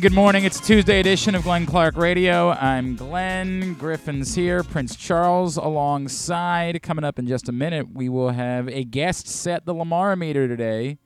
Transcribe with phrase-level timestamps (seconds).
[0.00, 0.44] Good morning.
[0.44, 2.52] It's Tuesday edition of Glenn Clark Radio.
[2.52, 3.74] I'm Glenn.
[3.74, 4.62] Griffin's here.
[4.62, 6.82] Prince Charles alongside.
[6.82, 10.48] Coming up in just a minute, we will have a guest set the Lamar meter
[10.48, 10.98] today.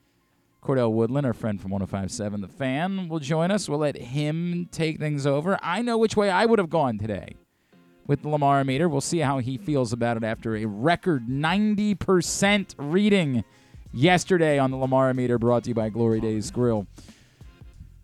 [0.63, 3.67] Cordell Woodland, our friend from 1057 The Fan, will join us.
[3.67, 5.59] We'll let him take things over.
[5.61, 7.35] I know which way I would have gone today
[8.07, 8.87] with the Lamar meter.
[8.87, 13.43] We'll see how he feels about it after a record 90% reading
[13.91, 16.87] yesterday on the Lamar meter brought to you by Glory Days Grill.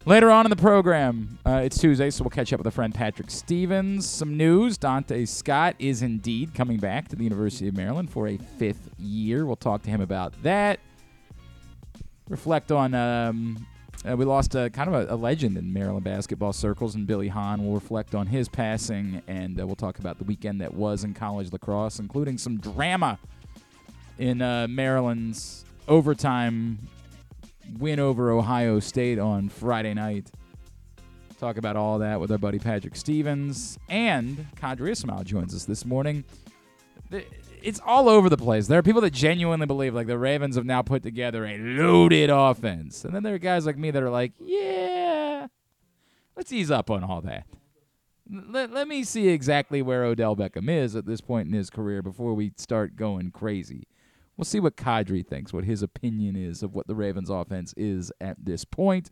[0.05, 2.93] Later on in the program, uh, it's Tuesday, so we'll catch up with a friend
[2.93, 4.05] Patrick Stevens.
[4.05, 8.35] Some news Donta Scott is indeed coming back to the University of Maryland for a
[8.35, 9.45] fifth year.
[9.45, 10.81] We'll talk to him about that.
[12.27, 13.65] Reflect on, um,
[14.05, 17.29] uh, we lost a, kind of a, a, legend in Maryland basketball circles, and Billy
[17.29, 17.63] Hahn.
[17.63, 21.13] We'll reflect on his passing, and uh, we'll talk about the weekend that was in
[21.13, 23.19] college lacrosse, including some drama
[24.19, 26.77] in uh, Maryland's overtime
[27.77, 30.31] win over Ohio State on Friday night.
[31.39, 33.77] Talk about all that with our buddy Patrick Stevens.
[33.89, 36.23] And Qadry Ismail joins us this morning.
[37.61, 38.67] It's all over the place.
[38.67, 42.29] There are people that genuinely believe like the Ravens have now put together a loaded
[42.29, 43.03] offense.
[43.05, 45.47] And then there are guys like me that are like, yeah,
[46.35, 47.45] let's ease up on all that.
[48.29, 52.01] Let, let me see exactly where Odell Beckham is at this point in his career
[52.01, 53.83] before we start going crazy.
[54.37, 58.11] We'll see what Qadry thinks, what his opinion is of what the Ravens offense is
[58.19, 59.11] at this point.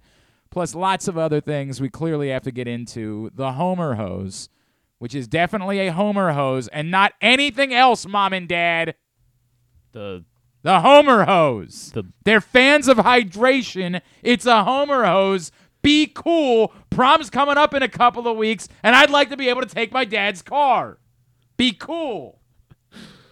[0.50, 3.32] Plus, lots of other things we clearly have to get into.
[3.34, 4.50] The Homer hose,
[4.98, 8.96] which is definitely a Homer hose and not anything else, Mom and Dad.
[9.94, 10.26] The
[10.64, 11.92] the Homer hose.
[11.94, 14.02] The, They're fans of hydration.
[14.22, 15.52] It's a Homer hose.
[15.82, 16.74] Be cool.
[16.92, 19.68] Prom's coming up in a couple of weeks, and I'd like to be able to
[19.68, 21.00] take my dad's car.
[21.58, 22.40] Be cool.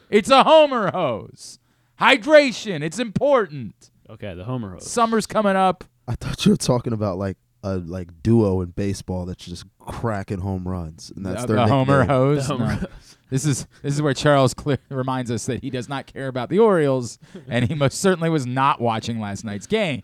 [0.10, 1.59] It's a Homer hose.
[2.00, 3.92] Hydration, it's important.
[4.10, 4.90] Okay, the Homer hose.
[4.90, 5.84] Summer's coming up.
[6.08, 10.40] I thought you were talking about like a like duo in baseball that's just cracking
[10.40, 12.18] home runs, and that's the, their the Homer nickname.
[12.18, 12.48] hose.
[12.48, 12.88] The Homer No.
[13.30, 16.50] This is this is where Charles clear, reminds us that he does not care about
[16.50, 20.02] the Orioles, and he most certainly was not watching last night's game.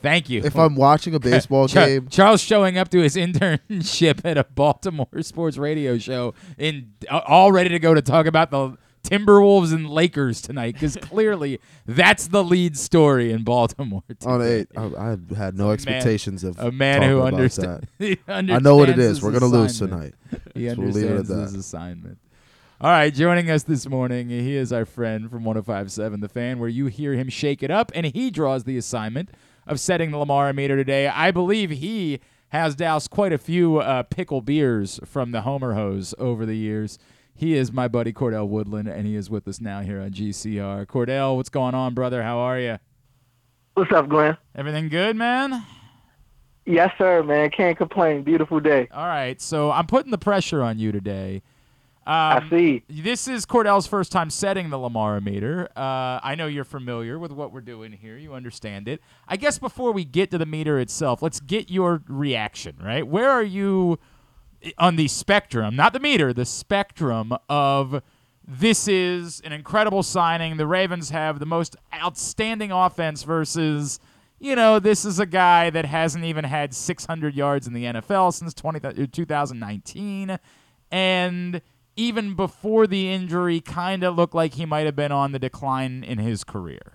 [0.00, 0.40] Thank you.
[0.42, 4.44] If I'm watching a baseball Char- game, Charles showing up to his internship at a
[4.44, 9.72] Baltimore sports radio show in uh, all ready to go to talk about the Timberwolves
[9.72, 14.02] and Lakers tonight because clearly that's the lead story in Baltimore.
[14.26, 18.50] on eight, I, I had no expectations of A man who about understa- he that.
[18.50, 19.22] I know what it is.
[19.22, 20.14] We're gonna lose tonight.
[20.54, 21.58] He So we'll leave it at understands his that.
[21.58, 22.18] assignment.
[22.80, 26.68] All right, joining us this morning, he is our friend from 1057 The Fan, where
[26.68, 29.30] you hear him shake it up, and he draws the assignment
[29.66, 31.06] of setting the Lamar meter today.
[31.06, 36.14] I believe he has doused quite a few uh, pickle beers from the Homer hose
[36.18, 36.98] over the years.
[37.34, 40.86] He is my buddy Cordell Woodland, and he is with us now here on GCR.
[40.86, 42.22] Cordell, what's going on, brother?
[42.22, 42.78] How are you?
[43.74, 44.36] What's up, Glenn?
[44.54, 45.64] Everything good, man?
[46.66, 47.50] Yes, sir, man.
[47.50, 48.22] Can't complain.
[48.22, 48.86] Beautiful day.
[48.92, 51.42] All right, so I'm putting the pressure on you today.
[52.04, 52.82] Um, I see.
[52.88, 55.68] This is Cordell's first time setting the Lamar meter.
[55.76, 58.16] Uh, I know you're familiar with what we're doing here.
[58.16, 59.00] You understand it.
[59.28, 63.06] I guess before we get to the meter itself, let's get your reaction, right?
[63.06, 64.00] Where are you
[64.78, 68.02] on the spectrum, not the meter, the spectrum of
[68.46, 70.56] this is an incredible signing.
[70.56, 74.00] The Ravens have the most outstanding offense versus,
[74.38, 78.34] you know, this is a guy that hasn't even had 600 yards in the NFL
[78.34, 80.38] since 20, uh, 2019.
[80.90, 81.62] And
[81.96, 86.02] even before the injury, kind of looked like he might have been on the decline
[86.04, 86.92] in his career.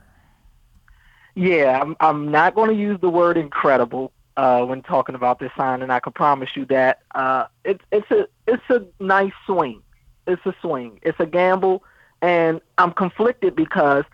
[1.36, 5.52] Yeah, I'm, I'm not going to use the word incredible uh, when talking about this
[5.58, 5.90] signing.
[5.90, 7.02] I can promise you that.
[7.14, 9.82] Uh, it's it's a it's a nice swing.
[10.28, 11.00] It's a swing.
[11.02, 11.84] It's a gamble,
[12.22, 14.06] and I'm conflicted because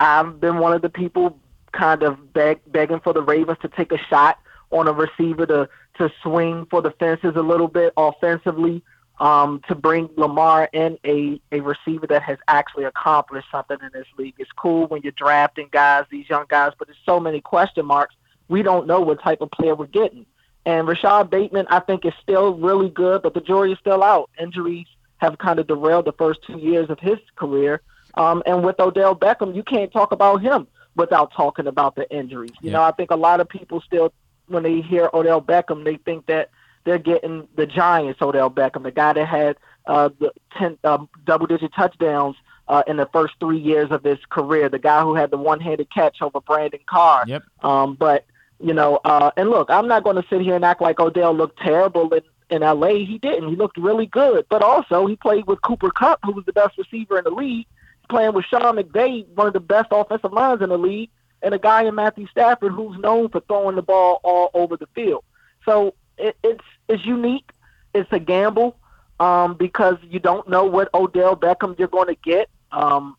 [0.00, 1.38] I've been one of the people
[1.72, 4.38] kind of beg, begging for the Ravens to take a shot
[4.70, 5.68] on a receiver to
[5.98, 8.82] to swing for the fences a little bit offensively.
[9.18, 14.06] Um, to bring Lamar in a, a receiver that has actually accomplished something in this
[14.18, 14.34] league.
[14.36, 18.14] It's cool when you're drafting guys, these young guys, but there's so many question marks.
[18.48, 20.26] We don't know what type of player we're getting.
[20.64, 24.30] And Rashod Bateman, I think, is still really good, but the jury is still out.
[24.40, 24.86] Injuries
[25.18, 27.82] have kind of derailed the first two years of his career.
[28.14, 30.66] Um, and with Odell Beckham, you can't talk about him
[30.96, 32.52] without talking about the injuries.
[32.60, 32.78] You Yeah.
[32.78, 34.12] know, I think a lot of people still,
[34.48, 36.50] when they hear Odell Beckham, they think that
[36.84, 39.56] they're getting the Giants Odell Beckham, the guy that had
[39.86, 44.68] uh, the ten um, double-digit touchdowns uh, in the first three years of his career,
[44.68, 47.24] the guy who had the one-handed catch over Brandon Carr.
[47.26, 47.42] Yep.
[47.62, 48.24] Um, but
[48.60, 51.34] you know, uh, and look, I'm not going to sit here and act like Odell
[51.34, 52.94] looked terrible in in LA.
[52.94, 53.48] He didn't.
[53.48, 54.46] He looked really good.
[54.48, 57.66] But also, he played with Cooper Kupp, who was the best receiver in the league,
[58.08, 61.10] playing with Sean McVay, one of the best offensive lines in the league,
[61.42, 64.86] and a guy in Matthew Stafford who's known for throwing the ball all over the
[64.94, 65.24] field.
[65.64, 67.50] So it, it's it's unique.
[67.94, 68.76] It's a gamble
[69.18, 72.48] um, because you don't know what Odell Beckham you're going to get.
[72.70, 73.16] Um,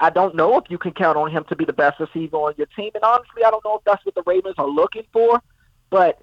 [0.00, 2.54] I don't know if you can count on him to be the best receiver on
[2.56, 5.42] your team, and honestly, I don't know if that's what the Ravens are looking for.
[5.90, 6.22] But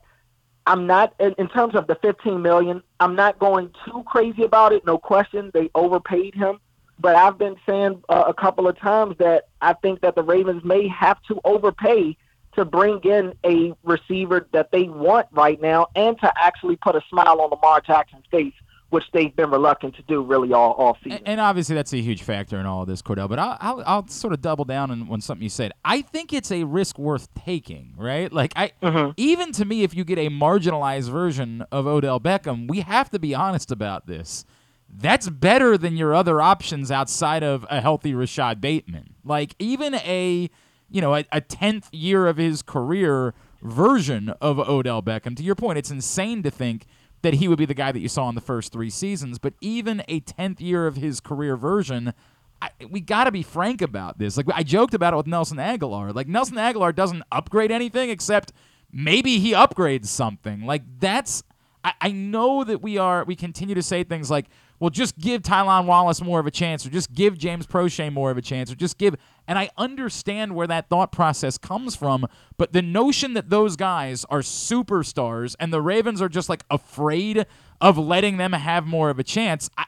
[0.68, 2.81] I'm not in, in terms of the 15 million.
[3.00, 4.86] I'm not going too crazy about it.
[4.86, 6.60] No question, they overpaid him.
[6.98, 10.63] But I've been saying uh, a couple of times that I think that the Ravens
[10.63, 12.18] may have to overpay
[12.54, 17.01] to bring in a receiver that they want right now and to actually put a
[17.10, 18.54] smile on Lamar Jackson's face
[18.90, 21.20] which they've been reluctant to do really all, all season.
[21.20, 23.28] And, and obviously, that's a huge factor in all of this, Cordell.
[23.28, 25.72] But I'll, I'll, I'll, sort of double down on, on something you said.
[25.84, 28.32] I think it's a risk worth taking, right?
[28.32, 29.12] Like, I mm-hmm.
[29.18, 33.20] even to me, if you get a marginalized version of Odell Beckham, we have to
[33.20, 34.46] be honest about this.
[34.88, 39.16] That's better than your other options outside of a healthy Rashod Bateman.
[39.24, 40.50] Like, even a
[40.90, 45.36] you know a, a tenth year of his career version of Odell Beckham.
[45.36, 46.86] To your point, it's insane to think
[47.25, 49.39] that he would be the guy that you saw in the first three seasons.
[49.39, 52.13] But even a 10th year of his career version,
[52.62, 54.38] I, we got to be frank about this.
[54.38, 56.13] Like I joked about it with Nelson Agholor.
[56.13, 58.54] Like Nelson Agholor doesn't upgrade anything except
[58.94, 60.68] maybe he upgrades something.
[60.68, 61.44] Like that's
[61.83, 64.45] I, I know that we are we continue to say things like,
[64.80, 68.30] well, just give Tylan Wallace more of a chance, or just give James Proche more
[68.30, 69.16] of a chance, or just give.
[69.47, 72.27] And I understand where that thought process comes from,
[72.57, 77.45] but the notion that those guys are superstars and the Ravens are just like afraid
[77.80, 79.69] of letting them have more of a chance.
[79.77, 79.86] I,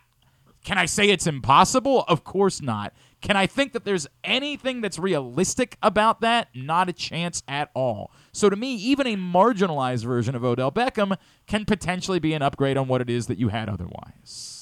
[0.64, 2.04] can I say it's impossible?
[2.08, 2.94] Of course not.
[3.22, 6.50] Can I think that there's anything that's realistic about that?
[6.54, 8.12] Not a chance at all.
[8.32, 11.18] So to me, even a marginalized version of Odell Beckham
[11.48, 14.57] can potentially be an upgrade on what it is that you had otherwise.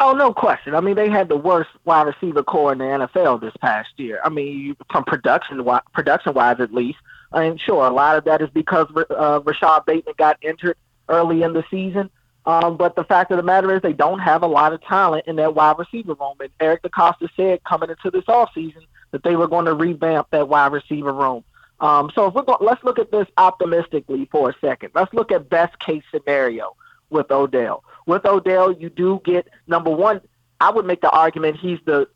[0.00, 0.74] Oh, no question.
[0.76, 4.20] I mean, they had the worst wide receiver corps in the NFL this past year.
[4.24, 6.98] I mean, from production production wise, at least.
[7.32, 10.76] I mean, sure, a lot of that is because uh, Rashod Bateman got injured
[11.08, 12.10] early in the season.
[12.46, 15.26] Um, but the fact of the matter is, they don't have a lot of talent
[15.26, 16.36] in that wide receiver room.
[16.40, 20.48] And Eric DeCosta said coming into this offseason that they were going to revamp that
[20.48, 21.44] wide receiver room.
[21.80, 24.92] Um, so if we're going, let's look at this optimistically for a second.
[24.94, 26.74] Let's look at best case scenario
[27.10, 30.22] with Odell with Odell, you do get number one.
[30.60, 32.08] I would make the argument he's the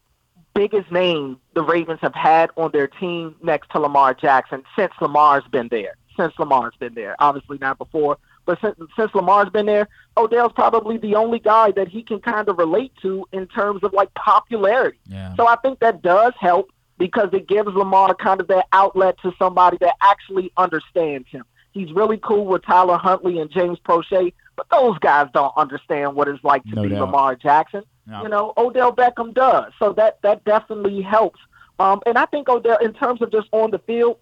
[0.55, 5.45] biggest name the Ravens have had on their team next to Lamar Jackson since Lamar's
[5.53, 5.95] been there.
[6.17, 10.97] Since Lamar's been there, obviously not before, but since, since Lamar's been there, Odell's probably
[10.99, 14.99] the only guy that he can kind of relate to in terms of like popularity.
[15.07, 15.35] Yeah.
[15.37, 19.33] So I think that does help because it gives Lamar kind of that outlet to
[19.39, 21.45] somebody that actually understands him.
[21.73, 26.29] He's really cool with Tyler Huntley and James Proche, but those guys don't understand what
[26.29, 27.01] it's like to no be doubt.
[27.01, 27.83] Lamar Jackson.
[28.07, 28.23] No.
[28.23, 29.73] You know, Odell Beckham does.
[29.79, 31.41] So that that definitely helps.
[31.79, 34.19] Um, and I think Odell, in terms of just on the field,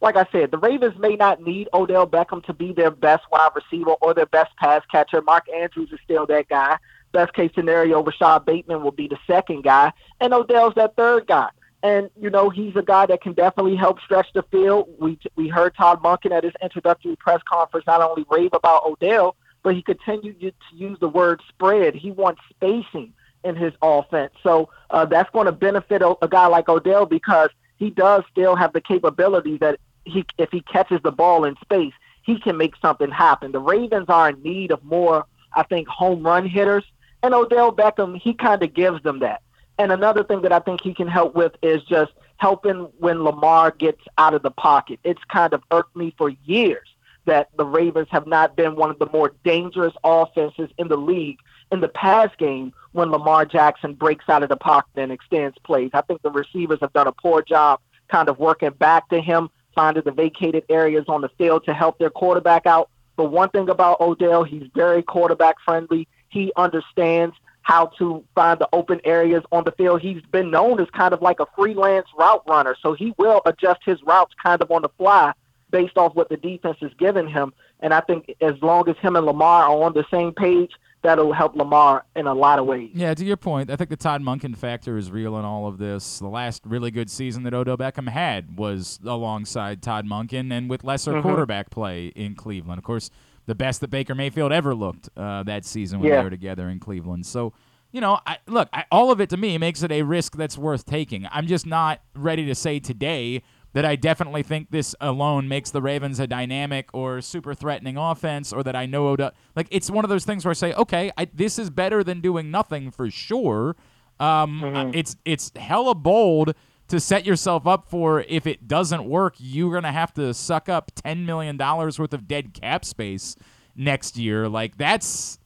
[0.00, 3.50] like I said, the Ravens may not need Odell Beckham to be their best wide
[3.54, 5.22] receiver or their best pass catcher.
[5.22, 6.76] Mark Andrews is still that guy.
[7.12, 11.48] Best case scenario, Rashod Bateman will be the second guy, and Odell's that third guy.
[11.82, 14.88] And you know he's a guy that can definitely help stretch the field.
[14.98, 19.36] We we heard Todd Monken at his introductory press conference not only rave about Odell,
[19.62, 21.94] but he continued to use the word spread.
[21.94, 23.12] He wants spacing
[23.44, 24.32] in his offense.
[24.42, 28.56] So uh, that's going to benefit a, a guy like Odell because he does still
[28.56, 31.92] have the capability that he, if he catches the ball in space,
[32.24, 33.52] he can make something happen.
[33.52, 36.84] The Ravens are in need of more, I think, home run hitters,
[37.22, 39.42] and Odell Beckham he kind of gives them that.
[39.78, 43.70] And another thing that I think he can help with is just helping when Lamar
[43.70, 45.00] gets out of the pocket.
[45.02, 46.88] It's kind of irked me for years
[47.24, 51.38] that the Ravens have not been one of the more dangerous offenses in the league
[51.70, 55.90] in the pass game when Lamar Jackson breaks out of the pocket and extends plays.
[55.94, 59.48] I think the receivers have done a poor job kind of working back to him,
[59.74, 62.90] finding the vacated areas on the field to help their quarterback out.
[63.16, 66.08] But one thing about Odell, he's very quarterback friendly.
[66.28, 70.02] He understands how to find the open areas on the field.
[70.02, 73.80] He's been known as kind of like a freelance route runner, so he will adjust
[73.84, 75.32] his routes kind of on the fly
[75.72, 77.52] based off what the defense is giving him.
[77.80, 80.70] And I think as long as him and Lamar are on the same page,
[81.02, 82.90] that'll help Lamar in a lot of ways.
[82.94, 85.78] Yeah, to your point, I think the Todd Monken factor is real in all of
[85.78, 86.20] this.
[86.20, 90.84] The last really good season that Odell Beckham had was alongside Todd Monken and with
[90.84, 91.22] lesser Mhm.
[91.22, 92.78] quarterback play in Cleveland.
[92.78, 93.10] Of course,
[93.46, 96.18] the best that Baker Mayfield ever looked uh, that season when Yeah.
[96.18, 97.26] they were together in Cleveland.
[97.26, 97.52] So,
[97.90, 100.56] you know, I, look, I, all of it to me makes it a risk that's
[100.56, 101.26] worth taking.
[101.32, 103.42] I'm just not ready to say today
[103.74, 108.52] that I definitely think this alone makes the Ravens a dynamic or super threatening offense,
[108.52, 109.32] or that I know Odell.
[109.56, 112.20] Like it's one of those things where I say, okay, I, this is better than
[112.20, 113.76] doing nothing for sure.
[114.20, 114.90] Um, Mhm.
[114.94, 116.54] It's it's hella bold
[116.88, 120.92] to set yourself up for if it doesn't work, you're gonna have to suck up
[120.94, 123.34] ten million dollars worth of dead cap space
[123.74, 124.48] next year.
[124.50, 125.38] Like that's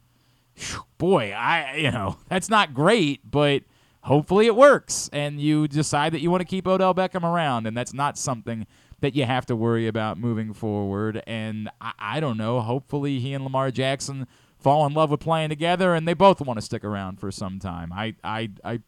[0.98, 3.62] boy, I you know, that's not great, but
[4.06, 7.76] hopefully it works and you decide that you want to keep Odell Beckham around and
[7.76, 8.66] that's not something
[9.00, 11.22] that you have to worry about moving forward.
[11.26, 14.26] And I, I don't know, hopefully he and Lamar Jackson
[14.58, 17.58] fall in love with playing together and they both want to stick around for some
[17.58, 17.92] time.
[17.92, 18.80] I I I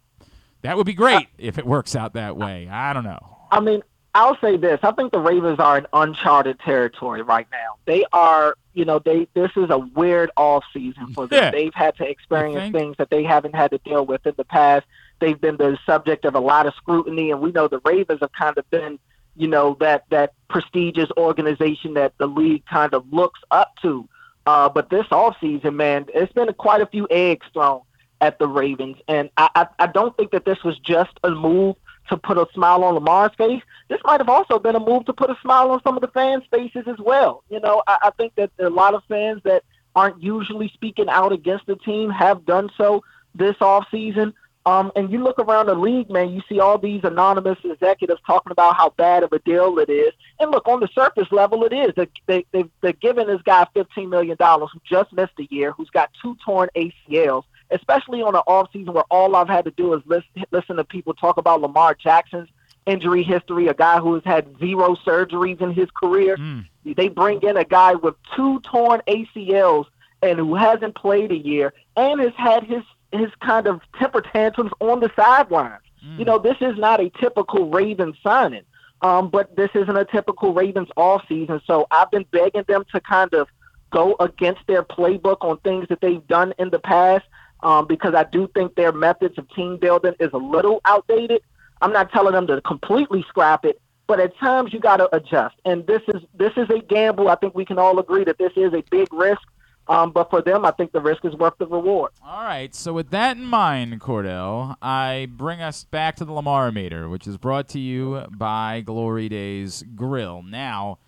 [0.62, 2.68] that would be great if it works out that way.
[2.68, 3.38] I don't know.
[3.50, 3.82] I mean,
[4.14, 4.80] I'll say this.
[4.82, 7.76] I think the Ravens are in uncharted territory right now.
[7.84, 11.44] They are, you know, they this is a weird off season for them.
[11.44, 11.50] Yeah.
[11.50, 14.86] They've had to experience things that they haven't had to deal with in the past.
[15.20, 18.32] They've been the subject of a lot of scrutiny and we know the Ravens have
[18.32, 18.98] kind of been,
[19.36, 24.08] you know, that that prestigious organization that the league kind of looks up to.
[24.46, 27.82] Uh, but this off season, man, it's been quite a few eggs thrown
[28.20, 31.76] at the Ravens, and I, I, I don't think that this was just a move
[32.08, 33.62] to put a smile on Lamar's face.
[33.88, 36.08] This might have also been a move to put a smile on some of the
[36.08, 37.44] fans' faces as well.
[37.50, 41.32] You know, I, I think that a lot of fans that aren't usually speaking out
[41.32, 44.32] against the team have done so this offseason.
[44.66, 48.52] Um, and you look around the league, man, you see all these anonymous executives talking
[48.52, 50.12] about how bad of a deal it is.
[50.40, 51.94] And look, on the surface level, it is.
[51.96, 55.90] They, they, they, they're giving this guy $15 million who just missed a year, who's
[55.90, 60.02] got two torn ACLs, especially on an offseason where all I've had to do is
[60.04, 62.48] listen, listen to people talk about Lamar Jackson's
[62.84, 66.36] injury history, a guy who has had zero surgeries in his career.
[66.36, 66.66] Mm.
[66.84, 69.86] They bring in a guy with two torn ACLs
[70.22, 74.72] and who hasn't played a year and has had his his kind of temper tantrums
[74.80, 75.82] on the sidelines.
[76.16, 78.62] You know, this is not a typical Ravens signing,
[79.02, 81.60] um, but this isn't a typical Ravens off season.
[81.66, 83.48] So I've been begging them to kind of
[83.90, 87.24] go against their playbook on things that they've done in the past
[87.62, 91.42] um, because I do think their methods of team building is a little outdated.
[91.80, 95.56] I'm not telling them to completely scrap it, but at times you got to adjust.
[95.64, 97.28] And this is this is a gamble.
[97.28, 99.42] I think we can all agree that this is a big risk.
[99.88, 102.12] Um, but for them, I think the risk is worth the reward.
[102.22, 106.70] All right, so with that in mind, Cordell, I bring us back to the Lamar
[106.70, 110.42] meter, which is brought to you by Glory Days Grill.
[110.42, 110.98] Now,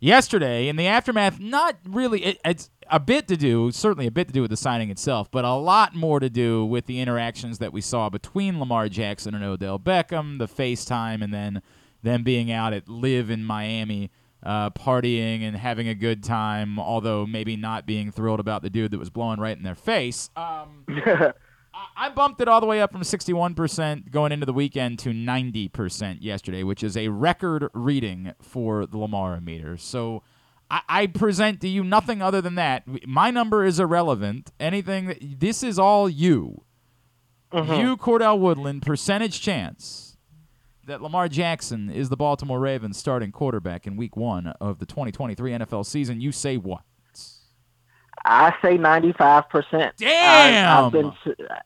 [0.00, 4.26] yesterday in the aftermath, not really, it, it's a bit to do, certainly a bit
[4.26, 7.58] to do with the signing itself, but a lot more to do with the interactions
[7.58, 11.62] that we saw between Lamar Jackson and Odell Beckham, the FaceTime, and then
[12.02, 14.10] them being out at LIV in Miami
[14.44, 18.90] uh, partying and having a good time, although maybe not being thrilled about the dude
[18.90, 20.30] that was blowing right in their face.
[20.36, 21.32] Um, I,
[21.96, 26.18] I bumped it all the way up from 61% going into the weekend to 90%
[26.20, 29.76] yesterday, which is a record reading for the Lamar meter.
[29.76, 30.22] So
[30.70, 32.84] I, I present to you nothing other than that.
[33.06, 34.52] My number is irrelevant.
[34.60, 36.64] Anything that this is all you.
[37.52, 40.13] You, Cordell Woodland, percentage chance
[40.86, 45.52] that Lamar Jackson is the Baltimore Ravens starting quarterback in week one of the 2023
[45.52, 46.20] NFL season.
[46.20, 46.82] You say what?
[48.24, 49.92] I say 95%.
[49.96, 50.68] Damn!
[50.68, 51.12] I, I've been,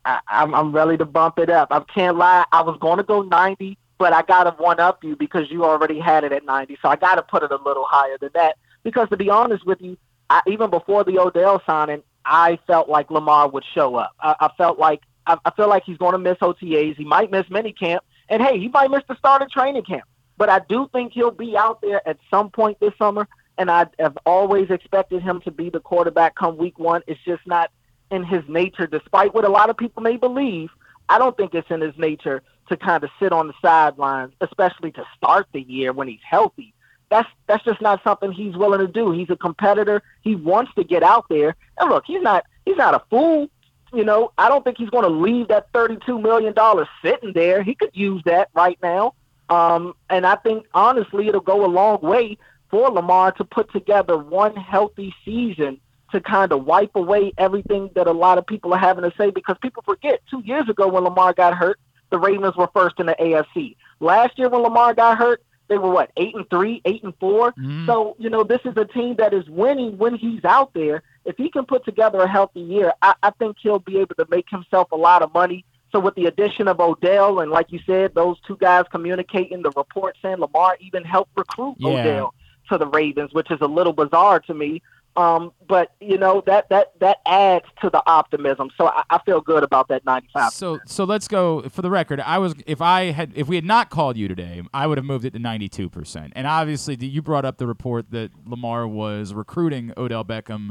[0.04, 1.68] I, I'm, I'm ready to bump it up.
[1.70, 2.44] I can't lie.
[2.50, 5.64] I was going to go 90, but I got to one up you because you
[5.64, 6.78] already had it at 90.
[6.82, 8.56] So I got to put it a little higher than that.
[8.82, 9.96] Because to be honest with you,
[10.30, 14.12] I, even before the Odell signing, I felt like Lamar would show up.
[14.20, 16.96] I, I felt like I, I feel like he's going to miss OTAs.
[16.96, 20.04] He might miss minicamp, and hey, he might miss the start of training camp.
[20.36, 23.86] But I do think he'll be out there at some point this summer, and I
[23.98, 27.02] have always expected him to be the quarterback come week one.
[27.06, 27.70] It's just not
[28.10, 30.70] in his nature, despite what a lot of people may believe.
[31.08, 34.92] I don't think it's in his nature to kind of sit on the sidelines, especially
[34.92, 36.74] to start the year when he's healthy.
[37.10, 39.12] That's that's just not something he's willing to do.
[39.12, 40.02] He's a competitor.
[40.22, 41.56] He wants to get out there.
[41.78, 43.48] And look, he's not he's not a fool.
[43.92, 47.62] You know, I don't think he's going to leave that thirty-two million dollars sitting there.
[47.62, 49.14] He could use that right now.
[49.48, 52.36] Um, and I think honestly, it'll go a long way
[52.70, 55.80] for Lamar to put together one healthy season
[56.12, 59.30] to kind of wipe away everything that a lot of people are having to say
[59.30, 61.78] because people forget two years ago when Lamar got hurt,
[62.10, 63.76] the Ravens were first in the AFC.
[64.00, 67.52] Last year when Lamar got hurt, they were what eight and three, eight and 4
[67.52, 67.86] Mhm.
[67.86, 71.02] So you know this is a team that is winning when he's out there.
[71.24, 74.26] If he can put together a healthy year, I, I think he'll be able to
[74.30, 75.64] make himself a lot of money.
[75.92, 79.70] So with the addition of Odell and like you said, those two guys communicating, the
[79.70, 81.88] report saying Lamar even helped recruit Yeah.
[81.90, 82.34] Odell
[82.70, 84.82] to the Ravens, which is a little bizarre to me.
[85.18, 88.70] Um, but you know that that that adds to the optimism.
[88.78, 90.52] So I, I feel good about that ninety-five.
[90.52, 92.20] So so let's go for the record.
[92.20, 95.04] I was if I had if we had not called you today, I would have
[95.04, 96.32] moved it to ninety two percent.
[96.36, 100.70] And obviously, you brought up the report that Lamar was recruiting Odell Beckham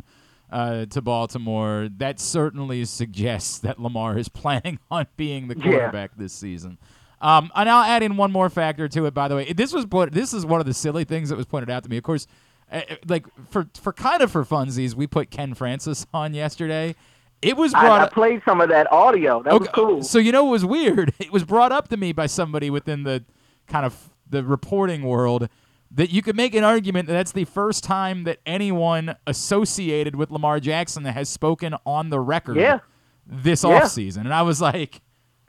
[0.49, 1.89] uh, to Baltimore.
[1.97, 5.63] That certainly suggests that Lamar is planning on being the Yeah.
[5.63, 6.77] quarterback this season.
[7.19, 9.13] Um, and I'll add in one more factor to it.
[9.13, 11.47] By the way, this was put, this is one of the silly things that was
[11.47, 11.97] pointed out to me.
[11.97, 12.27] Of course,
[12.71, 16.95] Eh, eh, like for for kind of for funsies, we put Ken Francis on yesterday.
[17.41, 18.13] It was I, brought I up.
[18.13, 19.43] played some of that audio.
[19.43, 20.01] That was cool.
[20.03, 21.13] So you know what was weird?
[21.19, 23.23] It was brought up to me by somebody within the
[23.67, 25.47] kind of the reporting world
[25.91, 30.29] that you could make an argument that that's the first time that anyone associated with
[30.31, 32.79] Lamar Jackson that has spoken on the record Yeah.
[33.25, 33.81] this Yeah.
[33.81, 34.17] offseason.
[34.21, 35.01] And I was like,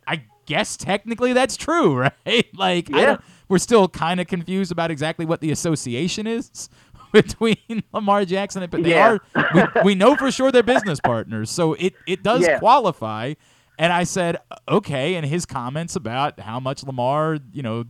[0.06, 1.96] I guess technically that's true,
[2.26, 2.46] right?
[2.54, 3.16] like I Yeah.
[3.48, 6.68] we're still kind of confused about exactly what the association is
[7.12, 9.16] between Lamar Jackson and but they Yeah.
[9.34, 11.50] are we, we know for sure they're business partners.
[11.50, 12.58] So it it does Yeah.
[12.58, 13.34] qualify.
[13.80, 14.38] And I said,
[14.68, 17.84] okay, and his comments about how much Lamar, you know,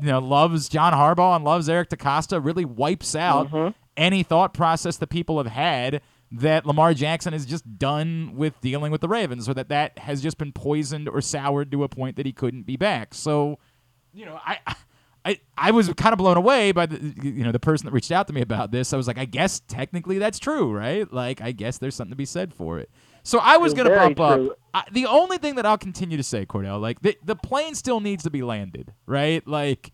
[0.00, 3.70] you know, loves John Harbaugh and loves Eric DeCosta really wipes out Mm-hmm.
[3.96, 6.02] any thought process that people have had
[6.32, 10.20] that Lamar Jackson is just done with dealing with the Ravens or that that has
[10.22, 13.14] just been poisoned or soured to a point that he couldn't be back.
[13.14, 13.58] So,
[14.12, 14.58] you know, I
[15.24, 18.12] I I was kind of blown away by the you know the person that reached
[18.12, 18.92] out to me about this.
[18.92, 21.10] I was like, I guess technically that's true, right?
[21.12, 22.90] Like, I guess there's something to be said for it.
[23.22, 24.50] So I was gonna very bump true.
[24.50, 24.58] up.
[24.74, 28.00] I, the only thing that I'll continue to say, Cordell, like the the plane still
[28.00, 29.46] needs to be landed, right?
[29.48, 29.92] Like,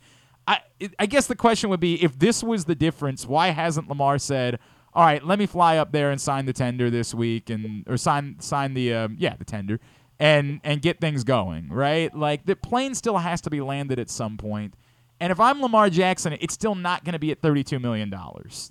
[0.49, 0.61] I
[0.99, 4.59] I guess the question would be if this was the difference, why hasn't Lamar said?
[4.93, 7.97] All right, let me fly up there and sign the tender this week, and or
[7.97, 9.79] sign sign the um, yeah the tender,
[10.19, 12.13] and and get things going, right?
[12.13, 14.75] Like the plane still has to be landed at some point.
[15.21, 18.13] And if I'm Lamar Jackson, it's still not going to be at $32 million.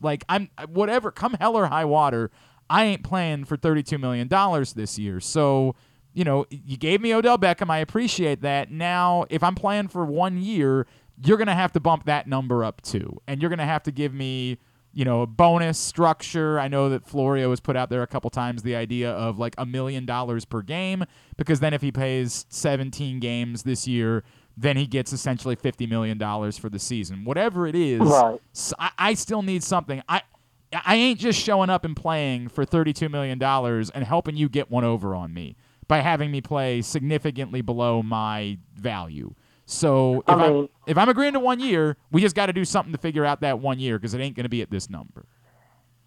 [0.01, 2.31] Like, I'm, whatever, come hell or high water,
[2.69, 4.27] I ain't playing for $32 million
[4.75, 5.19] this year.
[5.19, 5.75] So,
[6.13, 7.69] you know, you gave me Odell Beckham.
[7.69, 8.71] I appreciate that.
[8.71, 10.87] Now, if I'm playing for one year,
[11.23, 13.21] you're going to have to bump that number up too.
[13.27, 14.57] And you're going to have to give me,
[14.91, 16.59] you know, a bonus structure.
[16.59, 19.53] I know that Florio has put out there a couple times the idea of like
[19.57, 21.05] a million dollars per game,
[21.37, 24.23] because then if he plays 17 games this year,
[24.61, 26.19] then he gets essentially $50 million
[26.51, 27.23] for the season.
[27.23, 28.39] Whatever it is, Right.
[28.77, 30.03] I, I still need something.
[30.09, 30.21] I
[30.85, 34.83] I ain't just showing up and playing for $32 million and helping you get one
[34.83, 35.55] over on me
[35.87, 39.33] by having me play significantly below my value.
[39.65, 42.53] So if I I am if I'm agreeing to one year, we just got to
[42.53, 44.69] do something to figure out that one year because it ain't going to be at
[44.69, 45.25] this number.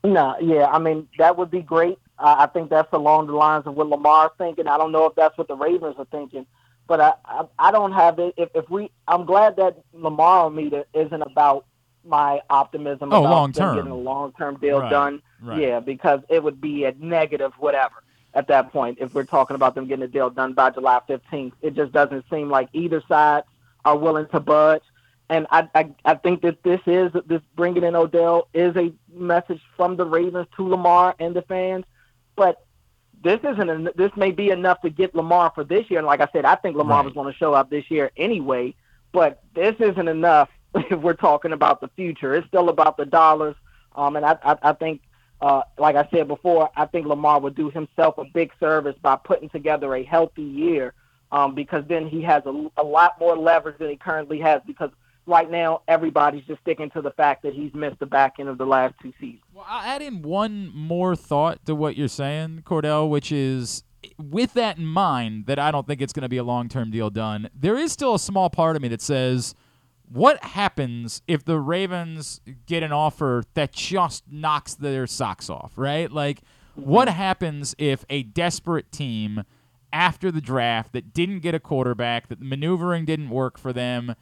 [0.04, 1.98] No, yeah, I mean that would be great.
[2.18, 4.68] I I think that's along the lines of what Lamar's thinking.
[4.68, 6.46] I don't know if that's what the Ravens are thinking,
[6.86, 8.34] but I I, I don't have it.
[8.36, 11.66] If if we, I'm glad that Lamar meter isn't about
[12.04, 13.76] my optimism Oh, about long term.
[13.76, 15.22] getting a long term deal Right, done.
[15.40, 15.60] right.
[15.60, 17.94] Yeah, because it would be a negative whatever
[18.34, 21.52] at that point if we're talking about them getting a deal done by July 15th.
[21.62, 23.44] It just doesn't seem like either side
[23.84, 24.82] are willing to budge.
[25.28, 29.60] And I, I, I think that this is this bringing in Odell is a message
[29.76, 31.84] from the Ravens to Lamar and the fans.
[32.36, 32.64] But
[33.22, 35.98] this isn't en- this may be enough to get Lamar for this year.
[35.98, 37.04] And like I said, I think Lamar Right.
[37.06, 38.74] was going to show up this year anyway.
[39.12, 42.34] But this isn't enough if we're talking about the future.
[42.34, 43.54] It's still about the dollars.
[43.94, 45.02] Um, and I, I, I think,
[45.40, 49.16] uh, like I said before, I think Lamar would do himself a big service by
[49.16, 50.94] putting together a healthy year.
[51.30, 54.60] Um, because then he has a, a lot more leverage than he currently has.
[54.66, 54.90] Because
[55.26, 58.58] right now everybody's just sticking to the fact that he's missed the back end of
[58.58, 59.42] the last two seasons.
[59.52, 63.84] Well, I'll add in one more thought to what you're saying, Cordell, which is
[64.18, 66.90] with that in mind, that I don't think it's going to be a long term
[66.90, 69.54] deal done, there is still a small part of me that says,
[70.08, 76.10] what happens if the Ravens get an offer that just knocks their socks off, right?
[76.10, 76.40] Like,
[76.74, 77.16] what mm-hmm.
[77.16, 79.44] happens if a desperate team
[79.92, 84.14] after the draft that didn't get a quarterback, that the maneuvering didn't work for them,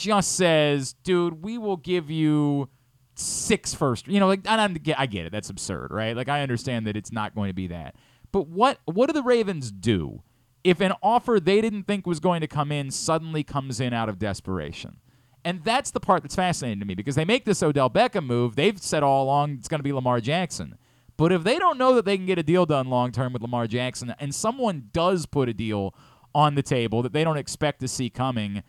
[0.00, 2.68] just says, dude, we will give you
[3.14, 4.08] six first.
[4.08, 5.32] You know, like and I'm, I get it.
[5.32, 6.16] That's absurd, right?
[6.16, 7.94] Like I understand that it's not going to be that.
[8.32, 10.22] But what what do the Ravens do
[10.64, 14.08] if an offer they didn't think was going to come in suddenly comes in out
[14.08, 14.96] of desperation?
[15.44, 18.56] And that's the part that's fascinating to me because they make this Odell Beckham move.
[18.56, 20.76] They've said all along it's going to be Lamar Jackson.
[21.16, 23.42] But if they don't know that they can get a deal done long term with
[23.42, 25.94] Lamar Jackson and someone does put a deal
[26.34, 28.62] on the table that they don't expect to see coming,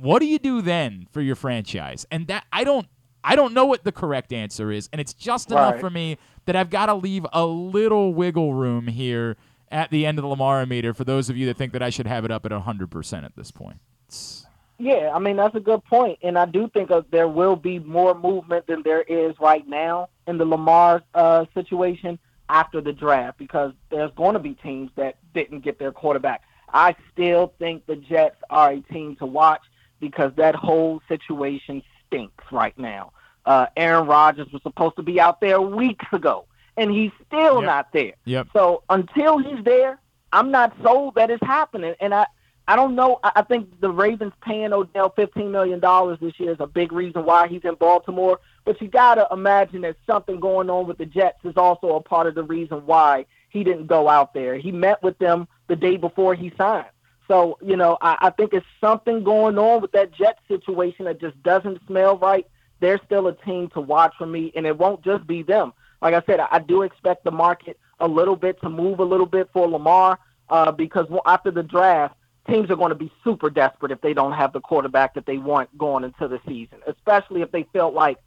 [0.00, 2.06] what do you do then for your franchise?
[2.10, 2.86] And that I don't
[3.22, 5.80] I don't know what the correct answer is, and it's just enough Right.
[5.80, 9.36] for me that I've got to leave a little wiggle room here
[9.70, 11.90] at the end of the Lamar meter for those of you that think that I
[11.90, 13.76] should have it up at 100% at this point.
[14.08, 14.46] It's-
[14.78, 16.18] Yeah, I mean that's a good point.
[16.22, 20.38] and I do think there will be more movement than there is right now in
[20.38, 25.60] the Lamar uh, situation after the draft because there's going to be teams that didn't
[25.60, 26.40] get their quarterback.
[26.72, 29.60] I still think the Jets are a team to watch
[30.00, 33.12] because that whole situation stinks right now.
[33.46, 37.64] Uh, Aaron Rodgers was supposed to be out there weeks ago, and he's still Yep.
[37.64, 38.12] not there.
[38.24, 38.48] Yep.
[38.52, 39.98] So until he's there,
[40.32, 41.94] I'm not sold that it's happening.
[42.00, 42.26] And I,
[42.68, 43.18] I don't know.
[43.24, 45.80] I, think the Ravens paying Odell $15 million
[46.20, 48.38] this year is a big reason why he's in Baltimore.
[48.64, 52.28] But you gotta imagine that something going on with the Jets is also a part
[52.28, 54.56] of the reason why he didn't go out there.
[54.56, 56.86] He met with them the day before he signed.
[57.30, 61.20] So, you know, I, I think it's something going on with that Jets situation that
[61.20, 62.44] just doesn't smell right.
[62.80, 65.72] They're still a team to watch for me, and it won't just be them.
[66.02, 69.04] Like I said, I, I do expect the market a little bit to move a
[69.04, 72.16] little bit for Lamar uh, because after the draft,
[72.48, 75.38] teams are going to be super desperate if they don't have the quarterback that they
[75.38, 78.18] want going into the season, especially if they felt like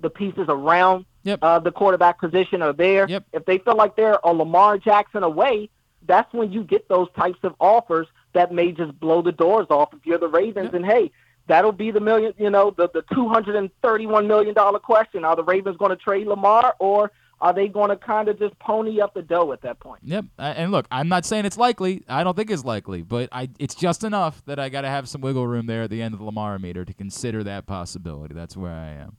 [0.00, 1.38] the pieces around Yep.
[1.42, 3.06] uh, the quarterback position are there.
[3.06, 3.24] Yep.
[3.34, 5.68] If they feel like they're a Lamar Jackson away,
[6.06, 9.92] that's when you get those types of offers that may just blow the doors off
[9.94, 10.66] if you're the Ravens.
[10.66, 10.74] Yep.
[10.74, 11.10] And hey,
[11.46, 15.24] that'll be the million, you know, the the two hundred and thirty-one million dollar question:
[15.24, 18.58] Are the Ravens going to trade Lamar, or are they going to kind of just
[18.58, 20.00] pony up the dough at that point?
[20.04, 20.26] Yep.
[20.38, 22.04] And look, I'm not saying it's likely.
[22.08, 25.08] I don't think it's likely, but I it's just enough that I got to have
[25.08, 28.34] some wiggle room there at the end of the Lamar meter to consider that possibility.
[28.34, 29.16] That's where I am.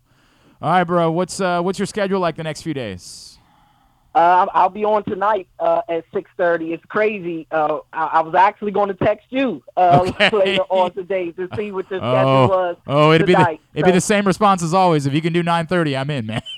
[0.62, 1.12] All right, bro.
[1.12, 3.40] What's uh what's your schedule like the next few days?
[4.14, 6.74] Uh, I'll be on tonight uh, at six thirty.
[6.74, 7.48] It's crazy.
[7.50, 10.30] Uh, I, I was actually going to text you uh, Okay.
[10.38, 12.78] later on today to see what your Oh, schedule was.
[12.88, 15.06] oh, it'd be the, it'd be the same response as always.
[15.06, 16.42] If you can do 9:30, I'm in, man.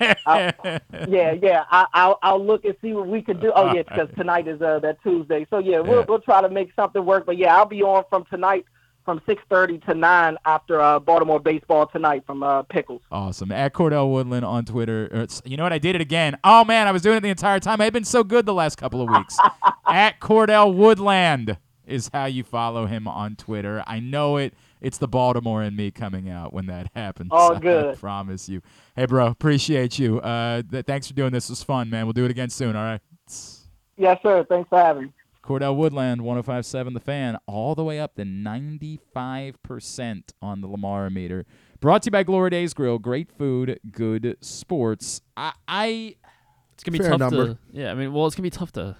[1.08, 1.64] yeah, yeah.
[1.70, 3.52] I, I'll I'll look and see what we could do.
[3.54, 5.46] Oh yeah, because tonight is uh that Tuesday.
[5.50, 6.04] So yeah, we'll Yeah.
[6.08, 7.24] we'll try to make something work.
[7.26, 8.64] But yeah, I'll be on from tonight
[9.04, 13.02] from six thirty to nine after uh, Baltimore baseball tonight from uh, Pickles.
[13.10, 13.52] Awesome.
[13.52, 15.06] At Cordell Woodland on Twitter.
[15.06, 15.72] It's- You know what?
[15.72, 16.38] I did it again.
[16.44, 16.86] Oh, man.
[16.86, 17.80] I was doing it the entire time.
[17.80, 19.38] I've been so good the last couple of weeks.
[19.86, 23.84] At Cordell Woodland is how you follow him on Twitter.
[23.86, 24.54] I know it.
[24.80, 27.28] It's the Baltimore in me coming out when that happens.
[27.32, 27.94] All good.
[27.94, 28.62] I promise you.
[28.96, 29.26] Hey, bro.
[29.26, 30.20] Appreciate you.
[30.20, 31.48] Uh, th- thanks for doing this.
[31.48, 32.06] It was fun, man.
[32.06, 32.74] We'll do it again soon.
[32.76, 33.00] All right.
[33.96, 34.44] Yes, sir.
[34.48, 35.12] Thanks for having me.
[35.44, 41.44] Cordell Woodland, 1057 The Fan, all the way up to 95% on the Lamar meter.
[41.80, 42.98] Brought to you by Glory Days Grill.
[42.98, 45.20] Great food, good sports.
[45.36, 46.16] I, I
[46.72, 47.46] It's gonna be Fair tough number.
[47.54, 47.58] to.
[47.72, 48.96] Yeah, I mean, well, it's gonna be tough to.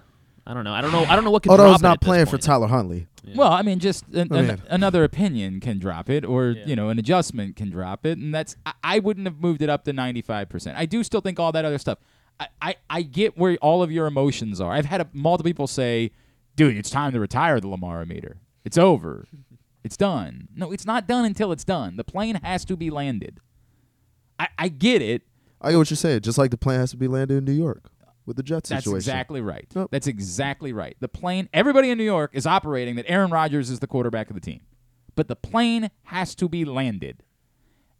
[0.46, 0.74] I don't know.
[0.74, 1.04] I don't know.
[1.04, 1.42] I don't know what.
[1.42, 2.36] Could Although drop he's it at not this playing for.
[2.36, 3.06] Tyler Huntley.
[3.24, 3.36] Yeah.
[3.38, 4.62] well, I mean, just an, Oh, an- man.
[4.68, 6.66] another opinion can drop it, or Yeah.
[6.66, 9.70] you know, an adjustment can drop it, and that's I, I wouldn't have moved it
[9.70, 10.74] up to 95%.
[10.76, 11.98] I do still think all that other stuff.
[12.38, 14.72] I, I, I get where all of your emotions are.
[14.72, 16.10] I've had a, multiple people say,
[16.56, 18.38] "Dude, it's time to retire the Lamar meter.
[18.64, 19.26] It's over.
[19.82, 21.96] It's done." No, it's not done until it's done.
[21.96, 23.40] The plane has to be landed.
[24.38, 25.22] I, I get it.
[25.60, 26.20] I get what you're saying.
[26.20, 27.90] Just like the plane has to be landed in New York
[28.26, 28.76] with the Jets situation.
[28.76, 28.96] That's situation.
[28.96, 29.90] exactly right.
[29.90, 30.96] That's exactly right.
[31.00, 34.34] The plane, everybody in New York is operating that Aaron Rodgers is the quarterback of
[34.34, 34.60] the team.
[35.14, 37.22] But the plane has to be landed.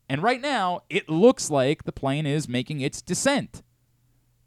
[0.08, 3.62] And right now, it looks like the plane is making its descent.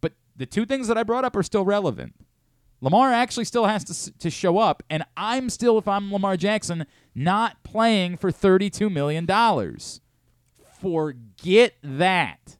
[0.02, 2.14] But the two things that I brought up are still relevant.
[2.80, 6.86] Lamar actually still has to, to show up, and I'm still, if I'm Lamar Jackson,
[7.16, 9.26] not playing for $32 million.
[10.80, 12.58] Forget that.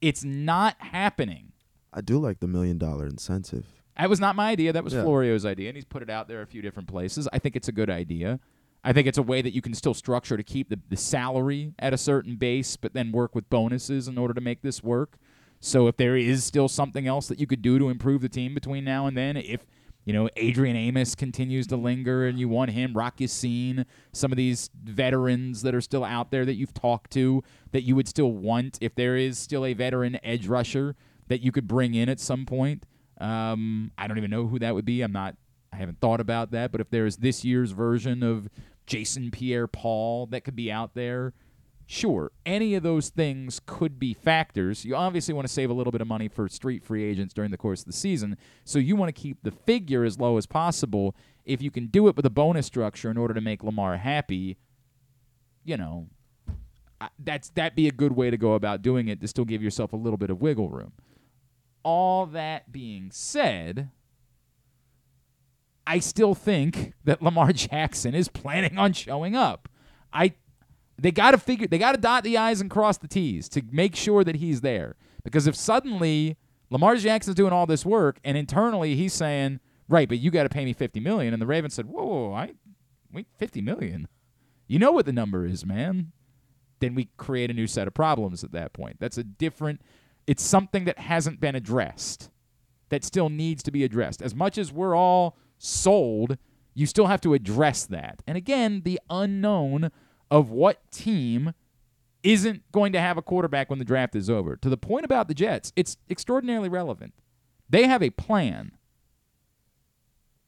[0.00, 1.52] It's not happening.
[1.92, 3.66] I do like the million dollar incentive.
[3.98, 4.72] That was not my idea.
[4.72, 5.02] That was Yeah.
[5.02, 7.28] Florio's idea, and he's put it out there a few different places.
[7.32, 8.40] I think it's a good idea.
[8.82, 11.74] I think it's a way that you can still structure to keep the, the salary
[11.78, 15.18] at a certain base, but then work with bonuses in order to make this work.
[15.60, 18.54] So if there is still something else that you could do to improve the team
[18.54, 19.66] between now and then, if
[20.06, 24.36] you know Adrian Amos continues to linger and you want him, Rock Ya-Sin, some of
[24.36, 27.42] these veterans that are still out there that you've talked to
[27.72, 30.96] that you would still want, if there is still a veteran edge rusher
[31.28, 32.86] that you could bring in at some point.
[33.20, 35.02] Um, I don't even know who that would be.
[35.02, 35.36] I'm not.
[35.72, 36.72] I haven't thought about that.
[36.72, 38.48] But if there is this year's version of
[38.86, 41.34] Jason Pierre-Paul that could be out there,
[41.90, 44.84] sure, any of those things could be factors.
[44.84, 47.50] You obviously want to save a little bit of money for street free agents during
[47.50, 50.46] the course of the season, so you want to keep the figure as low as
[50.46, 51.16] possible.
[51.44, 54.56] If you can do it with a bonus structure in order to make Lamar happy,
[55.64, 56.06] you know,
[57.18, 59.92] that's that be a good way to go about doing it to still give yourself
[59.92, 60.92] a little bit of wiggle room.
[61.82, 63.90] All that being said,
[65.88, 69.68] I still think that Lamar Jackson is planning on showing up.
[70.12, 70.34] I
[71.02, 73.62] they got to figure they got to dot the i's and cross the t's to
[73.70, 76.36] make sure that he's there because if suddenly
[76.70, 80.48] Lamar Jackson's doing all this work and internally he's saying, "Right, but you got to
[80.48, 82.52] pay me 50 million." And the Ravens said, "Whoa, whoa, whoa I
[83.12, 84.08] wait, 50 million.
[84.68, 86.12] You know what the number is, man."
[86.78, 88.96] Then we create a new set of problems at that point.
[89.00, 89.82] That's a different
[90.26, 92.30] it's something that hasn't been addressed
[92.90, 94.22] that still needs to be addressed.
[94.22, 96.36] As much as we're all sold,
[96.74, 98.22] you still have to address that.
[98.26, 99.90] And again, the unknown
[100.30, 101.54] of what team
[102.22, 104.56] isn't going to have a quarterback when the draft is over.
[104.56, 107.14] To the point about the Jets, it's extraordinarily relevant.
[107.68, 108.72] They have a plan.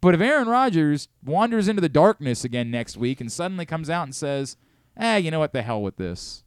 [0.00, 4.02] But if Aaron Rodgers wanders into the darkness again next week and suddenly comes out
[4.02, 4.56] and says,
[4.98, 5.52] "Ah, you know what?
[5.52, 6.44] The hell with this.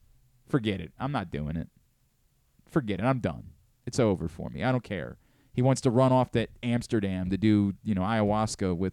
[0.48, 0.91] Forget it.
[1.00, 1.69] I'm not doing it."
[2.76, 3.06] forget it.
[3.06, 3.52] I'm done.
[3.86, 4.62] It's over for me.
[4.62, 5.17] I don't care.
[5.54, 8.91] He wants to run off to Amsterdam to do, you know, ayahuasca with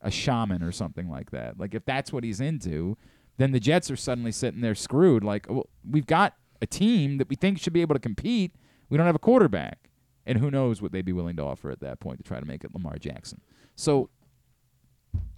[0.00, 1.58] a shaman or something like that.
[1.58, 2.96] Like if that's what he's into,
[3.40, 5.24] then the Jets are suddenly sitting there screwed.
[5.24, 8.52] Like well, we've got a team that we think should be able to compete.
[8.88, 9.88] We don't have a quarterback,
[10.26, 12.46] and who knows what they'd be willing to offer at that point to try to
[12.46, 13.40] make it Lamar Jackson.
[13.76, 14.10] So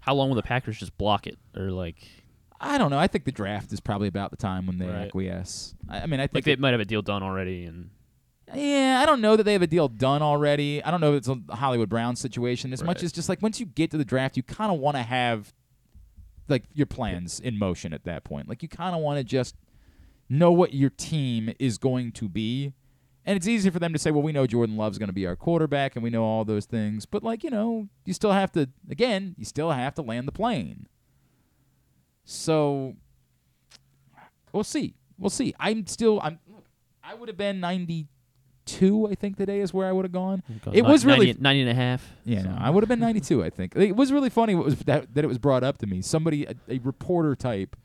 [0.01, 1.97] How long will the Packers just block it, or like
[2.61, 2.99] I don't know.
[2.99, 5.07] I think the draft is probably about the time when they Right.
[5.07, 5.75] acquiesce.
[5.89, 7.91] I, I mean, I think like they it- might have a deal done already, and
[8.55, 10.83] Yeah, I don't know that they have a deal done already.
[10.83, 13.59] I don't know if it's a Hollywood Brown situation as much as just like once
[13.61, 15.53] you get to the draft, you kind of want to have
[16.49, 18.49] like your plans in motion at that point.
[18.49, 19.57] Like you kind of want to just
[20.29, 22.73] know what your team is going to be.
[23.25, 25.27] And it's easy for them to say, well, we know Jordan Love's going to be
[25.27, 27.07] our quarterback and we know all those things.
[27.07, 30.33] But, like, you know, you still have to, again, you still have to land the
[30.33, 30.89] plane.
[32.25, 32.97] So
[34.53, 34.97] we'll see.
[35.19, 35.55] We'll see.
[35.61, 36.41] I'm still, I'm,
[37.05, 38.09] I would have been 92,
[38.71, 40.43] I think today is where I would have gone.
[40.73, 42.09] It was really 90, 90 and a half.
[42.25, 42.49] yeah, so.
[42.51, 43.43] no, I would have been 92.
[43.43, 44.55] I think it was really funny.
[44.55, 46.01] What was that, that it was brought up to me?
[46.03, 47.77] Somebody, a, a reporter type,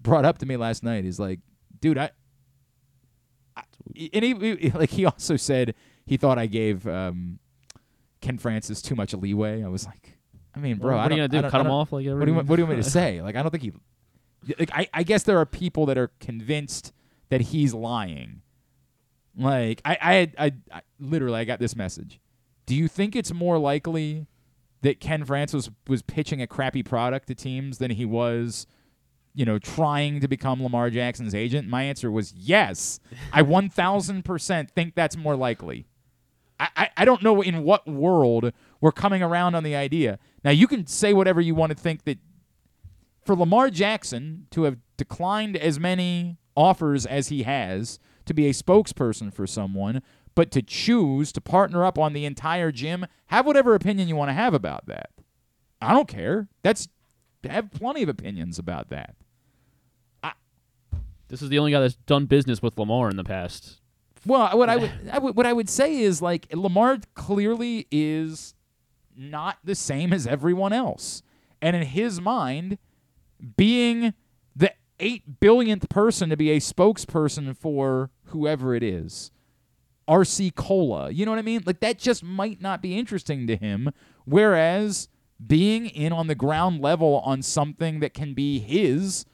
[0.00, 1.04] brought up to me last night.
[1.04, 1.40] He's like,
[1.80, 2.10] "Dude, I,",
[3.56, 3.62] I
[4.12, 5.74] and he, he- like he also said
[6.06, 7.38] he thought I gave um,
[8.20, 9.62] Ken Francis too much leeway.
[9.62, 10.18] I was like,
[10.54, 11.50] I mean, bro, Well, I what are you gonna do?
[11.50, 13.22] Cut him off like What do you want, what do you want me to say?
[13.22, 13.72] Like, I don't think he.
[14.58, 16.92] Like, I, I guess there are people that are convinced
[17.28, 18.42] that he's lying.
[19.38, 22.20] Like, I, I, had, I, I literally, I got this message.
[22.66, 24.26] Do you think it's more likely
[24.82, 28.66] that Ken Francis was pitching a crappy product to teams than he was,
[29.34, 31.68] you know, trying to become Lamar Jackson's agent?
[31.68, 32.98] My answer was yes.
[33.32, 35.86] I 1000% think that's more likely.
[36.58, 40.18] I, I, I don't know in what world we're coming around on the idea.
[40.44, 42.18] Now, you can say whatever you want to think that
[43.24, 48.52] for Lamar Jackson to have declined as many offers as he has to be a
[48.52, 50.02] spokesperson for someone,
[50.34, 54.28] but to choose to partner up on the entire gym, have whatever opinion you want
[54.28, 55.10] to have about that.
[55.80, 56.48] I don't care.
[56.62, 56.88] That's
[57.48, 59.14] have plenty of opinions about that.
[61.28, 63.80] This is the only guy that's done business with Lamar in the past.
[64.26, 68.54] Well, what I would, I would what I would say is like Lamar clearly is
[69.16, 71.22] not the same as everyone else.
[71.60, 72.78] And in his mind,
[73.56, 74.14] being
[75.00, 79.30] 8 billionth person to be a spokesperson for whoever it is,
[80.08, 81.62] RC Cola, you know what I mean?
[81.66, 83.90] Like that just might not be interesting to him
[84.24, 85.08] whereas
[85.44, 89.24] being in on the ground level on something that can be his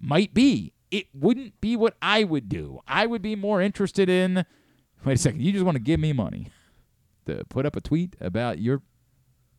[0.00, 0.72] might be.
[0.90, 2.80] It wouldn't be what I would do.
[2.86, 4.44] I would be more interested in
[5.04, 6.48] wait a second, you just want to give me money
[7.26, 8.82] to put up a tweet about your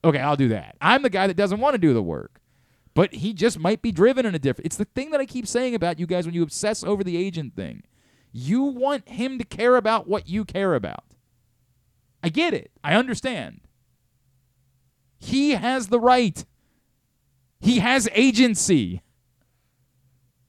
[0.04, 0.76] Okay, I'll do that.
[0.82, 2.40] I'm the guy that doesn't want to do the work.
[2.96, 5.46] But he just might be driven in a different It's the thing that I keep
[5.46, 7.84] saying about you guys when you obsess over the agent thing.
[8.32, 11.04] You want him to care about what you care about.
[12.24, 12.72] I get it.
[12.84, 13.62] I understand.
[15.20, 16.44] He has the right.
[17.60, 19.02] He has agency.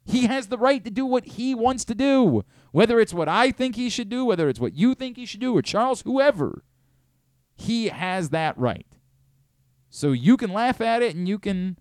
[0.05, 2.45] He has the right to do what he wants to do.
[2.71, 5.41] Whether it's what I think he should do, whether it's what you think he should
[5.41, 6.63] do, or Charles, whoever.
[7.57, 8.87] He has that right.
[9.91, 11.79] So you can laugh at it and you can.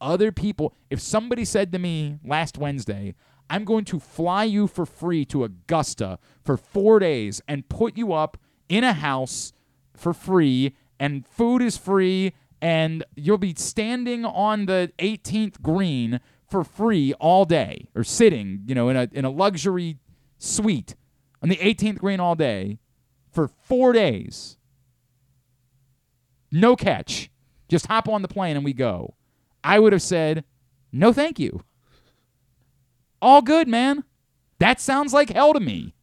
[0.00, 3.14] Other people, if somebody said to me last Wednesday,
[3.50, 8.12] I'm going to fly you for free to Augusta for four days and put you
[8.12, 9.52] up in a house
[9.96, 16.64] for free, and food is free, and you'll be standing on the 18th green for
[16.64, 19.98] free all day, or sitting, you know, in a in a luxury
[20.38, 20.94] suite
[21.42, 22.78] on the 18th green all day
[23.30, 24.56] for four days.
[26.50, 27.30] No catch.
[27.68, 29.14] Just hop on the plane and we go.
[29.64, 30.44] I would have said,
[30.92, 31.64] no, thank you.
[33.20, 34.04] All good, man.
[34.58, 35.94] That sounds like hell to me.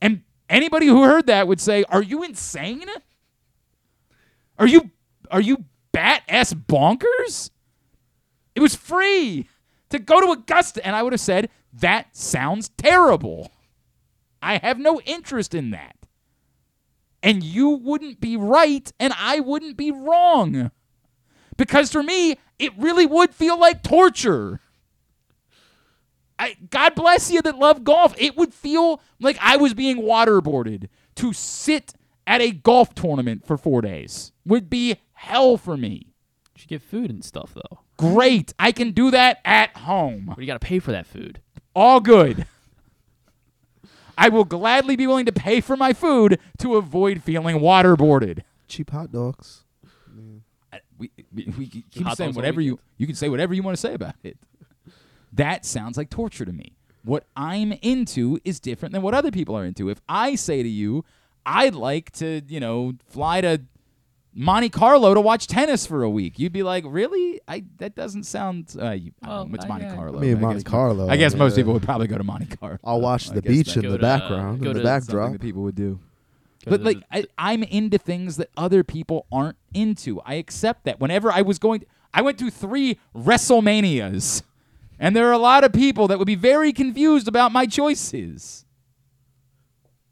[0.00, 2.84] And anybody who heard that would say, "Are you insane?
[4.58, 4.90] Are you
[5.30, 7.50] are you bat ass bonkers?"
[8.54, 9.48] It was free
[9.88, 13.50] to go to Augusta, and I would have said, "That sounds terrible.
[14.42, 15.96] I have no interest in that."
[17.22, 20.70] And you wouldn't be right, and I wouldn't be wrong.
[21.56, 24.60] Because for me, it really would feel like torture.
[26.38, 28.14] I, God bless you that love golf.
[28.18, 31.94] It would feel like I was being waterboarded to sit
[32.26, 34.32] at a golf tournament for four days.
[34.44, 36.14] Would be hell for me.
[36.54, 37.80] You should get food and stuff though.
[37.96, 38.52] Great.
[38.58, 40.26] I can do that at home.
[40.26, 41.40] But you got to pay for that food.
[41.74, 42.46] All good.
[44.18, 48.42] I will gladly be willing to pay for my food to avoid feeling waterboarded.
[48.68, 49.64] Cheap hot dogs.
[51.00, 53.54] I- we, we, we keep Hot saying dogs all whatever you you can say whatever
[53.54, 54.36] you want to say about it.
[55.32, 56.76] That sounds like torture to me.
[57.04, 59.88] What I'm into is different than what other people are into.
[59.88, 61.04] If I say to you,
[61.44, 63.62] I'd like to, you know, fly to
[64.34, 67.40] Monte Carlo to watch tennis for a week, you'd be like, "Really?
[67.48, 69.94] I that doesn't sound." Uh, you, I don't Well, know, it's I- Monte yeah.
[69.96, 70.18] Carlo.
[70.18, 71.08] I mean, Monte guess, Carlo.
[71.08, 72.78] I guess I most mean, people would probably go to Monte Carlo.
[72.84, 74.70] I'll uh, watch I the guess beach that- in uh, Go the to- background, go
[74.70, 75.32] in the to something backdrop.
[75.32, 75.98] that people would do.
[76.64, 80.20] But like I, I'm into things that other people aren't into.
[80.22, 81.00] I accept that.
[81.00, 84.42] Whenever I was going, I went to three WrestleManias,
[84.98, 88.64] and there are a lot of people that would be very confused about my choices.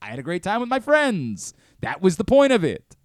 [0.03, 1.55] I had a great time with my friends.
[1.83, 2.97] That was the point of it.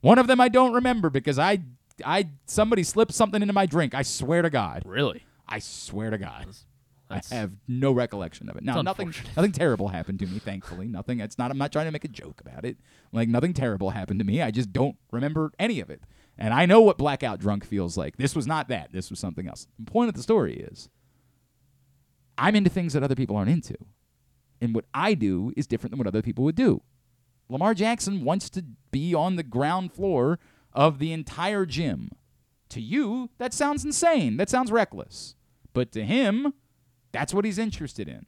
[0.00, 1.60] One of them I don't remember because I,
[2.04, 3.94] I somebody slipped something into my drink.
[3.94, 4.82] I swear to God.
[4.84, 5.22] really.
[5.48, 6.40] I swear to God.
[6.40, 6.65] That's-
[7.08, 8.64] I have no recollection of it.
[8.64, 10.38] Now, nothing, nothing terrible happened to me.
[10.40, 11.20] Thankfully, nothing.
[11.20, 11.50] It's not.
[11.50, 12.78] I'm not trying to make a joke about it.
[13.12, 14.42] Like nothing terrible happened to me.
[14.42, 16.02] I just don't remember any of it.
[16.36, 18.16] And I know what blackout drunk feels like.
[18.16, 18.92] This was not that.
[18.92, 19.68] This was something else.
[19.78, 20.88] The point of the story is,
[22.36, 23.76] I'm into things that other people aren't into,
[24.60, 26.82] and what I do is different than what other people would do.
[27.48, 30.38] Lamar Jackson wants to be on the ground floor
[30.72, 32.10] of the entire gym.
[32.70, 34.36] To you, that sounds insane.
[34.36, 35.36] That sounds reckless.
[35.72, 36.52] But to him,
[37.12, 38.26] that's what he's interested in.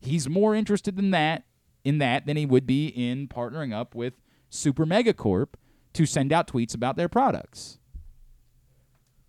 [0.00, 1.44] He's more interested in that
[1.84, 4.14] in that than he would be in partnering up with
[4.50, 5.54] Super Megacorp
[5.94, 7.78] to send out tweets about their products.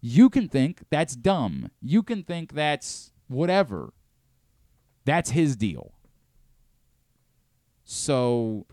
[0.01, 1.71] You can think that's dumb.
[1.81, 3.93] You can think that's whatever.
[5.05, 5.93] That's his deal.
[7.83, 8.65] So,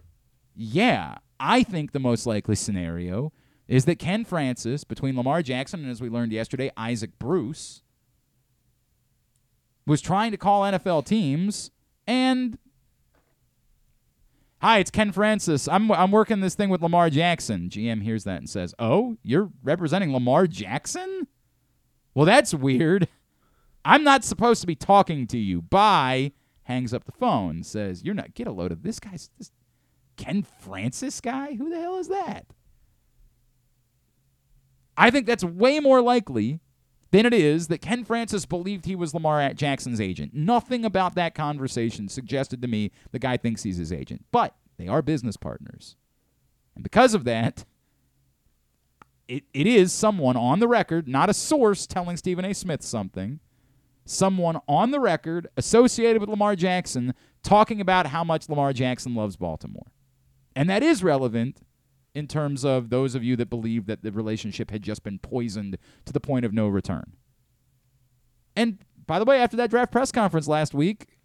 [0.54, 3.32] yeah, I think the most likely scenario
[3.66, 7.82] is that Ken Francis, between Lamar Jackson and, as we learned yesterday, Isaac Bruce,
[9.86, 11.70] was trying to call NFL teams
[12.06, 12.58] and
[14.62, 15.68] Hi, it's Ken Francis.
[15.68, 17.68] I'm I'm working this thing with Lamar Jackson.
[17.68, 21.28] GM hears that and says, "Oh, you're representing Lamar Jackson?
[22.14, 23.06] Well, that's weird.
[23.84, 26.32] I'm not supposed to be talking to you." Bye.
[26.62, 27.62] Hangs up the phone.
[27.62, 28.34] Says, "You're not.
[28.34, 29.52] Get a load of this guy's this
[30.16, 31.54] Ken Francis guy.
[31.54, 32.46] Who the hell is that?"
[34.96, 36.60] I think that's way more likely
[37.16, 40.34] than it is that Ken Francis believed he was Lamar Jackson's agent.
[40.34, 44.86] Nothing about that conversation suggested to me the guy thinks he's his agent, but they
[44.86, 45.96] are business partners.
[46.74, 47.64] And because of that,
[49.28, 52.52] it, it is someone on the record, not a source telling Stephen A.
[52.52, 53.40] Smith something,
[54.04, 59.36] someone on the record associated with Lamar Jackson talking about how much Lamar Jackson loves
[59.36, 59.90] Baltimore.
[60.54, 61.62] And that is relevant
[62.16, 65.76] in terms of those of you that believe that the relationship had just been poisoned
[66.06, 67.12] to the point of no return.
[68.56, 71.18] And by the way, after that draft press conference last week,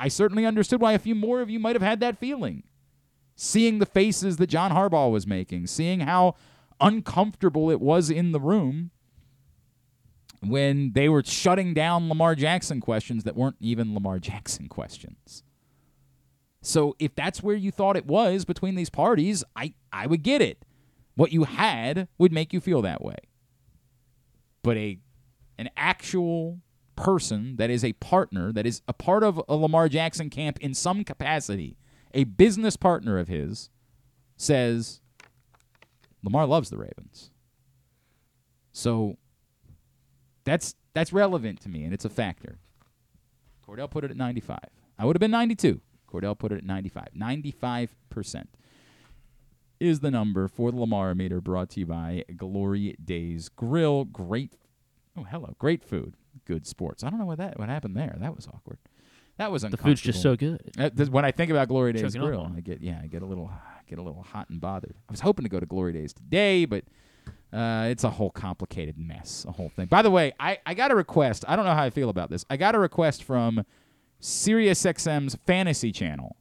[0.00, 2.64] I certainly understood why a few more of you might have had that feeling.
[3.36, 6.34] Seeing the faces that John Harbaugh was making, seeing how
[6.80, 8.90] uncomfortable it was in the room
[10.42, 15.44] when they were shutting down Lamar Jackson questions that weren't even Lamar Jackson questions.
[16.62, 20.42] So if that's where you thought it was between these parties, I, I would get
[20.42, 20.64] it.
[21.14, 23.16] What you had would make you feel that way.
[24.62, 24.98] But a
[25.58, 26.60] an actual
[26.96, 30.72] person that is a partner, that is a part of a Lamar Jackson camp in
[30.72, 31.76] some capacity,
[32.14, 33.68] a business partner of his,
[34.38, 35.00] says
[36.22, 37.30] Lamar loves the Ravens.
[38.72, 39.18] So
[40.44, 42.58] that's that's relevant to me and it's a factor.
[43.66, 44.58] Cordell put it at 95.
[44.98, 45.80] I would have been 92.
[46.10, 47.08] Cordell put it at 95.
[47.16, 48.44] 95%
[49.78, 54.04] is the number for the Lamar meter brought to you by Glory Days Grill.
[54.04, 54.54] Great
[55.16, 55.54] Oh, hello.
[55.58, 56.14] Great food.
[56.44, 57.02] Good sports.
[57.02, 58.16] I don't know what that what happened there.
[58.20, 58.78] That was awkward.
[59.38, 59.90] That was uncomfortable.
[59.90, 60.60] The food's just so good.
[60.78, 62.52] Uh, th- when I think about Glory Days Choking Grill.
[62.56, 63.50] I get yeah, I get a little
[63.88, 64.94] get a little hot and bothered.
[65.08, 66.84] I was hoping to go to Glory Days today, but
[67.52, 69.86] uh, it's a whole complicated mess, a whole thing.
[69.86, 71.44] By the way, I, I got a request.
[71.48, 72.44] I don't know how I feel about this.
[72.48, 73.64] I got a request from
[74.20, 76.36] SiriusXM's Fantasy Channel.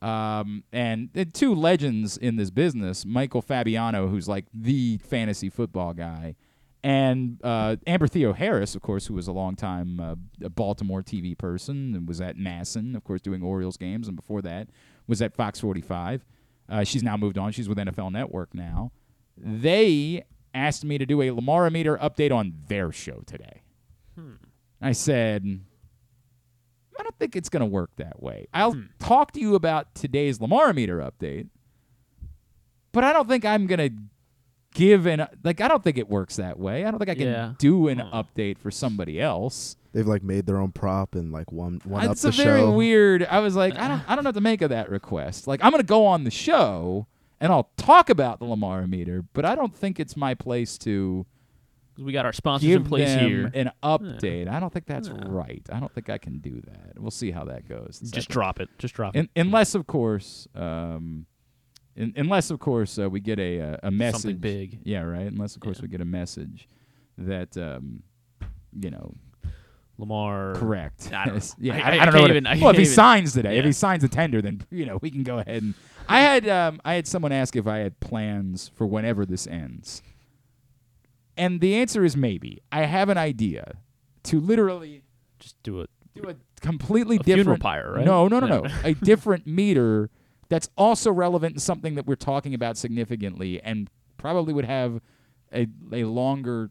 [0.00, 5.92] Um, and the two legends in this business, Michael Fabiano, who's like the fantasy football
[5.94, 6.34] guy,
[6.84, 12.08] and uh, Amber Theoharis, of course, who was a longtime uh, Baltimore TV person and
[12.08, 14.68] was at MASN, of course, doing Orioles games, and before that
[15.06, 16.24] was at Fox 45.
[16.68, 17.52] Uh, she's now moved on.
[17.52, 18.90] She's with NFL Network now.
[19.36, 23.62] They asked me to do a Lamar meter update on their show today.
[24.80, 25.60] I said,
[26.98, 28.46] I don't think it's going to work that way.
[28.52, 28.82] I'll hmm.
[28.98, 31.48] talk to you about today's Lamar meter update,
[32.92, 33.96] but I don't think I'm going to
[34.74, 36.84] give an like I don't think it works that way.
[36.84, 37.52] I don't think I can Yeah.
[37.58, 38.22] do an Huh.
[38.22, 39.76] update for somebody else.
[39.92, 42.60] They've like made their own prop and like one one up It's the a very
[42.60, 42.72] show.
[42.72, 43.24] weird.
[43.24, 45.46] I was like, I don't I don't know what to make of that request.
[45.46, 47.06] Like I'm going to go on the show
[47.40, 51.26] and I'll talk about the Lamar meter, but I don't think it's my place to
[51.26, 51.31] 'Cause
[51.98, 53.50] we got our sponsors in place them here.
[53.54, 54.48] an update.
[54.48, 55.14] I don't think that's Yeah.
[55.26, 55.62] right.
[55.72, 56.98] I don't think I can do that.
[56.98, 57.98] We'll see how that goes.
[58.00, 58.68] Just second- drop it.
[58.78, 59.28] Just drop it.
[59.36, 61.26] Unless, of course, um,
[61.94, 64.22] in, unless of course uh, we get a a, a message.
[64.22, 64.78] Something big.
[64.84, 65.26] Yeah, right.
[65.26, 65.82] Unless of course Yeah.
[65.82, 66.68] we get a message
[67.18, 68.02] that um,
[68.80, 69.14] you know
[69.98, 70.54] Lamar.
[70.54, 71.10] correct.
[71.12, 71.40] I don't know.
[71.58, 72.24] Yeah, I- I, I don't know.
[72.24, 74.62] it- even- I well, if he even- signs today, if he signs a tender, then
[74.70, 75.74] you know we can go ahead and.
[76.08, 80.02] I had um, I had someone ask if I had plans for whenever this ends,
[81.36, 82.62] and the answer is maybe.
[82.70, 83.78] I have an idea
[84.24, 85.02] to literally
[85.38, 85.90] Just do it.
[86.14, 88.04] do a completely A different pyre, right?
[88.04, 88.60] No, no, no, No.
[88.62, 88.70] no.
[88.84, 90.10] a different meter
[90.48, 95.00] that's also relevant to something that we're talking about significantly and probably would have
[95.52, 96.70] a a longer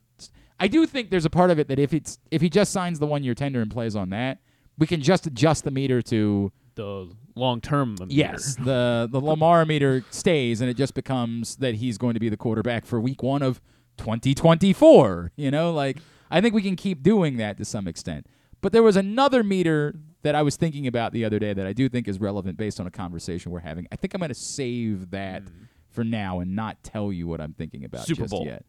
[0.59, 2.99] I do think there's a part of it that if it's if he just signs
[2.99, 4.39] the one year tender and plays on that,
[4.77, 7.95] we can just adjust the meter to The long term.
[8.07, 12.29] yes, the the Lamar meter stays and it just becomes that he's going to be
[12.29, 13.59] the quarterback for week 1 of
[13.97, 15.97] 2024, you know, like
[16.29, 18.25] I think we can keep doing that to some extent.
[18.61, 21.73] But there was another meter that I was thinking about the other day that I
[21.73, 23.87] do think is relevant based on a conversation we're having.
[23.91, 25.67] I think I'm going to save that mm.
[25.89, 28.45] for now and not tell you what I'm thinking about Super just Bowl.
[28.45, 28.65] yet.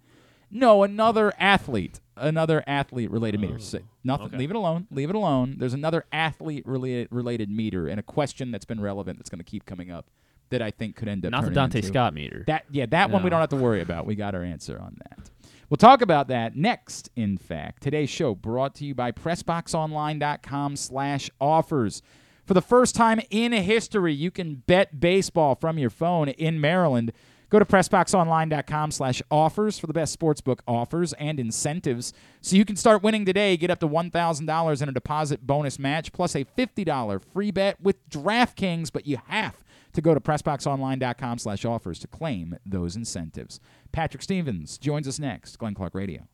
[0.51, 3.55] No, another athlete, another athlete related meter.
[3.57, 4.27] Oh, Say, nothing.
[4.27, 4.37] okay.
[4.37, 4.87] Leave it alone.
[4.91, 5.57] Leave it alone.
[5.59, 9.45] There's another athlete related related meter and a question that's been relevant that's going to
[9.45, 10.11] keep coming up
[10.53, 12.45] that I think could end up Not the Donta into- Scott meter.
[12.47, 14.07] that yeah, that one we don't have to worry about.
[14.07, 15.29] We got our answer on that.
[15.69, 17.83] We'll talk about that next, in fact.
[17.83, 22.03] Today's show brought to you by PressBoxOnline.com slash offers.
[22.45, 27.13] For the first time in history, you can bet baseball from your phone in Maryland.
[27.49, 32.77] Go to PressBoxOnline.com slash offers for the best sportsbook offers and incentives so you can
[32.77, 33.57] start winning today.
[33.57, 38.09] Get up to $1,000 in a deposit bonus match plus a $50 free bet with
[38.11, 39.62] DraftKings, but you have
[39.93, 43.61] to go to PressBoxOnline.com slash offers to claim those incentives.
[43.93, 45.59] Patrick Stevens joins us next.
[45.59, 46.29] Glenn Clark Radio.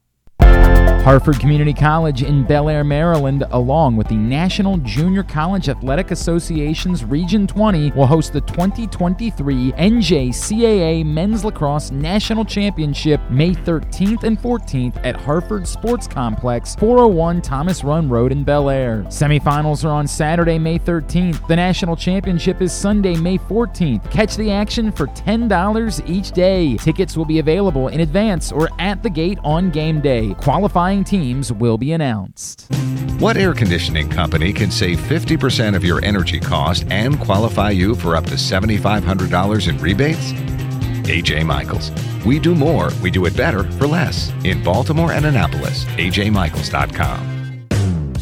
[1.04, 7.02] Harford Community College in Bel Air, Maryland, along with the National Junior College Athletic Association's
[7.02, 15.02] Region 20, will host the 2023 NJCAA Men's Lacrosse National Championship May 13th and 14th
[15.02, 19.04] at Harford Sports Complex, 401 Thomas Run Road in Bel Air.
[19.08, 21.46] Semifinals are on Saturday, May 13th.
[21.48, 24.10] The National Championship is Sunday, May 14th.
[24.10, 26.76] Catch the action for $10 each day.
[26.76, 30.34] Tickets will be available in advance or at the gate on game day.
[30.88, 32.66] Qualifying teams will be announced.
[33.18, 38.16] What air conditioning company can save 50% of your energy cost and qualify you for
[38.16, 40.32] up to $7,500 in rebates?
[41.06, 41.90] AJ Michaels.
[42.24, 44.32] We do more, we do it better for less.
[44.44, 47.37] In Baltimore and Annapolis, ajmichaels.com.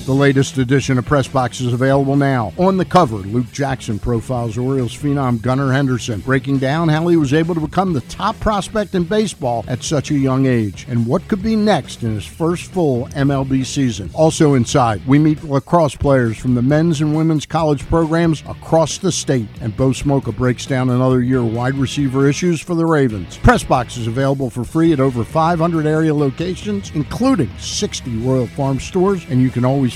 [0.06, 2.52] The latest edition of Press Box is available now.
[2.58, 7.34] On the cover, Luke Jackson profiles Orioles phenom Gunnar Henderson, breaking down how he was
[7.34, 11.26] able to become the top prospect in baseball at such a young age and what
[11.26, 14.08] could be next in his first full MLB season.
[14.14, 19.10] Also inside, we meet lacrosse players from the men's and women's college programs across the
[19.10, 23.38] state, and Bo Smolka breaks down another year wide receiver issues for the Ravens.
[23.38, 28.78] Press Box is available for free at over 500 area locations, including 60 Royal Farm
[28.78, 29.95] stores, and you can always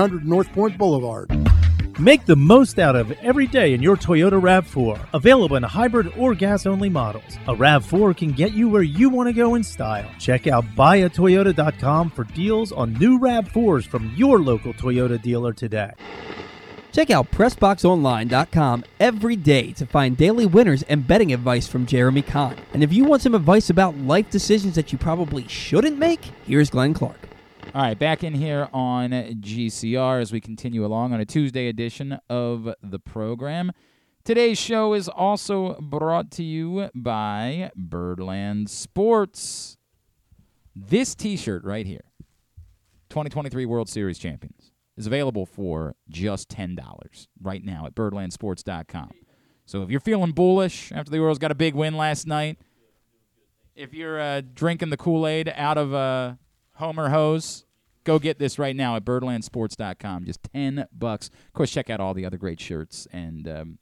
[0.00, 1.30] 100 North Point Boulevard.
[2.00, 6.34] Make the most out of every day in your Toyota RAV4, available in hybrid or
[6.34, 7.36] gas only models.
[7.46, 10.10] A RAV4 can get you where you want to go in style.
[10.18, 15.92] Check out buyatoyota.com for deals on new RAV4s from your local Toyota dealer today.
[16.92, 22.56] Check out PressBoxOnline.com every day to find daily winners and betting advice from Jeremy Kahn.
[22.72, 26.70] And if you want some advice about life decisions that you probably shouldn't make, here's
[26.70, 27.29] Glenn Clark.
[27.72, 32.18] All right, back in here on GCR as we continue along on a Tuesday edition
[32.28, 33.70] of the program.
[34.24, 39.76] Today's show is also brought to you by Birdland Sports.
[40.74, 42.02] This t shirt right here,
[43.10, 49.10] 2023 World Series champions, is available for just $10 right now at birdlandsports.com.
[49.64, 52.58] So if you're feeling bullish after the Orioles got a big win last night,
[53.76, 56.36] if you're uh, drinking the Kool Aid out of a
[56.80, 57.64] Homer hose,
[58.04, 60.24] go get this right now at birdlandsports.com.
[60.24, 61.28] Just 10 bucks.
[61.28, 63.78] Of course, check out all the other great shirts and um,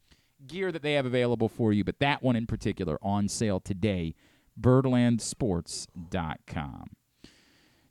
[0.47, 4.15] gear that they have available for you, but that one in particular on sale today,
[4.61, 6.91] birdlandsports.com.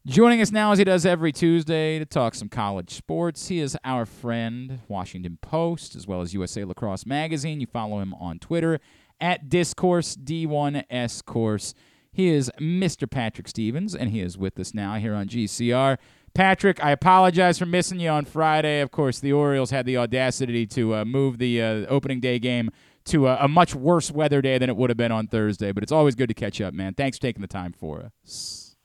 [0.05, 3.77] Joining us now, as he does every Tuesday, to talk some college sports, he is
[3.83, 7.59] our friend, Washington Post, as well as USA Lacrosse Magazine.
[7.59, 8.79] You follow him on Twitter
[9.19, 11.73] at Discourse, D1S Course.
[12.17, 13.07] He is Mr.
[13.07, 15.99] Patrick Stevens, and he is with us now here on GCR.
[16.33, 18.81] Patrick, I apologize for missing you on Friday.
[18.81, 22.71] Of course, the Orioles had the audacity to uh, move the uh, opening day game
[23.05, 25.83] to a, a much worse weather day than it would have been on Thursday, but
[25.83, 26.95] it's always good to catch up, man.
[26.95, 28.75] Thanks for taking the time for us.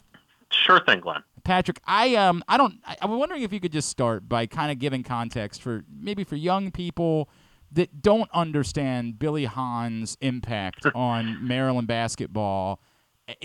[0.51, 1.23] Sure thing, Glenn.
[1.43, 4.71] Patrick, I um I don't I, I'm wondering if you could just start by kind
[4.71, 7.31] of giving context for maybe for young people
[7.73, 12.79] that don't understand Billy Hahn's impact on Maryland basketball.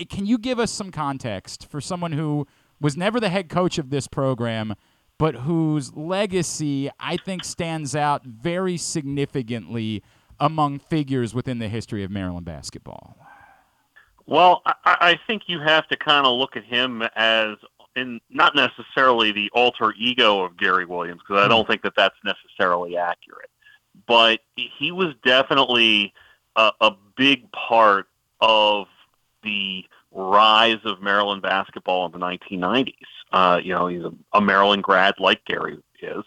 [0.08, 2.46] Can you give us some context for someone who
[2.80, 4.74] was never the head coach of this program,
[5.18, 10.02] but whose legacy I think stands out very significantly
[10.40, 13.16] among figures within the history of Maryland basketball?
[14.26, 17.56] Well, I, I think you have to kind of look at him as
[17.96, 22.14] in not necessarily the alter ego of Gary Williams because I don't think that that's
[22.24, 23.50] necessarily accurate,
[24.06, 26.12] but he was definitely
[26.54, 28.06] a, a big part
[28.40, 28.86] of
[29.48, 32.92] the rise of Maryland basketball in the 1990s.
[33.32, 36.24] Uh, you know, he's a, a Maryland grad like Gary is,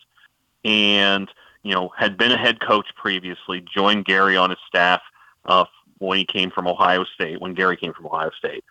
[0.63, 1.30] and
[1.63, 3.61] you know had been a head coach previously.
[3.61, 5.01] Joined Gary on his staff
[5.45, 5.65] uh,
[5.97, 8.63] when he came from Ohio State, when Gary came from Ohio State,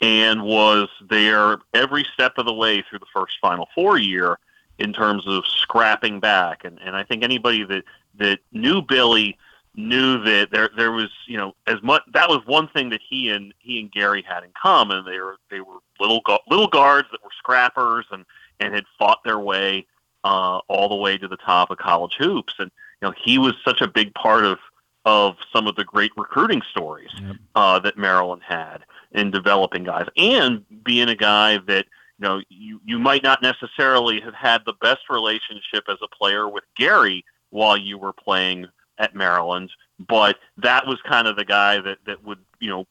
[0.00, 4.38] and was there every step of the way through the first Final Four year
[4.78, 6.64] in terms of scrapping back.
[6.64, 7.84] And and I think anybody that
[8.16, 9.36] that knew Billy
[9.76, 13.28] knew that there there was you know as much that was one thing that he
[13.30, 15.04] and he and Gary had in common.
[15.04, 18.24] They were they were little little guards that were scrappers and
[18.60, 19.86] and had fought their way
[20.22, 22.54] uh, all the way to the top of college hoops.
[22.58, 22.70] And
[23.02, 24.58] you know he was such a big part of
[25.04, 27.10] of some of the great recruiting stories
[27.54, 28.78] uh, that Maryland had
[29.12, 31.86] in developing guys, and being a guy that
[32.18, 36.48] you know you you might not necessarily have had the best relationship as a player
[36.48, 38.66] with Gary while you were playing
[38.98, 42.86] at Maryland, but that was kind of the guy that that would you know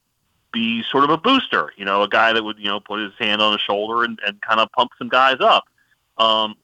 [0.51, 3.13] be sort of a booster, you know, a guy that would you know put his
[3.19, 5.65] hand on his shoulder and, and kind of pump some guys up.
[6.17, 6.55] Um,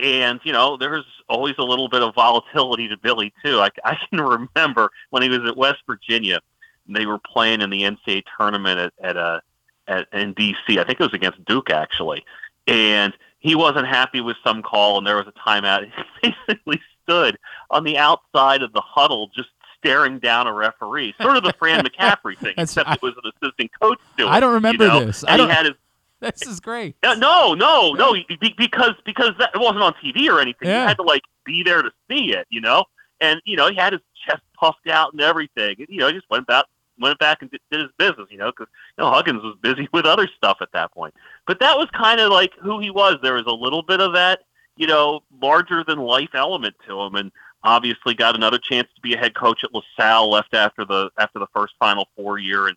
[0.00, 3.60] and you know, there's always a little bit of volatility to Billy too.
[3.60, 4.20] I, I can
[4.56, 6.40] remember when he was at West Virginia,
[6.88, 9.42] they were playing in the NCAA tournament at at a
[9.86, 10.56] at in DC.
[10.68, 12.24] I think it was against Duke actually,
[12.66, 15.90] and he wasn't happy with some call, and there was a timeout.
[16.22, 17.38] He basically stood
[17.70, 19.48] on the outside of the huddle, just
[19.78, 23.70] staring down a referee, sort of the Fran McCaffery thing, except it was an assistant
[23.80, 24.28] coach doing.
[24.30, 25.04] I don't remember you know?
[25.04, 25.24] this.
[25.24, 25.74] I And don't- he had his
[26.20, 26.96] This is great.
[27.04, 30.68] no, no, no, be- because because that, it wasn't on TV or anything.
[30.68, 30.82] Yeah.
[30.82, 32.84] You had to like be there to see it, you know.
[33.20, 35.76] And you know, he had his chest puffed out and everything.
[35.78, 36.64] And, you know, he just went back
[37.00, 38.66] went back and did, did his business, you know, because
[38.98, 41.14] you know Huggins was busy with other stuff at that point.
[41.46, 43.18] But that was kind of like who he was.
[43.22, 44.40] There was a little bit of that,
[44.78, 47.32] you know, larger than life element to him, and
[47.64, 50.30] obviously got another chance to be a head coach at LaSalle.
[50.30, 52.76] Left after the after the first Final Four year, and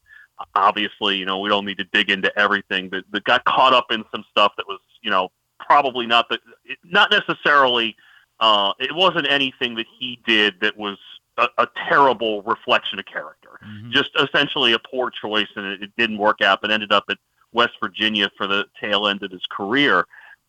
[0.56, 3.92] obviously, you know, we don't need to dig into everything, but, but got caught up
[3.92, 5.30] in some stuff that was, you know,
[5.60, 6.40] probably not the,
[6.84, 7.96] not necessarily,
[8.40, 10.98] uh, it wasn't anything that he did that was
[11.38, 13.60] a, a terrible reflection of character.
[13.92, 17.18] Just essentially a poor choice, and it, it didn't work out, but ended up at
[17.54, 20.06] West Virginia for the tail end of his career.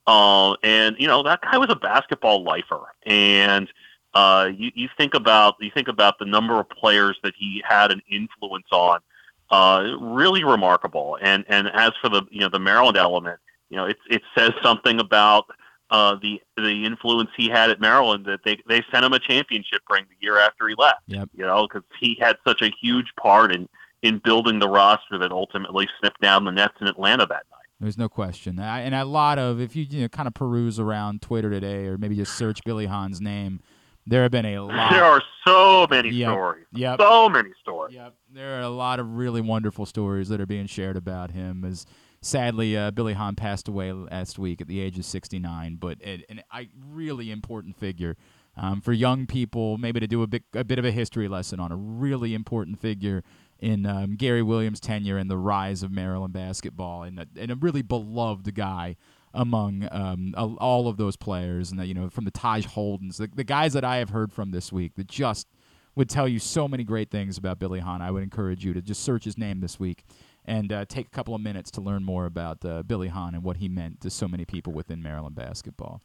[0.07, 3.69] Uh, and you know that guy was a basketball lifer, and
[4.15, 7.93] uh, you, you think about you think about the number of players that he had
[7.93, 9.01] an influence on
[9.51, 11.19] uh, really remarkable.
[11.21, 13.39] And and as for the you know the Maryland element,
[13.71, 15.47] you know it it says something about
[15.91, 19.83] uh, the the influence he had at Maryland that they they sent him a championship
[19.91, 21.03] ring the year after he left.
[21.07, 21.29] Yep.
[21.35, 23.69] You know because he had such a huge part in
[24.03, 27.62] in building the roster that ultimately sniffed down the Nets in Atlanta that night.
[27.83, 28.59] There's no question.
[28.61, 31.87] I, and a lot of, if you, you know, kind of peruse around Twitter today
[31.87, 33.61] or maybe just search Billy Hahn's name,
[34.07, 34.93] there have been a lot.
[34.93, 36.29] There are so many Yep.
[36.31, 36.67] stories.
[36.73, 37.01] Yep.
[37.01, 37.95] So many stories.
[37.97, 38.15] Yep.
[38.33, 41.65] There are a lot of really wonderful stories that are being shared about him.
[41.65, 41.85] As
[42.21, 46.43] sadly, uh, Billy Hahn passed away last week at the age of 69, but an,
[46.55, 48.17] a really important figure
[48.57, 51.59] um, for young people, maybe to do a bit a bit of a history lesson
[51.59, 53.23] on a really important figure
[53.63, 57.55] in um, Gary Williams' tenure and the rise of Maryland basketball, and a, and a
[57.55, 58.97] really beloved guy
[59.33, 63.31] among um, all of those players, and that you know from the Taj Holdens, the,
[63.33, 65.47] the guys that I have heard from this week that just
[65.95, 68.03] would tell you so many great things about Billy Hahn.
[68.03, 70.05] I would encourage you to just search his name this week
[70.45, 73.45] and uh, take a couple of minutes to learn more about uh, Billy Hahn and
[73.45, 76.03] what he meant to so many people within Maryland basketball.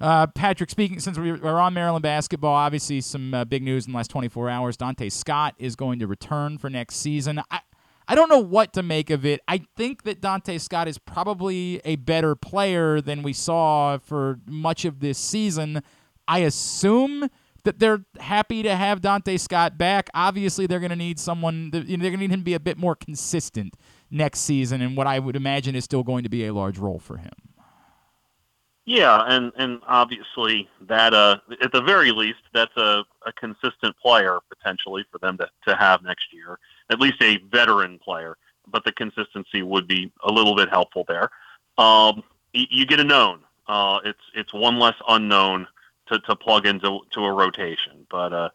[0.00, 3.92] Uh, Patrick, speaking since we- we're on Maryland basketball, obviously some uh, big news in
[3.92, 4.76] the last 24 hours.
[4.76, 7.40] Donta Scott is going to return for next season.
[7.50, 7.60] I,
[8.06, 9.40] I don't know what to make of it.
[9.48, 14.84] I think that Donta Scott is probably a better player than we saw for much
[14.84, 15.82] of this season.
[16.28, 17.30] I assume
[17.62, 20.10] that they're happy to have Donta Scott back.
[20.12, 21.70] Obviously, they're going to need someone.
[21.72, 23.74] You know, they're going to need him to be a bit more consistent
[24.10, 26.98] next season, and what I would imagine is still going to be a large role
[26.98, 27.32] for him.
[28.86, 34.40] Yeah, and and obviously that uh at the very least that's a, a consistent player
[34.50, 36.58] potentially for them to, to have next year.
[36.90, 38.36] At least a veteran player,
[38.70, 41.30] but the consistency would be a little bit helpful there.
[41.78, 42.22] Um,
[42.52, 43.40] you get a known.
[43.66, 45.66] Uh, it's it's one less unknown
[46.08, 48.06] to, to plug into to a rotation.
[48.10, 48.48] But uh,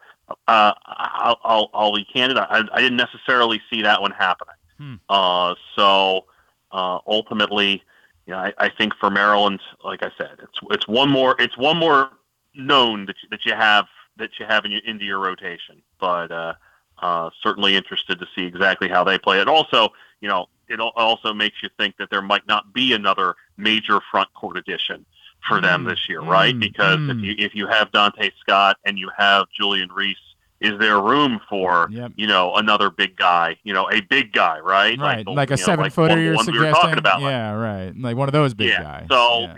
[0.46, 2.38] uh, I'll, I'll I'll be candid.
[2.38, 4.54] I, I didn't necessarily see that one happening.
[4.78, 4.94] Hmm.
[5.08, 6.26] Uh, so
[6.72, 7.82] uh, ultimately,
[8.30, 11.58] you know, I, I think for Maryland, like I said, it's it's one more it's
[11.58, 12.10] one more
[12.54, 13.86] known that you, that you have
[14.18, 15.82] that you have in your, into your rotation.
[15.98, 16.54] But uh,
[17.02, 19.48] uh, certainly interested to see exactly how they play it.
[19.48, 19.88] Also,
[20.20, 24.32] you know, it also makes you think that there might not be another major front
[24.34, 25.04] court addition
[25.48, 26.54] for them Mm, this year, right?
[26.54, 27.10] mm, Because mm.
[27.10, 30.16] if you if you have Donta Scott and you have Julian Reese,
[30.60, 32.12] is there room for Yep.
[32.16, 34.98] you know another big guy, you know, a big guy, right?
[34.98, 36.60] Right, the- like a you know, seven like footer one you're we suggesting.
[36.66, 37.96] were talking about, like- yeah, right.
[37.96, 38.82] Like one of those big yeah.
[38.82, 39.06] guys.
[39.10, 39.54] So, Yeah.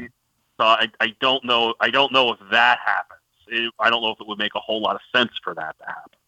[0.60, 1.74] so I, I don't know.
[1.80, 3.18] I don't know if that happens.
[3.48, 5.76] It, I don't know if it would make a whole lot of sense for that
[5.78, 6.18] to happen.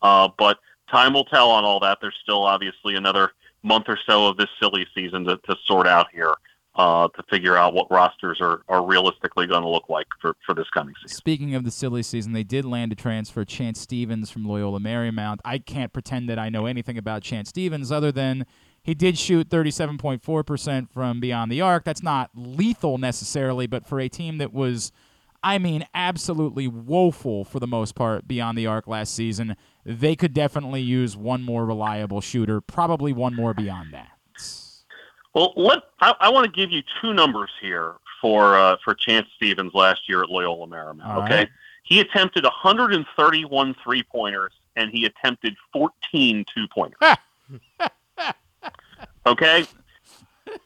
[0.00, 0.58] Uh, but
[0.90, 1.98] time will tell on all that.
[2.00, 6.08] There's still obviously another month or so of this silly season to, to sort out
[6.12, 6.34] here
[6.74, 10.54] uh, to figure out what rosters are, are realistically going to look like for, for
[10.54, 11.16] this coming season.
[11.16, 15.38] Speaking of the silly season, they did land a transfer, Chance Stevens from Loyola Marymount.
[15.44, 18.46] I can't pretend that I know anything about Chance Stevens other than
[18.82, 21.84] he did shoot 37.4% from beyond the arc.
[21.84, 24.92] That's not lethal necessarily, but for a team that was,
[25.42, 30.32] I mean, absolutely woeful for the most part beyond the arc last season, they could
[30.32, 34.11] definitely use one more reliable shooter, probably one more beyond that.
[35.34, 39.28] Well, let I, I want to give you two numbers here for uh, for Chance
[39.36, 41.06] Stevens last year at Loyola Marymount.
[41.06, 41.48] All okay, right.
[41.84, 46.98] he attempted 131 three pointers and he attempted 14 two pointers.
[49.26, 49.64] okay,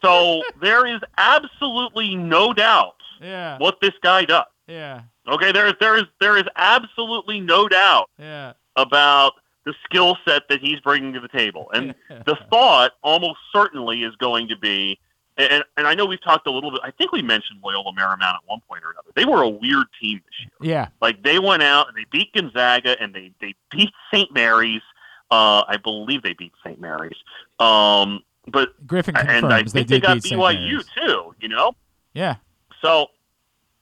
[0.01, 3.57] so there is absolutely no doubt Yeah.
[3.59, 4.45] what this guy does.
[4.67, 5.01] Yeah.
[5.27, 8.53] Okay, there is there is there is absolutely no doubt Yeah.
[8.75, 9.33] about
[9.67, 11.69] the skill set that he's bringing to the table.
[11.73, 11.93] And
[12.25, 14.97] the thought almost certainly is going to be,
[15.37, 18.35] and, and I know we've talked a little bit, I think we mentioned Loyola Marymount
[18.35, 19.09] at one point or another.
[19.13, 20.71] They were a weird team this year.
[20.73, 20.87] Yeah.
[21.01, 24.33] Like they went out and they beat Gonzaga and they, they beat St.
[24.33, 24.81] Mary's.
[25.29, 26.79] Uh, I believe they beat St.
[26.79, 27.17] Mary's.
[27.59, 30.17] Um, but Griffin and I confirms they think they, got.
[30.19, 31.35] BYU too.
[31.41, 31.73] You know,
[32.13, 32.35] Yeah.
[32.81, 33.07] so,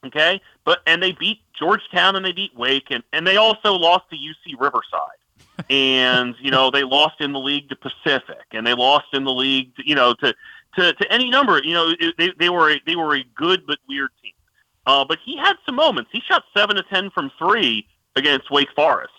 [0.04, 4.10] okay, but and they beat Georgetown and they beat Wake and and they also lost
[4.10, 5.20] to UC Riverside,
[5.70, 9.32] and you know they lost in the league to Pacific and they lost in the
[9.32, 10.34] league, to, you know, to
[10.76, 11.60] to to any number.
[11.62, 14.32] You know, they they were a, they were a good but weird team.
[14.86, 16.10] Uh, but he had some moments.
[16.12, 19.12] He shot seven to ten from three against Wake Forest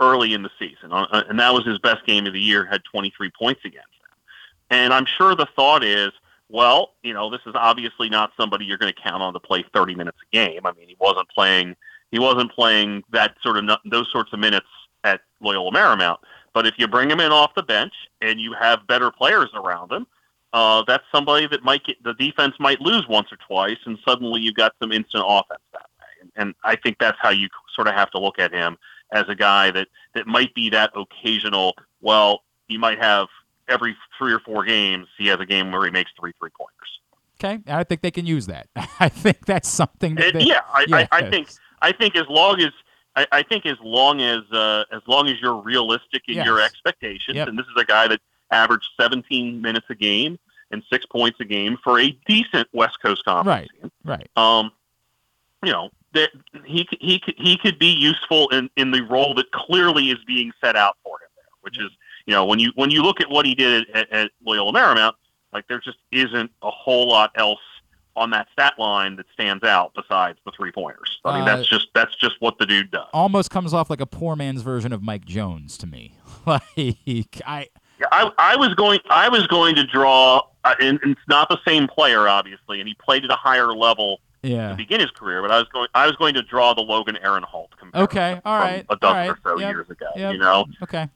[0.00, 2.64] early in the season, uh, and that was his best game of the year.
[2.64, 4.16] Had 23 points against them.
[4.70, 6.12] And I'm sure the thought is,
[6.48, 9.64] well, you know, this is obviously not somebody you're going to count on to play
[9.74, 10.60] 30 minutes a game.
[10.64, 11.74] I mean, he wasn't playing
[12.10, 14.66] he wasn't playing that sort of those sorts of minutes
[15.08, 16.18] at Loyola Marymount.
[16.54, 19.92] But if you bring him in off the bench and you have better players around
[19.92, 20.06] him,
[20.52, 24.40] uh, that's somebody that might get the defense might lose once or twice, and suddenly
[24.40, 26.06] you've got some instant offense that way.
[26.22, 28.78] And, and I think that's how you sort of have to look at him
[29.12, 31.74] as a guy that that might be that occasional.
[32.00, 33.28] Well, you might have
[33.68, 36.98] every three or four games he has a game where he makes three three pointers.
[37.40, 37.62] Okay.
[37.70, 38.68] I think they can use that.
[39.00, 41.50] I think that's something that they, yeah, I, I, I think
[41.82, 42.72] I think as long as
[43.18, 47.36] I, I think as long as uh, as long as you're realistic in your expectations,
[47.36, 47.48] Yep.
[47.48, 50.38] and this is a guy that averaged 17 minutes a game
[50.70, 53.68] and six points a game for a decent West Coast conference.
[53.82, 53.92] Right.
[54.04, 54.28] Right.
[54.36, 54.70] Um,
[55.64, 56.30] you know that
[56.64, 60.76] he he he could be useful in in the role that clearly is being set
[60.76, 61.90] out for him there, which is
[62.26, 65.14] you know when you when you look at what he did at, at Loyola Marymount,
[65.52, 67.58] like there just isn't a whole lot else
[68.18, 71.18] on that stat line that stands out besides the three pointers.
[71.24, 73.08] I mean, Uh, that's just that's just what the dude does.
[73.12, 76.14] Almost comes off like a poor man's version of Mike Jones to me.
[76.46, 76.62] like
[77.46, 81.28] I Yeah, I, I was going I was going to draw, uh, and, and it's
[81.28, 84.70] not the same player obviously, and he played at a higher level yeah.
[84.70, 85.42] to begin his career.
[85.42, 88.84] But I was going I was going to draw the Logan Aronhalt Okay, all right,
[88.90, 90.06] a dozen right, or so yep, years ago.
[90.16, 90.32] yep.
[90.32, 91.08] You know, Okay.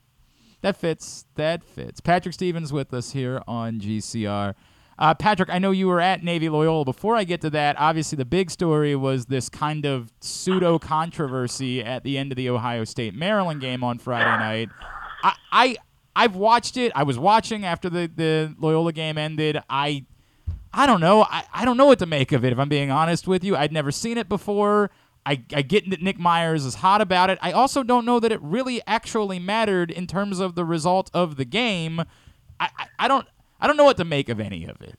[0.62, 1.26] That fits.
[1.34, 2.00] That fits.
[2.00, 4.55] Patrick Stevens with us here on GCR.
[4.99, 6.84] Uh, Patrick, I know you were at Navy Loyola.
[6.84, 11.82] Before I get to that, obviously the big story was this kind of pseudo controversy
[11.82, 14.68] at the end of the Ohio State Maryland game on Friday night.
[15.22, 15.76] I, I
[16.14, 16.93] I've watched it.
[16.95, 19.59] I was watching after the, the Loyola game ended.
[19.70, 20.05] I
[20.74, 21.22] I don't know.
[21.22, 23.57] I, I don't know what to make of it, if I'm being honest with you.
[23.57, 24.90] I'd never seen it before.
[25.24, 27.38] I, I get that Nick Myers is hot about it.
[27.43, 31.36] I also don't know that it really actually mattered in terms of the result of
[31.36, 32.01] the game.
[32.59, 33.26] I, I, I don't
[33.63, 34.99] I don't know what to make of any of it.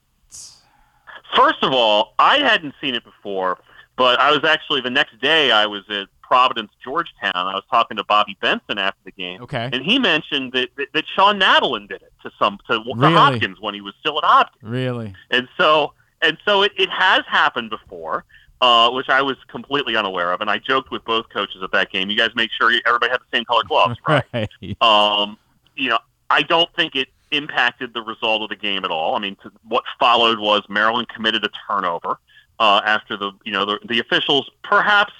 [1.35, 3.59] First of all, I hadn't seen it before,
[3.97, 7.31] but I was actually the next day I was at Providence, Georgetown.
[7.35, 9.69] I was talking to Bobby Benson after the game, Okay.
[9.73, 13.13] and he mentioned that that, that Shawn Nadelen did it to some to, to Really?
[13.13, 15.13] Hopkins when he was still at Hopkins, Really?
[15.31, 18.23] and so and so it, it has happened before.
[18.61, 21.91] Uh, which I was completely unaware of, and I joked with both coaches at that
[21.91, 22.09] game.
[22.09, 24.23] You guys make sure everybody had the same color gloves, right?
[24.33, 24.49] Right.
[24.81, 25.37] Um,
[25.75, 25.99] you know,
[26.29, 29.15] I don't think it impacted the result of the game at all.
[29.15, 32.19] I mean, t- what followed was Maryland committed a turnover
[32.59, 35.13] uh, after the you know the, the officials perhaps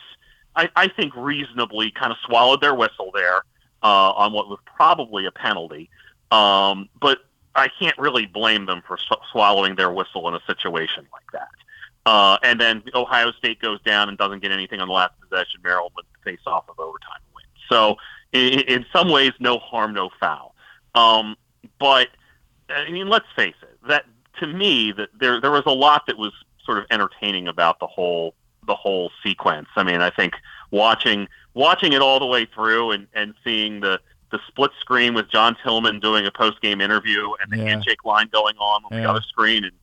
[0.56, 3.44] I, I think reasonably kind of swallowed their whistle there
[3.82, 5.90] uh, on what was probably a penalty.
[6.32, 7.20] Um, but
[7.56, 11.50] I can't really blame them for sw- swallowing their whistle in a situation like that.
[12.06, 15.62] Uh, and then Ohio State goes down and doesn't get anything on the last possession.
[15.64, 17.46] Maryland would face off of overtime win.
[17.70, 17.98] So
[18.34, 20.56] in, in some ways, no harm, no foul.
[20.96, 21.36] Um,
[21.80, 22.10] but
[22.70, 23.78] I mean, let's face it.
[23.88, 24.06] That
[24.40, 26.32] to me, that there there was a lot that was
[26.64, 28.36] sort of entertaining about the whole
[28.66, 29.68] the whole sequence.
[29.76, 30.34] I mean, I think
[30.72, 34.00] watching watching it all the way through and and seeing the
[34.32, 37.70] the split screen with John Tillman doing a post game interview and the Yeah.
[37.70, 39.02] handshake line going on on Yeah.
[39.04, 39.74] the other screen and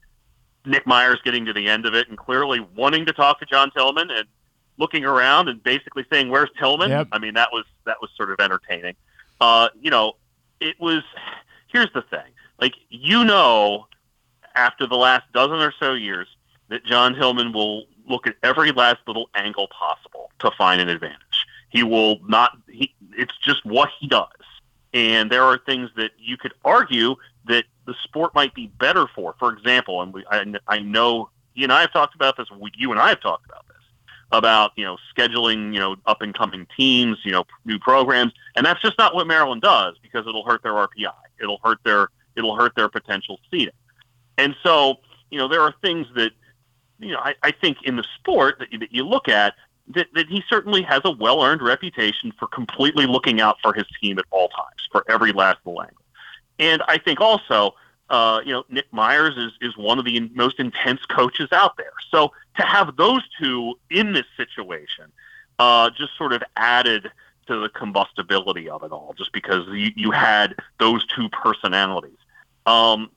[0.67, 3.71] Nick Myers getting to the end of it and clearly wanting to talk to John
[3.71, 4.27] Tillman and
[4.77, 7.09] looking around and basically saying, "Where's Tillman?" Yep.
[7.13, 8.95] I mean, that was that was sort of entertaining.
[9.41, 10.15] Uh, you know,
[10.61, 11.03] it was.
[11.73, 13.87] Here's the thing: like you know,
[14.55, 16.29] after the last dozen or so years,
[16.69, 21.47] that John Tillman will look at every last little angle possible to find an advantage.
[21.71, 22.59] He will not.
[22.69, 24.27] He, it's just what he does.
[24.93, 27.15] And there are things that you could argue
[27.47, 29.37] that the sport might be better for.
[29.39, 32.49] For example, and we, I, I know you and I have talked about this.
[32.77, 33.77] You and I have talked about this
[34.33, 38.65] about you know scheduling you know up and coming teams, you know new programs, and
[38.67, 41.13] that's just not what Maryland does because it'll hurt their RPI.
[41.41, 43.75] It'll hurt their it'll hurt their potential seeding.
[44.39, 44.97] And so
[45.31, 46.33] you know there are things that
[46.99, 49.55] you know I, I think in the sport that you, that you look at
[49.89, 53.87] that, that he certainly has a well earned reputation for completely looking out for his
[54.01, 55.97] team at all times for every last little angle.
[56.59, 57.75] And I think also,
[58.11, 61.93] uh, you know, Nick Myers is, is one of the most intense coaches out there.
[62.11, 65.11] So to have those two in this situation
[65.59, 67.11] uh, just sort of added
[67.51, 72.17] to the combustibility of it all, just because you, you had those two personalities.
[72.67, 73.11] Um,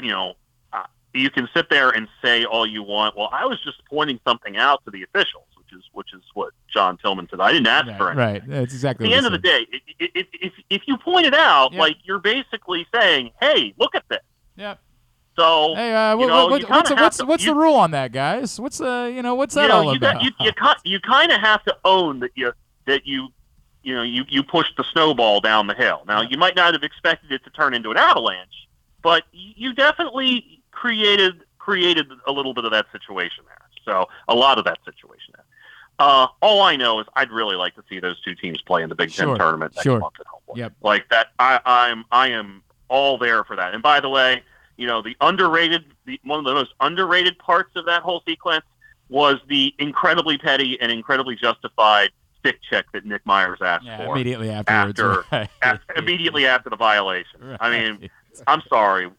[0.00, 0.34] you know,
[0.72, 3.16] uh, you can sit there and say all you want.
[3.16, 6.52] Well, I was just pointing something out to the officials, which is which is what
[6.72, 7.40] John Tillman said.
[7.40, 8.26] I didn't ask for Right.
[8.36, 8.60] anything right.
[8.60, 10.10] That's exactly at the end of the day, i- i-
[10.40, 11.80] if, if you point it out, Yeah.
[11.80, 14.20] like you're basically saying, "Hey, look at this."
[14.56, 14.78] Yep.
[15.36, 18.12] So Hey, uh, what, know, what, what's what's to- what's you- the rule on that,
[18.12, 18.60] guys?
[18.60, 20.14] What's uh you know what's that you know, all you about?
[20.14, 22.52] got you you, you kind of have to own that you
[22.86, 23.28] that you
[23.84, 26.02] you know you you pushed the snowball down the hill.
[26.06, 28.68] Now you might not have expected it to turn into an avalanche,
[29.02, 33.58] but you definitely created created a little bit of that situation there.
[33.84, 35.44] So a lot of that situation there.
[35.98, 38.88] Uh, all I know is I'd really like to see those two teams play in
[38.88, 40.00] the Big Ten Sure, tournament next sure.
[40.00, 40.56] month at home.
[40.56, 40.72] Yep.
[40.82, 43.74] Like that, I, I'm I am all there for that.
[43.74, 44.42] And by the way,
[44.76, 48.64] you know the underrated, the, one of the most underrated parts of that whole sequence
[49.08, 52.10] was the incredibly petty and incredibly justified
[52.44, 55.00] stick check that Nick Myers asked yeah, for immediately afterwards.
[55.00, 55.48] after- right.
[55.62, 57.56] af- immediately after the violation.
[57.60, 58.10] I mean,
[58.46, 59.10] I'm sorry.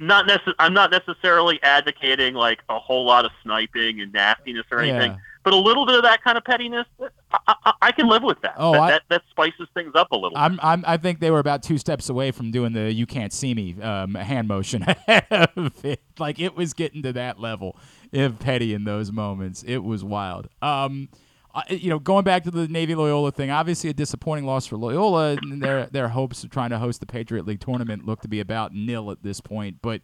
[0.00, 4.78] Not necess- I'm not necessarily advocating like a whole lot of sniping and nastiness or
[4.78, 5.18] anything, Yeah.
[5.42, 6.86] but a little bit of that kind of pettiness,
[7.32, 8.54] I, I, I can live with that.
[8.58, 10.38] Oh, that, I- that that spices things up a little.
[10.38, 13.32] I'm, I'm, I think they were about two steps away from doing the "you can't
[13.32, 14.84] see me" um, hand motion.
[15.08, 16.00] it.
[16.20, 17.76] Like it was getting to that level
[18.12, 19.62] of petty in those moments.
[19.64, 20.48] It was wild.
[20.62, 21.08] Um,
[21.54, 24.76] I- you know, going back to the Navy Loyola thing, obviously a disappointing loss for
[24.76, 25.32] Loyola.
[25.42, 28.40] And their their hopes of trying to host the Patriot League tournament look to be
[28.40, 29.78] about nil at this point.
[29.82, 30.02] But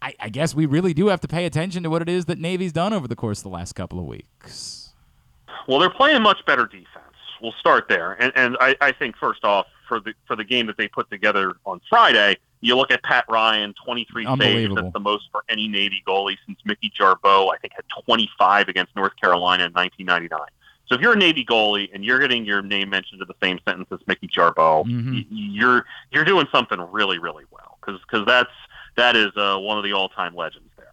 [0.00, 2.38] I, I guess we really do have to pay attention to what it is that
[2.38, 4.92] Navy's done over the course of the last couple of weeks.
[5.68, 6.88] Well, they're playing much better defense.
[7.40, 10.66] We'll start there, and and I, I think first off for the for the game
[10.68, 14.74] that they put together on Friday, you look at Pat Ryan, 23 saves.
[14.76, 17.52] That's the most for any Navy goalie since Mickey Jarboe.
[17.52, 20.40] I think had 25 against North Carolina in 1999.
[20.92, 23.58] So if you're a Navy goalie and you're getting your name mentioned in the same
[23.66, 25.14] sentence as Mickey Jarboe, Mhm.
[25.14, 28.50] y- you're you're doing something really really well because that's
[28.96, 30.92] that is uh, one of the all time legends there.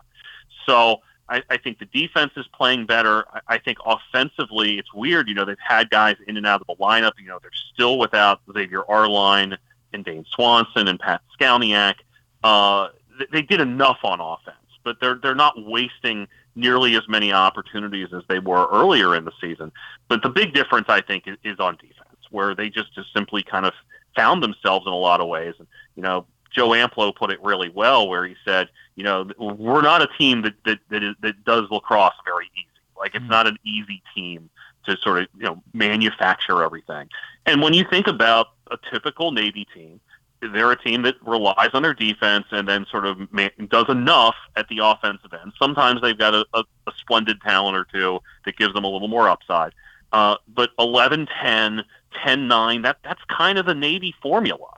[0.66, 3.26] So I, I think the defense is playing better.
[3.34, 5.28] I, I think offensively, it's weird.
[5.28, 7.12] You know, they've had guys in and out of the lineup.
[7.20, 9.58] You know, they're still without Xavier Arline
[9.91, 11.95] and Dane Swanson and Pat Skalniak.
[12.41, 12.88] Uh,
[13.18, 16.26] th- they did enough on offense, but they're they're not wasting
[16.60, 19.72] nearly as many opportunities as they were earlier in the season.
[20.07, 23.43] But the big difference, I think, is, is on defense, where they just, just simply
[23.43, 23.74] kind of
[24.16, 25.55] found themselves in a lot of ways.
[25.60, 29.82] And you know, Joe Amplo put it really well, where he said, you know, we're
[29.82, 32.68] not a team that that that, is, that does lacrosse very easy.
[32.97, 33.30] Like it's mm.
[33.30, 34.49] not an easy team
[34.86, 37.10] to sort of you know manufacture everything.
[37.45, 39.99] And when you think about a typical Navy team,
[40.42, 44.36] they're a team that relies on their defense and then sort of ma- does enough
[44.56, 45.52] at the offensive end.
[45.60, 49.08] Sometimes they've got a, a, a splendid talent or two that gives them a little
[49.08, 49.74] more upside.
[50.12, 51.84] Uh, but 11 10,
[52.24, 54.70] 10 9, that, that's kind of the Navy formula.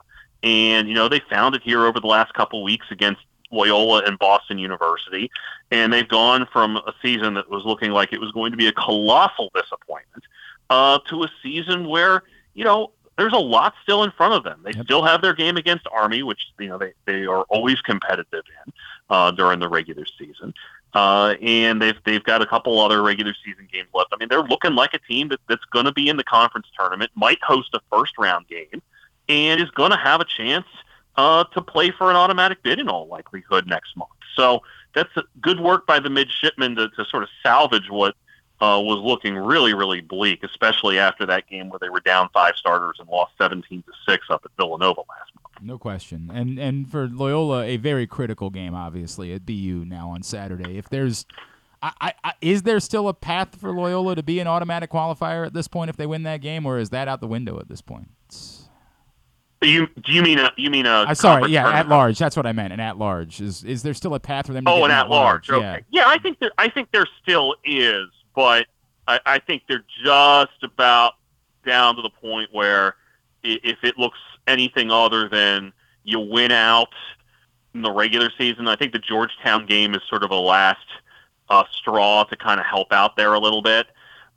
[0.42, 3.20] And, you know, they found it here over the last couple weeks against
[3.52, 5.30] Loyola and Boston University.
[5.70, 8.66] And they've gone from a season that was looking like it was going to be
[8.66, 10.24] a colossal disappointment
[10.70, 14.60] uh, to a season where, you know, there's a lot still in front of them.
[14.64, 18.44] They still have their game against Army, which you know they, they are always competitive
[18.66, 18.72] in
[19.10, 20.54] uh, during the regular season,
[20.94, 24.10] uh, and they've they've got a couple other regular season games left.
[24.12, 26.66] I mean, they're looking like a team that, that's going to be in the conference
[26.78, 28.82] tournament, might host a first round game,
[29.28, 30.66] and is going to have a chance
[31.16, 34.10] uh, to play for an automatic bid in all likelihood next month.
[34.36, 34.62] So
[34.94, 35.10] that's
[35.40, 38.14] good work by the midshipmen to, to sort of salvage what
[38.62, 42.54] uh, was looking really, really bleak, especially after that game where they were down five
[42.56, 45.56] starters and lost 17 to six up at Villanova last month.
[45.60, 46.30] No question.
[46.32, 50.78] And and for Loyola, a very critical game, obviously, at BU now on Saturday.
[50.78, 51.26] If there's,
[51.82, 55.52] I, I, is there still a path for Loyola to be an automatic qualifier at
[55.54, 57.80] this point if they win that game, or is that out the window at this
[57.80, 58.08] point?
[59.60, 62.18] You do you mean a you mean a Uh, sorry, yeah, at large.
[62.18, 62.72] That's what I meant.
[62.72, 64.64] An at large is is there still a path for them?
[64.64, 65.48] to Oh, get an an at large.
[65.50, 65.60] Okay.
[65.90, 66.02] Yeah.
[66.02, 66.08] Yeah.
[66.08, 68.66] I think there I think there still is, but
[69.08, 71.14] I, I think they're just about
[71.66, 72.96] down to the point where
[73.44, 75.72] i- if it looks anything other than
[76.04, 76.92] you win out
[77.74, 80.78] in the regular season, I think the Georgetown game is sort of a last
[81.48, 83.86] uh, straw to kind of help out there a little bit.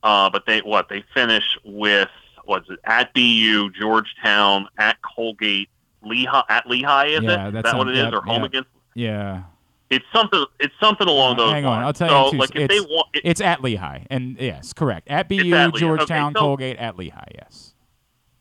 [0.04, 2.10] Uh, but they what they finish with
[2.44, 5.70] what's it at BU, Georgetown, at Colgate,
[6.04, 7.56] Lehigh at Lehigh is Yeah, it?
[7.56, 8.14] is that what it is?
[8.14, 9.44] or home against Yeah.
[9.90, 10.46] It's something.
[10.60, 11.78] It's something along uh, those Hang lines.
[11.78, 12.26] on, I'll tell you.
[12.26, 15.08] in two like if they it's, want, it, it's at Lehigh, and yes, correct.
[15.10, 15.66] At BU, at Lehigh.
[15.68, 17.28] Okay, Georgetown, so- Colgate, at Lehigh.
[17.36, 17.74] Yes.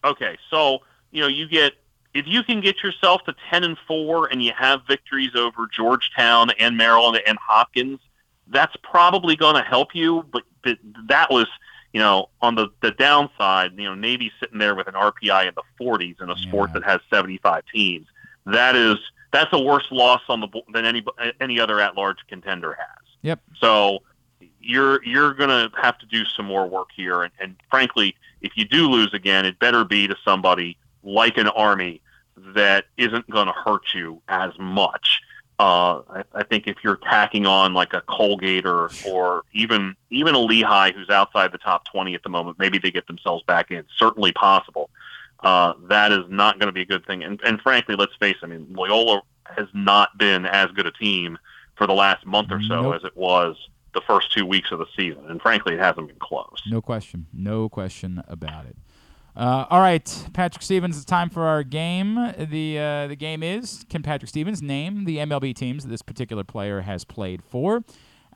[0.04, 0.78] okay, so
[1.10, 1.74] you know you get
[2.14, 6.50] if you can get yourself to ten and four, and you have victories over Georgetown
[6.58, 8.00] and Maryland and Hopkins,
[8.48, 10.24] that's probably going to help you.
[10.32, 10.78] But, but
[11.08, 11.46] that was
[11.92, 13.72] you know on the the downside.
[13.76, 16.84] You know Navy sitting there with an RPI in the 40s in a sport that
[16.84, 18.06] has 75 teams.
[18.46, 18.96] That is
[19.34, 21.04] that's a worse loss on the than any
[21.40, 23.04] any other at large contender has.
[23.22, 23.40] Yep.
[23.58, 23.98] So
[24.60, 28.56] you're you're going to have to do some more work here, and, and frankly, if
[28.56, 32.00] you do lose again, it better be to somebody like an Army
[32.54, 35.20] that isn't going to hurt you as much.
[35.58, 40.34] Uh, I, I think if you're tacking on like a Colgate or or even even
[40.34, 43.70] a Lehigh who's outside the top 20 at the moment, maybe they get themselves back
[43.70, 43.84] in.
[43.96, 44.90] Certainly possible.
[45.44, 47.22] Uh, that is not going to be a good thing.
[47.22, 48.44] And, and frankly, let's face it.
[48.44, 51.38] I mean, Loyola has not been as good a team
[51.76, 52.94] for the last month or so Nope.
[52.96, 53.56] as it was
[53.92, 55.24] the first two weeks of the season.
[55.28, 56.62] And frankly, it hasn't been close.
[56.66, 57.26] No question.
[57.32, 58.76] No question about it.
[59.36, 60.96] Uh, all right, Patrick Stevens.
[60.96, 62.14] It's time for our game.
[62.38, 66.44] The uh, the game is: Can Patrick Stevens name the MLB teams that this particular
[66.44, 67.82] player has played for?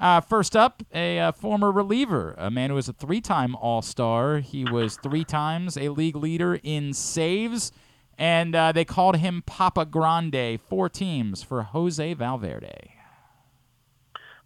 [0.00, 4.38] Uh, first up, a, uh former reliever, a man who was a three-time All-Star.
[4.38, 7.72] He was three times a league leader in saves,
[8.16, 10.60] and uh, they called him Papa Grande.
[10.60, 12.92] Four teams for Jose Valverde.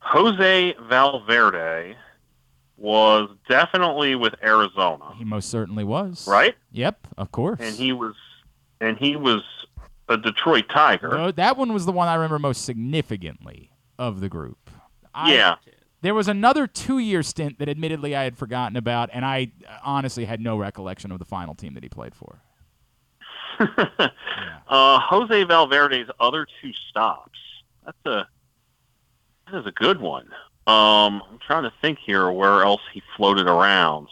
[0.01, 1.97] Jose Valverde
[2.77, 6.27] was definitely with Arizona, He most certainly was.
[6.27, 6.57] right?
[6.73, 7.61] Yep, of course.
[7.61, 8.15] And he was,
[8.81, 9.43] and he was
[10.09, 11.09] a Detroit Tiger.
[11.09, 14.62] No, that one was the one I remember most significantly of the group.
[15.15, 15.57] I- Yeah.
[16.03, 20.25] There was another two-year stint that, admittedly, I had forgotten about, and I uh, honestly
[20.25, 22.41] had no recollection of the final team that he played for.
[23.61, 27.39] uh, Jose Valverde's other two stops.
[27.85, 28.27] That's a
[29.47, 30.27] That is a good one.
[30.67, 34.09] Um, I'm trying to think here where else he floated around.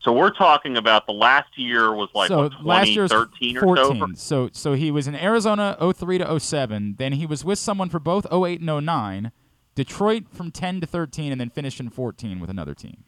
[0.00, 3.76] So we're talking about the last year was like so what, last year's 2013 or
[3.76, 3.84] so.
[3.98, 4.16] 14.
[4.16, 6.94] So so he was in Arizona 03 to 07.
[6.98, 9.32] Then he was with someone for both 08 and 09.
[9.78, 13.04] Detroit from 10 to 13, and then finished in 14 with another team.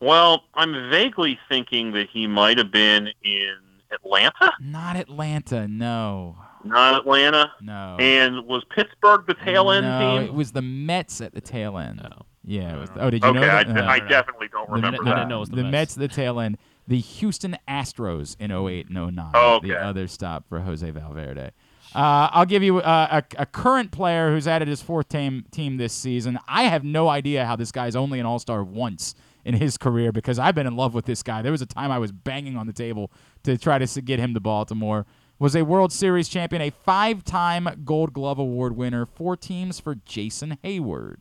[0.00, 3.54] Well, I'm vaguely thinking that he might have been in
[3.92, 7.52] Atlanta, Not Atlanta, no, not Atlanta.
[7.60, 7.96] no.
[8.00, 10.28] And was Pittsburgh the tail end no, team?
[10.28, 12.00] it was the Mets at the tail end.
[12.02, 12.22] No.
[12.42, 12.76] Yeah.
[12.76, 13.68] It was, oh, did you okay, know I, that?
[13.74, 13.84] No.
[13.86, 15.16] I definitely don't The remember Met- I that.
[15.20, 15.72] didn't know it was the the Mets.
[15.72, 16.56] Mets at the tail end.
[16.86, 19.30] The Houston Astros in 08 and 09.
[19.34, 21.50] Oh, The other stop for Jose Valverde.
[21.94, 25.76] Uh, I'll give you uh, a, a current player who's added his fourth team, team
[25.78, 26.38] this season.
[26.46, 29.14] I have no idea how this guy's only an All Star once
[29.44, 31.40] in his career because I've been in love with this guy.
[31.40, 33.10] There was a time I was banging on the table
[33.44, 35.06] to try to get him to Baltimore.
[35.38, 40.58] Was a World Series champion, a five-time Gold Glove Award winner, four teams for Jason
[40.64, 41.20] Heyward.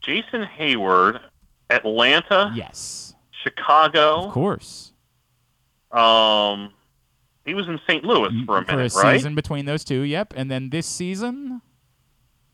[0.00, 1.20] Jason Heyward,
[1.68, 4.24] Atlanta, Yes, Chicago.
[4.24, 4.92] of course.
[5.92, 6.72] Um,
[7.44, 8.04] he was in St.
[8.04, 9.16] Louis mm, for a minute, for a right?
[9.16, 10.00] season between those two.
[10.02, 11.60] Yep, and then this season,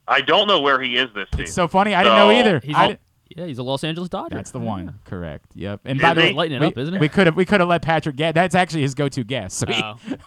[0.08, 1.42] I don't know where he is this season.
[1.44, 1.94] it's so funny.
[1.94, 2.60] I didn't know So- either.
[2.64, 2.98] He's I all- di-
[3.36, 4.36] Yeah, he's a Los Angeles Dodger.
[4.36, 5.00] that's the one.
[5.04, 5.46] Correct.
[5.56, 5.80] Yep.
[5.84, 6.28] And Is by the he?
[6.28, 7.00] way, Lighting it we, up, isn't it?
[7.00, 8.34] we could have we could have let Patrick guess.
[8.34, 9.52] That's actually his go-to guess.
[9.58, 9.82] So he,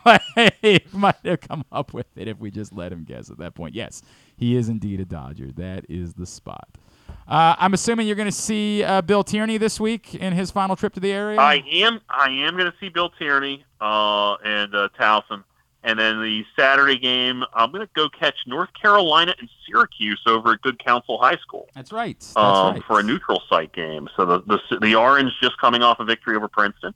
[0.05, 0.17] Oh.
[0.61, 3.55] he might have come up with it if we just let him guess at that
[3.55, 3.73] point.
[3.73, 4.01] Yes,
[4.35, 5.49] he is indeed a Dodger.
[5.53, 6.67] That is the spot.
[7.29, 10.75] Uh, I'm assuming you're going to see uh, Bill Tierney this week in his final
[10.75, 11.39] trip to the area.
[11.39, 15.43] I am I am going to see Bill Tierney uh, and uh, Towson,
[15.83, 20.53] and then the Saturday game I'm going to go catch North Carolina and Syracuse over
[20.53, 22.19] at Good Counsel High School That's right.
[22.19, 22.83] That's um, right.
[22.85, 24.09] for a neutral site game.
[24.17, 26.95] So the, the the Orange just coming off a victory over Princeton,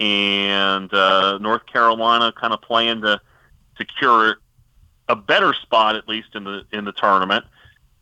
[0.00, 3.20] and uh, North Carolina kind of playing to
[3.76, 4.38] secure
[5.08, 7.44] a better spot at least in the in the tournament.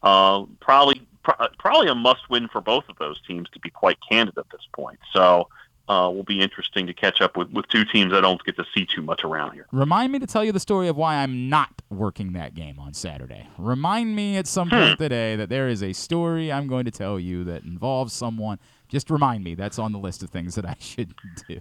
[0.02, 3.98] Uh, probably pro- probably a must win for both of those teams to be quite
[4.10, 4.98] candid at this point.
[5.12, 5.48] So.
[5.90, 8.64] Uh, will be interesting to catch up with, with two teams I don't get to
[8.74, 9.66] see too much around here.
[9.72, 12.92] Remind me to tell you the story of why I'm not working that game on
[12.92, 13.48] Saturday.
[13.56, 14.76] Remind me at some Hmm.
[14.76, 18.58] point today that there is a story I'm going to tell you that involves someone.
[18.90, 19.54] Just remind me.
[19.54, 21.14] That's on the list of things that I should
[21.48, 21.58] do.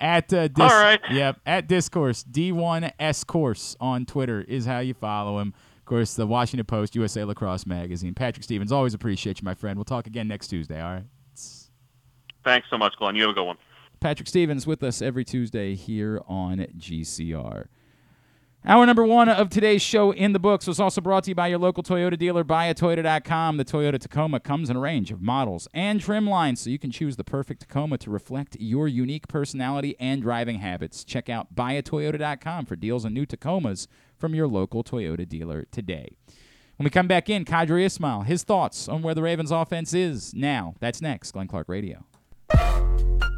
[0.00, 1.00] At uh, dis- All right.
[1.10, 1.40] Yep.
[1.44, 5.52] At Discourse D1S Course on Twitter is how you follow him.
[5.82, 8.14] Of course, the Washington Post, USA Lacrosse Magazine.
[8.14, 9.76] Patrick Stevens, always appreciate you, my friend.
[9.76, 10.80] We'll talk again next Tuesday.
[10.80, 11.04] All right.
[12.44, 13.16] Thanks so much, Glenn.
[13.16, 13.56] You have a good one.
[13.98, 17.66] Patrick Stevens with us every Tuesday here on GCR.
[18.64, 21.48] Hour number one of today's show in the books was also brought to you by
[21.48, 23.56] your local Toyota dealer, buyatoyota.com.
[23.56, 26.92] The Toyota Tacoma comes in a range of models and trim lines, so you can
[26.92, 31.02] choose the perfect Tacoma to reflect your unique personality and driving habits.
[31.02, 36.16] Check out buyatoyota.com for deals on new Tacomas from your local Toyota dealer today.
[36.76, 40.34] When we come back in, Qadry Ismail, his thoughts on where the Ravens offense is
[40.34, 40.76] now.
[40.78, 42.04] That's next, Glenn Clark Radio.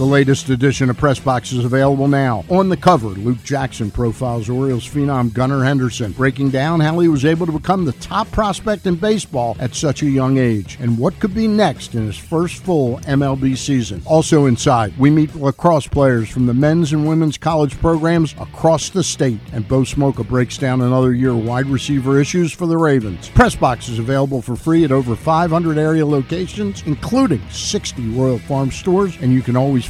[0.00, 2.42] The latest edition of Press Box is available now.
[2.48, 7.26] On the cover, Luke Jackson profiles Orioles phenom Gunnar Henderson, breaking down how he was
[7.26, 11.20] able to become the top prospect in baseball at such a young age and what
[11.20, 14.00] could be next in his first full MLB season.
[14.06, 19.04] Also inside, we meet lacrosse players from the men's and women's college programs across the
[19.04, 23.28] state, and Bo Smolka breaks down another year wide receiver issues for the Ravens.
[23.28, 28.70] Press Box is available for free at over 500 area locations, including 60 Royal Farm
[28.70, 29.89] stores, and you can always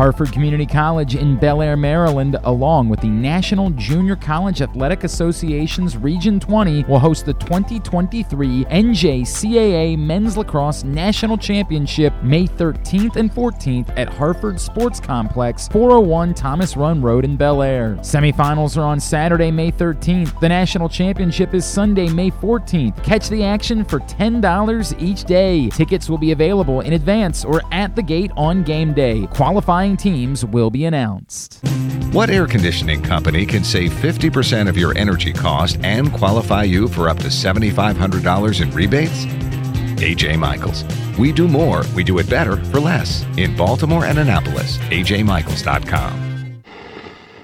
[0.00, 5.98] Harford Community College in Bel Air, Maryland, along with the National Junior College Athletic Association's
[5.98, 13.92] Region 20, will host the 2023 NJCAA Men's Lacrosse National Championship May 13th and 14th
[13.98, 17.96] at Harford Sports Complex, 401 Thomas Run Road in Bel Air.
[17.96, 20.40] Semifinals are on Saturday, May 13th.
[20.40, 23.04] The national championship is Sunday, May 14th.
[23.04, 25.68] Catch the action for $10 each day.
[25.68, 29.19] Tickets will be available in advance or at the gate on game day.
[29.28, 31.60] Qualifying teams will be announced.
[32.12, 37.08] What air conditioning company can save 50% of your energy cost and qualify you for
[37.08, 39.26] up to $7,500 in rebates?
[40.02, 40.84] AJ Michaels.
[41.18, 43.24] We do more, we do it better for less.
[43.36, 46.30] In Baltimore and Annapolis, ajmichaels.com.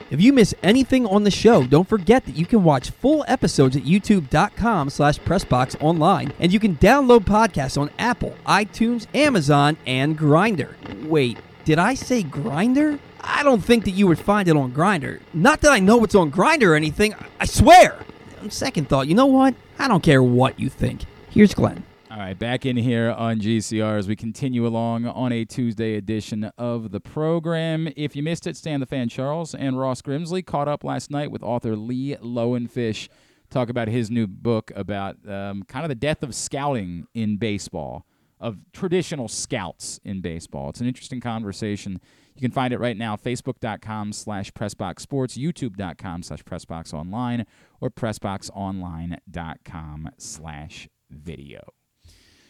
[0.08, 3.76] If you miss anything on the show, don't forget that you can watch full episodes
[3.76, 10.74] at youtube.com slash pressboxonline, and you can download podcasts on Apple, iTunes, Amazon, and Grindr.
[11.08, 13.00] Wait, did I say Grindr?
[13.20, 15.20] I don't think that you would find it on Grindr.
[15.34, 17.98] Not that I know it's on Grindr or anything, I swear.
[18.40, 19.56] On second thought, you know what?
[19.76, 21.02] I don't care what you think.
[21.28, 21.82] Here's Glenn.
[22.08, 26.44] All right, back in here on GCR as we continue along on a Tuesday edition
[26.56, 27.92] of the program.
[27.96, 31.32] If you missed it, Stan the Fan Charles and Ross Grimsley caught up last night
[31.32, 33.08] with author Lee Lowenfish,
[33.50, 38.06] talk about his new book about um, kind of the death of scouting in baseball,
[38.38, 40.70] of traditional scouts in baseball.
[40.70, 42.00] It's an interesting conversation.
[42.34, 47.46] You can find it right now, facebook.com slash pressboxsports, youtube.com slash pressboxonline,
[47.80, 51.62] or pressboxonline.com slash video.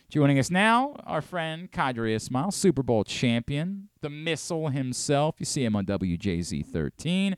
[0.08, 5.34] Joining us now, our friend Qadry Ismail, Super Bowl champion, the missile himself.
[5.38, 7.36] You see him on WJZ 13.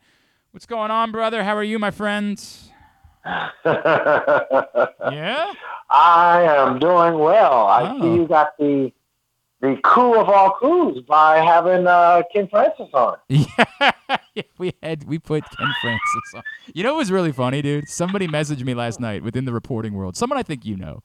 [0.50, 1.44] What's going on, brother?
[1.44, 2.38] How are you, my friend?
[5.12, 5.52] yeah?
[5.90, 7.66] I am doing well.
[7.66, 8.00] I Oh.
[8.00, 8.92] see you got the
[9.60, 13.16] the coup of all coups by having uh, Ken Francis on.
[14.34, 16.42] Yeah, we had we put Ken Francis on.
[16.72, 17.88] You know what was really funny, dude?
[17.88, 20.16] Somebody messaged me last night within the reporting world.
[20.16, 21.02] Someone I think you know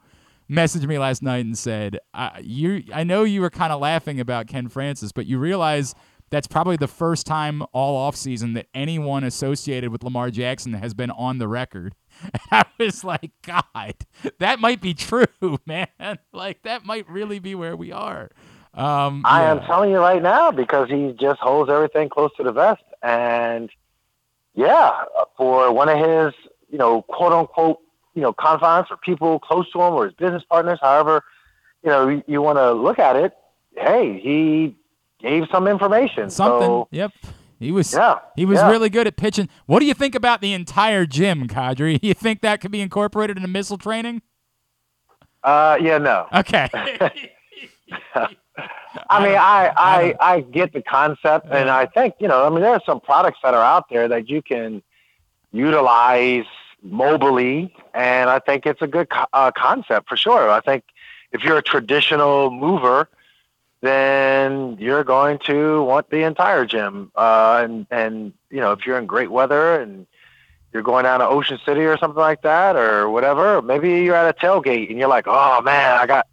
[0.49, 4.19] messaged me last night and said, I, "You, I know you were kind of laughing
[4.19, 5.95] about Ken Francis, but you realize."
[6.29, 11.11] That's probably the first time all offseason that anyone associated with Lamar Jackson has been
[11.11, 11.93] on the record.
[12.21, 13.95] And I was like, God,
[14.39, 15.25] that might be true,
[15.65, 15.87] man.
[16.31, 18.31] Like, that might really be where we are.
[18.73, 22.51] Um, I am telling you right now because he just holds everything close to the
[22.51, 22.83] vest.
[23.03, 23.69] And
[24.55, 25.03] yeah,
[25.37, 26.33] for one of his,
[26.71, 27.79] you know, quote unquote,
[28.15, 31.23] you know, confidants or people close to him or his business partners, however,
[31.83, 33.33] you know, you, you want to look at it.
[33.75, 34.75] Hey, he
[35.19, 36.29] gave some information.
[36.29, 36.67] Something.
[36.67, 37.11] So, yep.
[37.59, 38.69] He was Yeah, he was yeah.
[38.69, 39.49] really good at pitching.
[39.65, 41.99] What do you think about the entire gym, Qadry?
[42.03, 44.21] You think that could be incorporated into missile training?
[45.43, 46.27] uh, yeah, no.
[46.33, 46.69] Okay.
[49.09, 52.45] I mean, I, I, I get the concept, and I think you know.
[52.45, 54.81] I mean, there are some products that are out there that you can
[55.51, 56.45] utilize
[56.85, 60.49] mobily, and I think it's a good co- uh, concept for sure.
[60.49, 60.83] I think
[61.31, 63.09] if you're a traditional mover,
[63.83, 68.97] then you're going to want the entire gym, uh, and and you know, if you're
[68.97, 70.07] in great weather and
[70.71, 74.35] you're going down to Ocean City or something like that, or whatever, maybe you're at
[74.35, 76.27] a tailgate and you're like, oh man, I got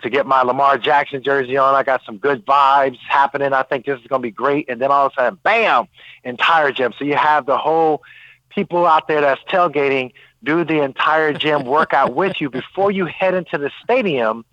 [0.00, 1.74] to get my Lamar Jackson jersey on.
[1.74, 3.52] I got some good vibes happening.
[3.52, 4.70] I think this is going to be great.
[4.70, 5.88] And then all of a sudden, bam,
[6.24, 6.94] entire gym.
[6.98, 8.02] So you have the whole
[8.48, 13.34] people out there that's tailgating do the entire gym workout with you before you head
[13.34, 14.46] into the stadium.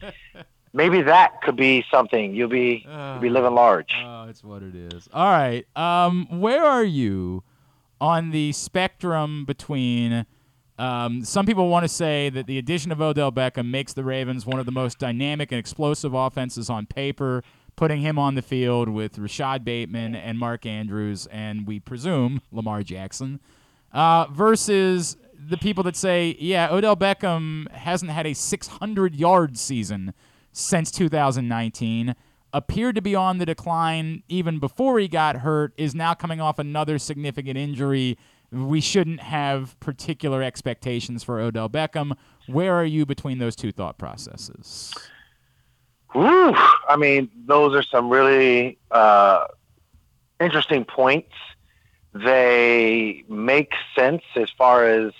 [0.73, 2.33] Maybe that could be something.
[2.33, 3.93] You'll be you'll be living large.
[4.03, 5.07] Oh, it's what it is.
[5.13, 5.65] All right.
[5.75, 7.43] Um, where are you
[8.01, 10.25] on the spectrum between?
[10.79, 14.47] Um, some people want to say that the addition of Odell Beckham makes the Ravens
[14.47, 17.43] one of the most dynamic and explosive offenses on paper,
[17.75, 22.81] putting him on the field with Rashod Bateman and Mark Andrews, and we presume Lamar
[22.81, 23.39] Jackson,
[23.91, 30.13] uh, versus the people that say, yeah, Odell Beckham hasn't had a 600 yard season
[30.53, 32.15] since 2019
[32.53, 36.59] appeared to be on the decline even before he got hurt is now coming off
[36.59, 38.17] another significant injury
[38.51, 42.15] we shouldn't have particular expectations for Odell Beckham
[42.47, 44.93] where are you between those two thought processes.
[46.15, 49.47] I mean, those are some really uh,
[50.39, 51.33] interesting points.
[52.13, 55.13] They make sense as far as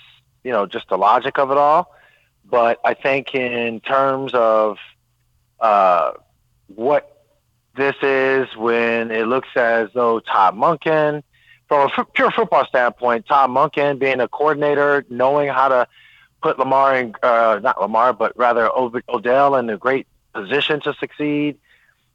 [0.44, 1.92] you know, just the logic of it all.
[2.44, 4.76] But I think in terms of
[5.60, 6.12] uh,
[6.74, 7.22] what
[7.76, 11.22] this is, when it looks as though Todd Monken,
[11.68, 15.88] from a f- pure football standpoint, Todd Monken being a coordinator, knowing how to
[16.42, 20.94] put Lamar in, uh, not Lamar, but rather Od- Odell in a great position to
[20.94, 21.58] succeed.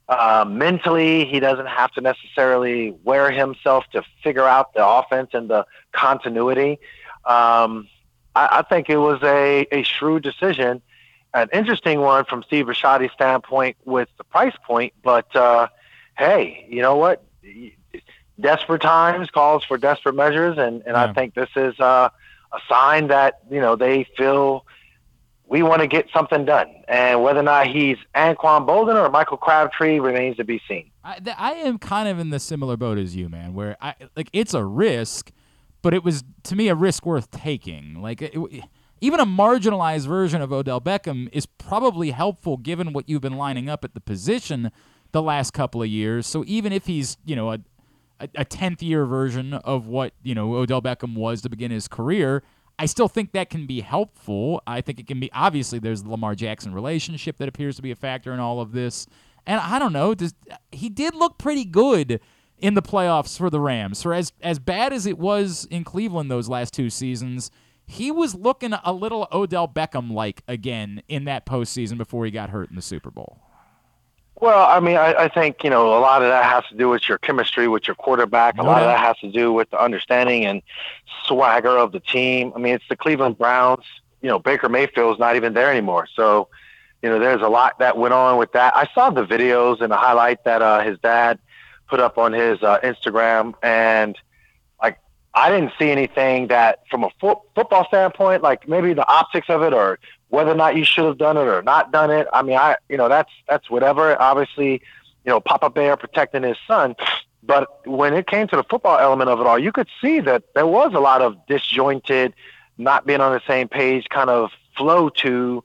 [0.08, 5.48] Uh, mentally, he doesn't have to necessarily wear himself to figure out the offense and
[5.48, 6.78] the continuity.
[7.24, 7.88] Um,
[8.34, 10.82] I, I think it was a, a shrewd decision,
[11.34, 14.92] an interesting one from Steve Bisciotti's standpoint with the price point.
[15.02, 15.68] But uh,
[16.18, 17.24] hey, you know what?
[18.38, 21.04] Desperate times calls for desperate measures, and, and Yeah.
[21.04, 22.08] I think this is uh,
[22.52, 24.64] a sign that you know they feel
[25.46, 26.68] we want to get something done.
[26.88, 30.90] And whether or not he's Anquan Boldin or Michael Crabtree remains to be seen.
[31.04, 33.52] I, th- I am kind of in the similar boat as you, man.
[33.52, 35.32] Where I like it's a risk,
[35.82, 38.00] but it was to me a risk worth taking.
[38.00, 38.64] Like it, it-
[39.00, 43.68] even a marginalized version of Odell Beckham is probably helpful given what you've been lining
[43.68, 44.70] up at the position
[45.12, 46.26] the last couple of years.
[46.26, 47.60] So even if he's you know a
[48.20, 51.88] a- a tenth year version of what you know Odell Beckham was to begin his
[51.88, 52.42] career.
[52.78, 54.62] I still think that can be helpful.
[54.66, 57.90] I think it can be obviously there's the Lamar Jackson relationship that appears to be
[57.90, 59.06] a factor in all of this.
[59.46, 60.34] And I don't know, does,
[60.72, 62.20] he did look pretty good
[62.58, 64.02] in the playoffs for the Rams.
[64.02, 67.50] For as as bad as it was in Cleveland those last two seasons,
[67.90, 72.50] he was looking a little Odell Beckham like again in that postseason before he got
[72.50, 73.40] hurt in the Super Bowl.
[74.40, 76.88] Well, I mean, I, I think you know a lot of that has to do
[76.88, 78.54] with your chemistry with your quarterback.
[78.54, 80.62] A No lot of that has to do with the understanding and
[81.26, 82.52] swagger of the team.
[82.54, 83.84] I mean, it's the Cleveland Browns.
[84.22, 86.48] You know, Baker Mayfield's not even there anymore, so
[87.02, 88.74] you know there's a lot that went on with that.
[88.76, 91.40] I saw the videos and the highlight that uh, his dad
[91.88, 94.16] put up on his uh, Instagram, and
[95.34, 99.62] I didn't see anything that from a fo- football standpoint, like maybe the optics of
[99.62, 99.98] it or
[100.28, 102.26] whether or not you should have done it or not done it.
[102.32, 104.20] I mean, I you know that's that's whatever.
[104.20, 104.72] Obviously,
[105.24, 106.96] you know, Papa Bear protecting his son,
[107.42, 110.42] but when it came to the football element of it all, you could see that
[110.54, 112.34] there was a lot of disjointed,
[112.78, 115.62] not being on the same page, kind of flow to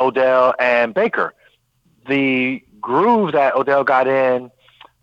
[0.00, 1.34] Odell and Baker.
[2.08, 4.50] The groove that Odell got in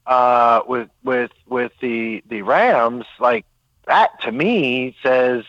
[0.06, 3.46] uh, with with with the the Rams, like
[3.90, 5.44] that to me says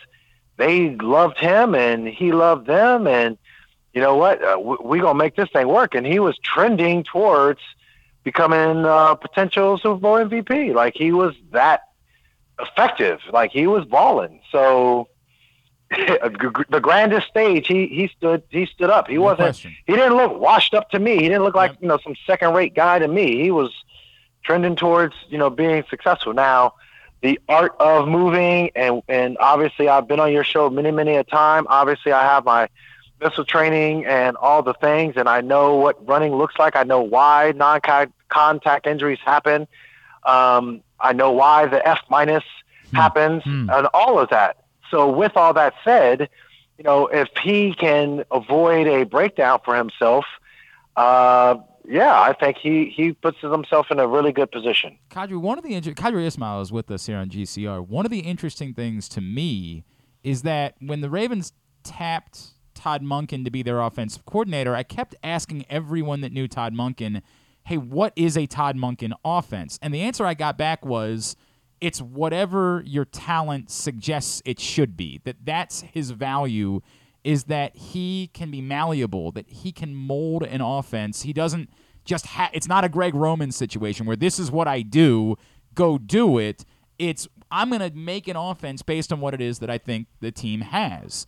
[0.57, 3.37] they loved him and he loved them, and
[3.93, 5.95] you know what, uh, we, we gonna make this thing work.
[5.95, 7.59] And he was trending towards
[8.23, 10.73] becoming uh, potential Super Bowl MVP.
[10.75, 11.81] Like he was that
[12.59, 13.19] effective.
[13.31, 14.41] Like he was balling.
[14.51, 15.07] So
[15.89, 19.07] the grandest stage, he he stood he stood up.
[19.07, 19.39] He No wasn't.
[19.39, 19.75] question.
[19.85, 21.15] He didn't look washed up to me.
[21.15, 23.41] He didn't look like you know some second rate guy to me.
[23.41, 23.71] He was
[24.43, 26.33] trending towards you know being successful.
[26.33, 26.75] Now,
[27.21, 31.23] the art of moving and and obviously I've been on your show many many a
[31.23, 31.67] time.
[31.69, 32.67] Obviously I have my
[33.21, 36.75] missile training and all the things, and I know what running looks like.
[36.75, 39.67] I know why non-contact injuries happen.
[40.23, 42.43] Um, I know why the F minus
[42.93, 44.57] happens, and all of that.
[44.89, 46.29] So, with all that said,
[46.77, 50.25] you know, if he can avoid a breakdown for himself,
[50.95, 51.55] uh,
[51.87, 54.97] yeah, I think he he puts himself in a really good position.
[55.09, 57.85] Qadry, one of the inter- Qadry Ismail is with us here on GCR.
[57.85, 59.83] One of the interesting things to me
[60.23, 61.53] is that when the Ravens
[61.83, 66.73] tapped Todd Monken to be their offensive coordinator, I kept asking everyone that knew Todd
[66.73, 67.21] Monken,
[67.65, 71.35] "Hey, what is a Todd Monken offense?" And the answer I got back was,
[71.79, 75.19] "It's whatever your talent suggests it should be.
[75.23, 76.81] That that's his value."
[77.23, 81.21] Is that he can be malleable, that he can mold an offense.
[81.21, 81.69] He doesn't
[82.03, 85.37] just ha- it's not a Greg Roman situation where this is what I do,
[85.75, 86.65] go do it.
[86.97, 90.07] It's I'm going to make an offense based on what it is that I think
[90.19, 91.27] the team has.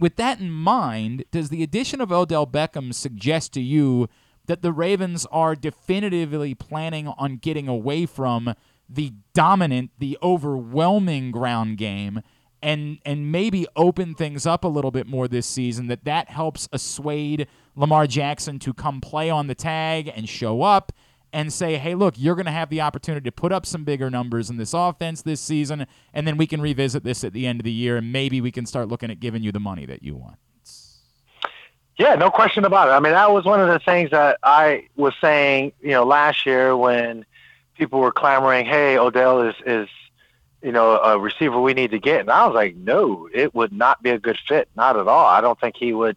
[0.00, 4.08] With that in mind, does the addition of Odell Beckham suggest to you
[4.46, 8.54] that the Ravens are definitively planning on getting away from
[8.88, 12.22] the dominant, the overwhelming ground game
[12.62, 16.68] and and maybe open things up a little bit more this season that that helps
[16.72, 20.92] assuade Lamar Jackson to come play on the tag and show up
[21.32, 24.10] and say, "Hey, look, you're going to have the opportunity to put up some bigger
[24.10, 27.60] numbers in this offense this season and then we can revisit this at the end
[27.60, 30.02] of the year and maybe we can start looking at giving you the money that
[30.02, 30.36] you want."
[31.98, 32.92] Yeah, no question about it.
[32.92, 36.46] I mean, that was one of the things that I was saying, you know, last
[36.46, 37.26] year when
[37.74, 39.88] people were clamoring, "Hey, Odell is is
[40.62, 43.72] you know a receiver we need to get," and I was like, "No, it would
[43.72, 45.26] not be a good fit, not at all.
[45.26, 46.16] I don't think he would,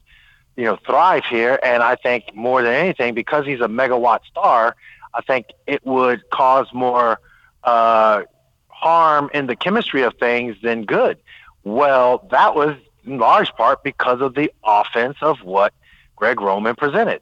[0.55, 4.75] you know, thrive here." And I think more than anything, because he's a megawatt star,
[5.13, 7.19] I think it would cause more
[7.63, 8.23] uh,
[8.67, 11.17] harm in the chemistry of things than good.
[11.63, 15.73] Well, that was in large part because of the offense of what
[16.15, 17.21] Greg Roman presented.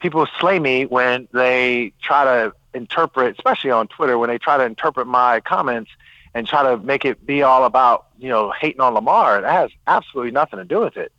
[0.00, 4.64] People slay me when they try to interpret, especially on Twitter, when they try to
[4.64, 5.90] interpret my comments
[6.34, 9.40] and try to make it be all about, you know, hating on Lamar.
[9.40, 11.12] That has absolutely nothing to do with it.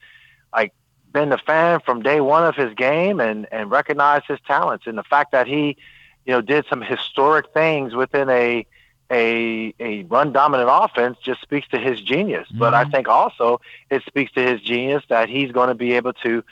[0.53, 0.73] Like,
[1.11, 4.97] been a fan from day one of his game and, and recognize his talents and
[4.97, 5.77] the fact that he
[6.25, 8.65] you know, did some historic things within a
[9.11, 12.47] a a run dominant offense just speaks to his genius.
[12.57, 12.91] But I Mhm.
[12.91, 13.59] think also
[13.89, 16.43] it speaks to his genius that he's going to be able to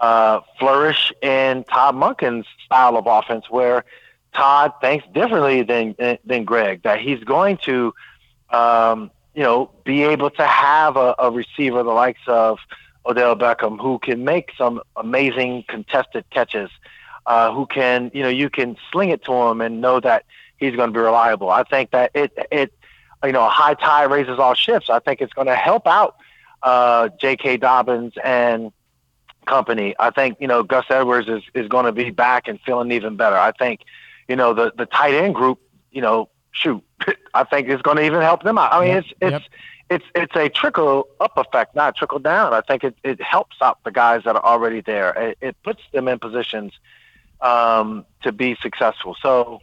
[0.00, 3.84] uh, flourish in Todd Monken's style of offense, where
[4.38, 6.82] Todd thinks differently than than Greg.
[6.84, 7.92] That he's going to,
[8.50, 12.58] um, you know, be able to have a, a receiver the likes of
[13.04, 16.70] Odell Beckham who can make some amazing contested catches,
[17.26, 20.24] uh, who can, you know, you can sling it to him and know that
[20.58, 21.50] he's going to be reliable.
[21.50, 22.72] I think that it it
[23.24, 24.88] you know a high tide raises all ships.
[24.88, 26.16] I think it's going to help out
[26.62, 27.56] uh, J.K.
[27.56, 28.72] Dobbins and
[29.46, 29.96] company.
[29.98, 33.16] I think you know Gus Edwards is is going to be back and feeling even
[33.16, 33.36] better.
[33.36, 33.80] I think
[34.28, 35.58] you know the the tight end group.
[35.90, 36.82] You know, shoot,
[37.34, 38.72] I think it's going to even help them out.
[38.72, 39.32] I mean, Yep, it's it's.
[39.32, 39.42] yep.
[39.90, 42.52] It's it's a trickle up effect, not trickle down.
[42.52, 45.12] I think it, it helps out the guys that are already there.
[45.16, 46.74] It, it puts them in positions
[47.40, 49.16] um, to be successful.
[49.22, 49.62] So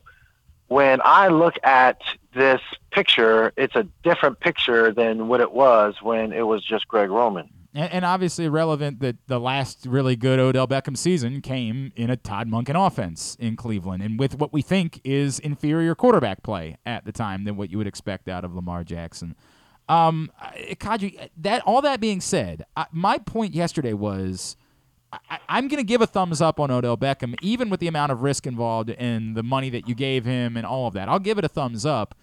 [0.68, 2.02] when I look at
[2.34, 2.60] this
[2.90, 7.48] picture, it's a different picture than what it was when it was just Greg Roman.
[7.76, 12.16] And, and obviously relevant that the last really good Odell Beckham season came in a
[12.16, 17.04] Todd Monken offense in Cleveland, and with what we think is inferior quarterback play at
[17.06, 19.36] the time than what you would expect out of Lamar Jackson.
[19.88, 24.56] Um, I- that all that being said, I, my point yesterday was.
[25.48, 28.22] I'm going to give a thumbs up on Odell Beckham, even with the amount of
[28.22, 31.08] risk involved and the money that you gave him and all of that.
[31.08, 32.16] I'll give it a thumbs up,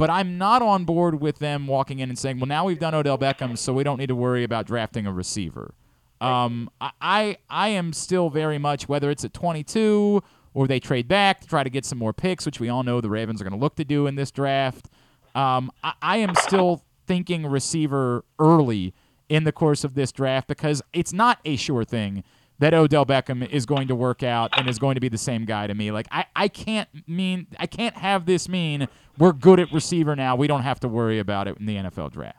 [0.00, 2.94] but I'm not on board with them walking in and saying, "Well, now we've done
[2.94, 5.74] Odell Beckham, so we don't need to worry about drafting a receiver."
[6.22, 10.22] Um, I I, am still very much whether it's at 22
[10.54, 13.02] or they trade back to try to get some more picks, which we all know
[13.02, 14.88] the Ravens are going to look to do in this draft.
[15.34, 18.94] Um, I, I am still thinking receiver early
[19.28, 22.24] in the course of this draft because it's not a sure thing
[22.60, 25.44] that Odell Beckham is going to work out and is going to be the same
[25.44, 25.90] guy to me.
[25.90, 28.86] Like I, I can't mean I can't have this mean
[29.18, 30.36] we're good at receiver now.
[30.36, 32.36] We don't have to worry about it in the NFL draft.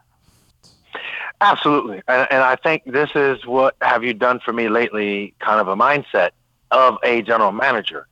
[1.41, 5.33] Absolutely, and, and I think this is what have you done for me lately?
[5.39, 6.29] Kind of a mindset
[6.69, 8.07] of a general manager.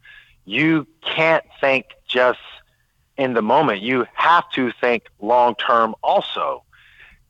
[0.46, 2.40] You can't think just
[3.18, 3.82] in the moment.
[3.82, 5.94] You have to think long term.
[6.02, 6.64] Also,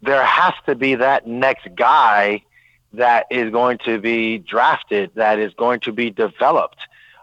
[0.01, 2.43] there has to be that next guy
[2.93, 6.79] that is going to be drafted, that is going to be developed.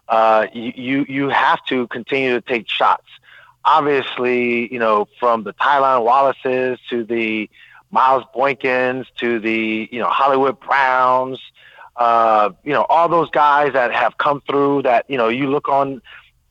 [0.09, 3.09] Uh, you, you have to continue to take shots.
[3.65, 7.51] Obviously, you know from the Tylan Wallaces to the
[7.91, 11.41] Miles Boykins to the you know Hollywood Browns,
[11.97, 14.83] uh, you know all those guys that have come through.
[14.83, 16.01] That you know you look on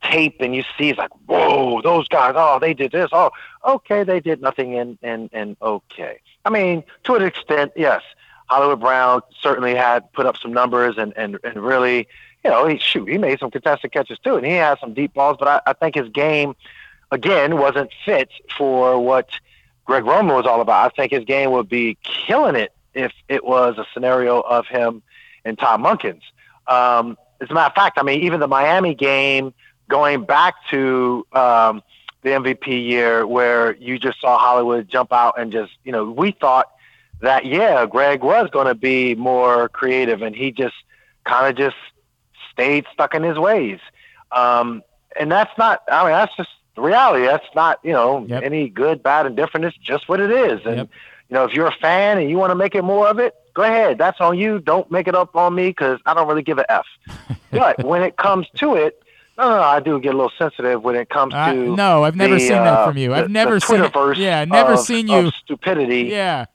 [0.03, 3.31] tape and you see it's like whoa those guys oh they did this oh
[3.65, 6.19] okay they did nothing and and and okay.
[6.43, 8.03] I mean to an extent yes
[8.47, 12.07] Hollywood Brown certainly had put up some numbers and and and really
[12.43, 15.13] you know he shoot he made some contested catches too and he had some deep
[15.13, 16.55] balls but I, I think his game
[17.11, 19.29] again wasn't fit for what
[19.85, 20.91] Greg Roman was all about.
[20.91, 25.03] I think his game would be killing it if it was a scenario of him
[25.45, 26.21] and Tom Munkins.
[26.67, 29.53] Um, as a matter of fact, I mean, even the Miami game,
[29.87, 31.83] going back to um,
[32.23, 36.31] the MVP year, where you just saw Hollywood jump out and just, you know, we
[36.31, 36.67] thought
[37.21, 40.75] that yeah, Greg was going to be more creative, and he just
[41.25, 41.75] kind of just
[42.51, 43.79] stayed stuck in his ways.
[44.31, 44.83] Um,
[45.19, 45.81] and that's not.
[45.91, 47.25] I mean, that's just the reality.
[47.25, 48.43] That's not you know Yep.
[48.43, 49.65] any good, bad, and different.
[49.65, 50.65] It's just what it is.
[50.65, 50.89] And Yep.
[51.29, 53.33] you know, if you're a fan and you want to make it more of it,
[53.53, 53.97] go ahead.
[53.97, 54.59] That's on you.
[54.59, 56.85] Don't make it up on me because I don't really give a f.
[57.51, 59.01] but when it comes to it,
[59.37, 61.75] no, no, no, I do get a little sensitive when it comes Uh, to.
[61.75, 63.13] no, I've never the, seen that uh, from you.
[63.13, 66.03] I've never the seen it- yeah, never of- seen you- stupidity.
[66.03, 66.45] Yeah.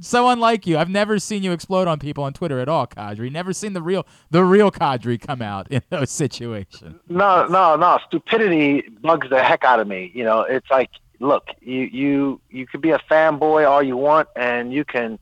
[0.00, 3.30] So unlike you, I've never seen you explode on people on Twitter at all, Qadry.
[3.30, 7.00] Never seen the real the real Qadry come out in those situations.
[7.08, 7.98] No, no, no.
[8.06, 10.10] Stupidity bugs the heck out of me.
[10.14, 10.90] You know, it's like,
[11.20, 15.18] look, you you you could be a fanboy all you want, and you can,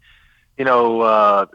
[0.59, 1.47] you know, uh,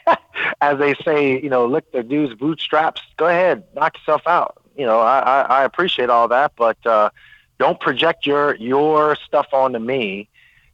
[0.60, 3.02] as they say, you know, lick the dude's bootstraps.
[3.16, 4.62] Go ahead, knock yourself out.
[4.76, 7.10] You know, I I, I appreciate all that, but uh,
[7.58, 10.29] don't project your your stuff onto me.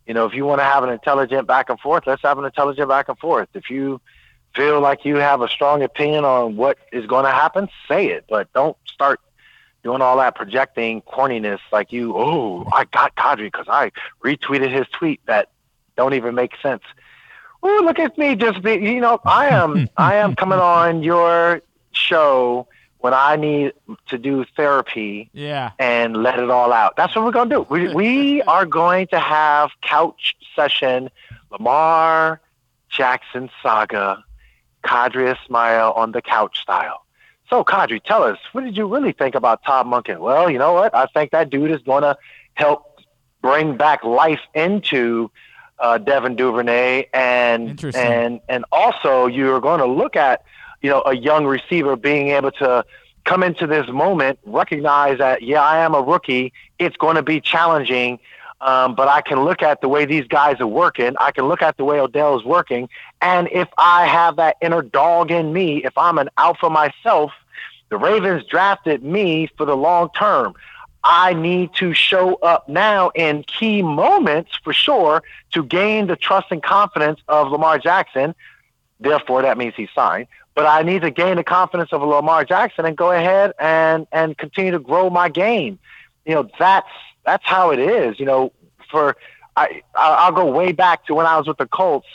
[0.06, 2.44] You know, if you want to have an intelligent back and forth, let's have an
[2.44, 3.48] intelligent back and forth.
[3.54, 4.00] If you
[4.54, 8.24] feel like you have a strong opinion on what is going to happen, say it,
[8.28, 9.20] but don't start
[9.82, 13.92] doing all that projecting corniness like you, oh, I got Qadry because I
[14.24, 15.50] retweeted his tweet that
[15.96, 16.82] don't even make sense.
[17.64, 21.62] Ooh, look at me just be, you know, I am, I am coming on your
[21.92, 22.68] show
[23.06, 23.72] when I need
[24.08, 25.70] to do therapy Yeah.
[25.78, 26.96] and let it all out.
[26.96, 27.66] That's what we're going to do.
[27.70, 31.08] We, we are going to have couch session,
[31.52, 32.40] Lamar
[32.90, 34.24] Jackson saga,
[34.84, 37.04] Qadry Ismail on the couch style.
[37.48, 40.18] So, Qadry, tell us, what did you really think about Todd Monken?
[40.18, 40.92] Well, you know what?
[40.92, 42.18] I think that dude is going to
[42.54, 43.00] help
[43.40, 45.30] bring back life into
[45.78, 50.42] uh, Devin Duvernay, and and and also you're going to look at
[50.82, 52.84] you know a young receiver being able to
[53.24, 56.52] come into this moment, recognize that yeah, I am a rookie.
[56.78, 58.18] It's going to be challenging.
[58.58, 61.14] Um, but I can look at the way these guys are working.
[61.20, 62.88] I can look at the way Odell is working.
[63.20, 67.32] And if I have that inner dog in me, if I'm an alpha myself,
[67.90, 70.54] the Ravens drafted me for the long term.
[71.04, 75.22] I need to show up now in key moments for sure
[75.52, 78.34] to gain the trust and confidence of Lamar Jackson.
[78.98, 80.26] Therefore, that means he's signed.
[80.56, 84.36] But I need to gain the confidence of Lamar Jackson and go ahead and and
[84.36, 85.78] continue to grow my game.
[86.24, 86.88] You know, that's
[87.26, 88.18] that's how it is.
[88.18, 88.52] You know,
[88.90, 89.16] for
[89.54, 92.08] I I'll go way back to when I was with the Colts.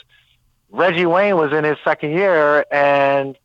[0.70, 3.38] Reggie Wayne was in his second year, and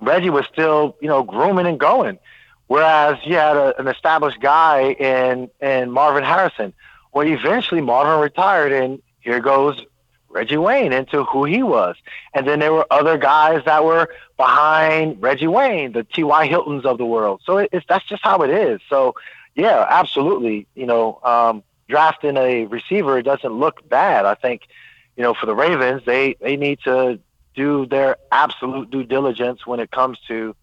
[0.00, 2.18] Reggie was still you know grooming and going.
[2.66, 6.74] Whereas you had a, an established guy in in Marvin Harrison.
[7.12, 9.80] Well, eventually Marvin retired, and here goes
[10.28, 11.96] Reggie Wayne into who he was.
[12.34, 16.46] And then there were other guys that were behind Reggie Wayne, the T.Y.
[16.46, 17.40] Hiltons of the world.
[17.44, 18.80] So it, it's that's just how it is.
[18.88, 19.14] So
[19.54, 20.66] yeah, absolutely.
[20.74, 24.26] You know, um, drafting a receiver doesn't look bad.
[24.26, 24.68] I think,
[25.16, 27.18] you know, for the Ravens, they they need to
[27.54, 30.54] do their absolute due diligence when it comes to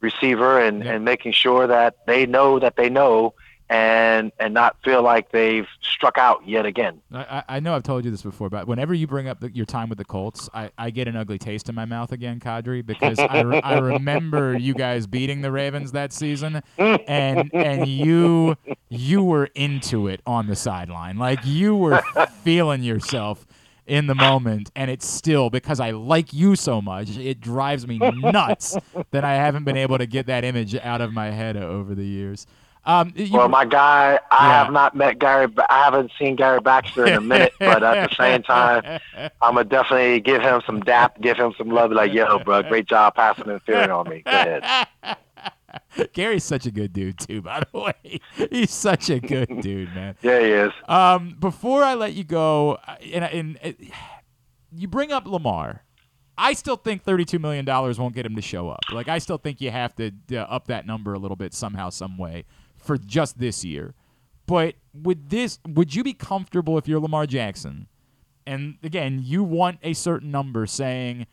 [0.00, 0.92] receiver and, yeah.
[0.92, 3.34] and making sure that they know that they know
[3.70, 7.00] and and not feel like they've struck out yet again.
[7.12, 9.64] I, I know I've told you this before, but whenever you bring up the, your
[9.64, 12.84] time with the Colts, I, I get an ugly taste in my mouth again, Qadry,
[12.84, 18.56] because I, re- I remember you guys beating the Ravens that season, and and you
[18.88, 22.02] you were into it on the sideline, like you were
[22.42, 23.46] feeling yourself
[23.86, 27.98] in the moment, and it's still because I like you so much, it drives me
[27.98, 28.76] nuts
[29.12, 32.04] that I haven't been able to get that image out of my head over the
[32.04, 32.46] years.
[32.86, 34.64] Um, you, well, my guy, I yeah.
[34.64, 35.48] have not met Gary.
[35.68, 39.00] I haven't seen Gary Baxter in a minute, but at the same time,
[39.42, 41.92] I'm gonna definitely give him some dap, give him some love.
[41.92, 44.22] Like, yo, bro, great job passing and feeling on me.
[44.24, 44.86] Go ahead.
[46.12, 48.20] Gary's such a good dude too, by the way.
[48.50, 50.16] He's such a good dude, man.
[50.22, 50.72] yeah, he is.
[50.88, 53.76] Um, before I let you go, uh, and, and, and
[54.74, 55.84] you bring up Lamar.
[56.42, 58.80] I still think thirty-two million dollars won't get him to show up.
[58.90, 61.90] Like I still think you have to uh, up that number a little bit somehow,
[61.90, 62.46] some way
[62.80, 63.94] for just this year.
[64.46, 67.86] But with this, would you be comfortable if you're Lamar Jackson?
[68.46, 71.26] And again, you want a certain number, saying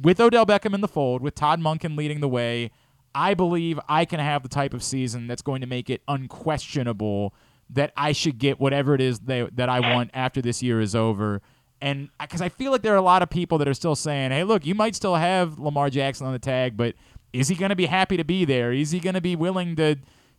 [0.00, 2.70] with Odell Beckham in the fold, with Todd Monken leading the way
[3.14, 7.34] I believe I can have the type of season that's going to make it unquestionable
[7.70, 10.94] that I should get whatever it is they, that I want after this year is
[10.94, 11.40] over.
[11.80, 14.32] And because I feel like there are a lot of people that are still saying,
[14.32, 16.94] hey, look, you might still have Lamar Jackson on the tag, but
[17.32, 18.72] is he going to be happy to be there?
[18.72, 19.96] Is he going to be willing to,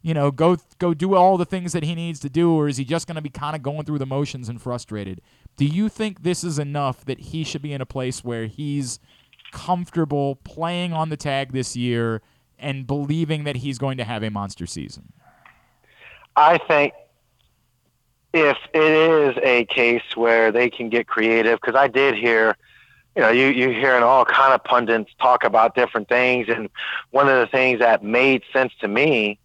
[0.07, 2.77] you know, go go do all the things that he needs to do, or is
[2.77, 5.19] he just going to be kind of going through the motions and frustrated?
[5.57, 8.99] Do you think this is enough that he should be in a place where he's
[9.51, 12.21] comfortable playing on the tag this year
[12.57, 15.11] and believing that he's going to have a monster season?
[16.37, 16.93] I think
[18.31, 22.55] if it is a case where they can get creative, because I did hear,
[23.13, 26.69] you know, you you hearing all kind of pundits talk about different things, and
[27.11, 29.37] one of the things that made sense to me,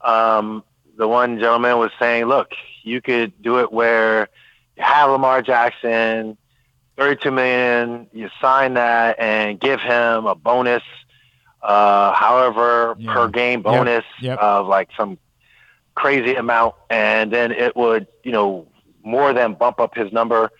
[0.00, 0.64] um,
[0.96, 2.50] the one gentleman was saying, look,
[2.82, 4.28] you could do it where
[4.76, 6.36] you have Lamar Jackson,
[6.96, 10.82] thirty-two million, you sign that and give him a bonus
[11.62, 13.12] uh, however yeah.
[13.12, 14.30] per game bonus yep.
[14.30, 14.38] Yep.
[14.38, 15.18] of like some
[15.94, 18.66] crazy amount, and then it would you know
[19.02, 20.50] more than bump up his number.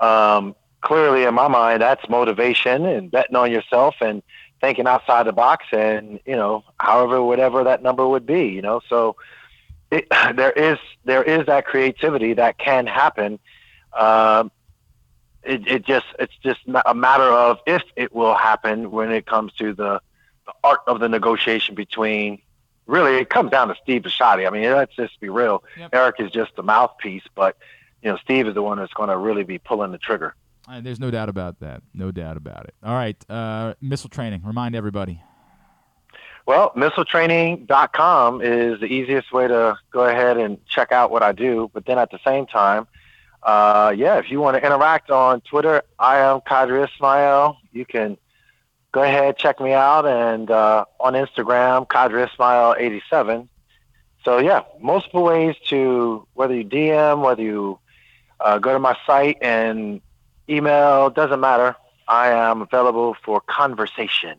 [0.00, 4.22] Um, clearly, in my mind, that's motivation and betting on yourself and
[4.62, 8.80] thinking outside the box, and you know, however, whatever that number would be, you know.
[8.88, 9.16] So
[9.90, 13.38] it, there is there is that creativity that can happen.
[13.92, 14.50] Um,
[15.42, 19.52] it, it just it's just a matter of if it will happen when it comes
[19.54, 20.00] to the
[20.46, 22.40] the art of the negotiation between
[22.86, 24.46] really it comes down to Steve Bisciotti.
[24.46, 25.62] I mean, let's just be real.
[25.76, 25.90] Yep.
[25.92, 27.56] Eric is just the mouthpiece, but
[28.02, 30.34] you know, Steve is the one that's going to really be pulling the trigger.
[30.68, 31.82] Uh, there's no doubt about that.
[31.92, 32.74] No doubt about it.
[32.82, 34.42] All right, uh, missile training.
[34.44, 35.20] Remind everybody.
[36.46, 41.70] Well, missiletraining.com is the easiest way to go ahead and check out what I do.
[41.72, 42.88] But then at the same time,
[43.42, 47.58] uh, yeah, if you want to interact on Twitter, I am Qadry Ismail.
[47.72, 48.16] You can
[48.92, 53.48] go ahead, check me out, and uh, on Instagram, Qadry Ismail 87.
[54.24, 57.78] So yeah, multiple ways to whether you DM, whether you
[58.40, 60.00] uh, go to my site and
[60.48, 61.76] email, doesn't matter.
[62.08, 64.36] I am available for conversation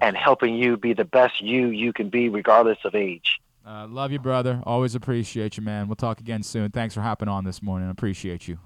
[0.00, 3.40] and helping you be the best you you can be, regardless of age.
[3.66, 4.60] Uh, love you, brother.
[4.64, 5.86] Always appreciate you, man.
[5.86, 6.70] We'll talk again soon.
[6.70, 7.90] Thanks for hopping on this morning.
[7.90, 8.58] Appreciate you.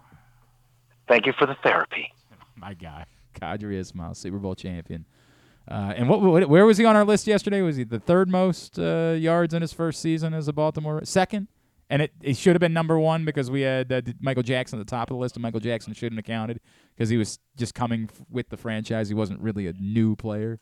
[1.06, 2.12] Thank you for the therapy.
[2.56, 3.04] My guy,
[3.34, 5.04] Qadry Ismail, Super Bowl champion.
[5.68, 7.60] Uh, and what, what, where was he on our list yesterday?
[7.60, 11.04] Was he the third most uh, yards in his first season as a Baltimore?
[11.04, 11.48] Second?
[11.88, 14.86] And it, it should have been number one because we had uh, Michael Jackson at
[14.86, 16.60] the top of the list, and Michael Jackson shouldn't have counted
[16.94, 19.08] because he was just coming f- with the franchise.
[19.08, 20.58] He wasn't really a new player.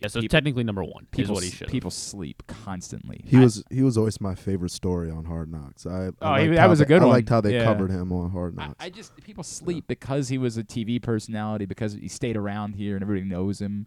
[0.00, 1.68] Yeah, so People- technically number one is People, what he should.
[1.68, 3.22] people sleep constantly.
[3.24, 5.86] He I- was he was always my favorite story on Hard Knocks.
[5.86, 7.14] I, Oh, I he- that how was a good I one.
[7.14, 7.64] liked how they Yeah.
[7.64, 8.74] covered him on Hard Knocks.
[8.80, 12.94] I just people sleep because he was a TV personality because he stayed around here
[12.96, 13.86] and everybody knows him.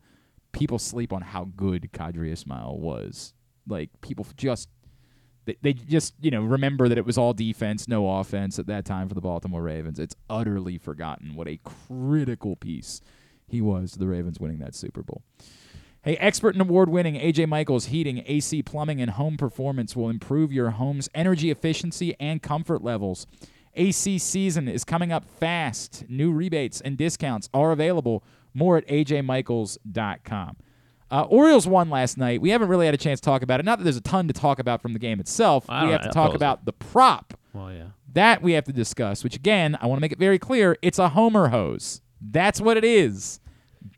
[0.53, 3.33] People sleep on how good Qadry Ismail was.
[3.67, 4.69] Like people just
[5.61, 9.07] they, just you know remember that it was all defense, no offense at that time
[9.07, 9.99] for the Baltimore Ravens.
[9.99, 13.01] It's utterly forgotten what a critical piece
[13.47, 15.23] he was to the Ravens winning that Super Bowl.
[16.03, 20.53] Hey, expert and award winning AJ Michaels Heating, AC Plumbing, and Home Performance will improve
[20.53, 23.27] your home's energy efficiency and comfort levels.
[23.73, 26.05] AC season is coming up fast.
[26.09, 28.23] New rebates and discounts are available.
[28.53, 30.57] More at ajmichaels.com.
[31.09, 32.41] Uh, Orioles won last night.
[32.41, 33.65] We haven't really had a chance to talk about it.
[33.65, 35.65] Not that there's a ton to talk about from the game itself.
[35.69, 36.03] I We don't have know.
[36.03, 37.33] to I talk suppose- about the prop.
[37.53, 37.83] Well, yeah.
[38.13, 40.99] That we have to discuss, which again, I want to make it very clear it's
[40.99, 42.01] a Homer hose.
[42.19, 43.39] That's what it is.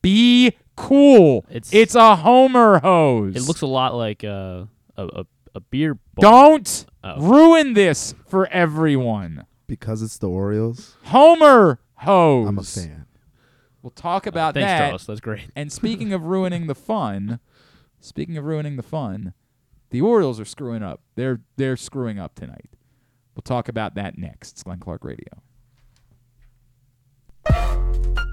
[0.02, 1.46] Be cool.
[1.50, 3.36] It's- it's a Homer hose.
[3.36, 4.66] It looks a lot like uh,
[4.98, 5.26] a a
[5.56, 5.96] a beer.
[5.96, 6.22] Bowl.
[6.22, 7.20] Don't Oh.
[7.22, 9.46] ruin this for everyone.
[9.68, 10.96] because it's the Orioles.
[11.06, 12.48] Homer hose.
[12.48, 13.06] I'm a fan.
[13.82, 14.62] We'll talk uh, about that.
[14.62, 14.88] Thanks, that.
[14.88, 15.06] Charles.
[15.08, 15.50] That's great.
[15.56, 17.40] And speaking of ruining the fun,
[18.00, 19.34] speaking of ruining the fun,
[19.90, 21.02] the Orioles are screwing up.
[21.16, 22.72] They're they're screwing up tonight.
[23.36, 24.52] We'll talk about that next.
[24.54, 25.44] It's Glenn Clark Radio.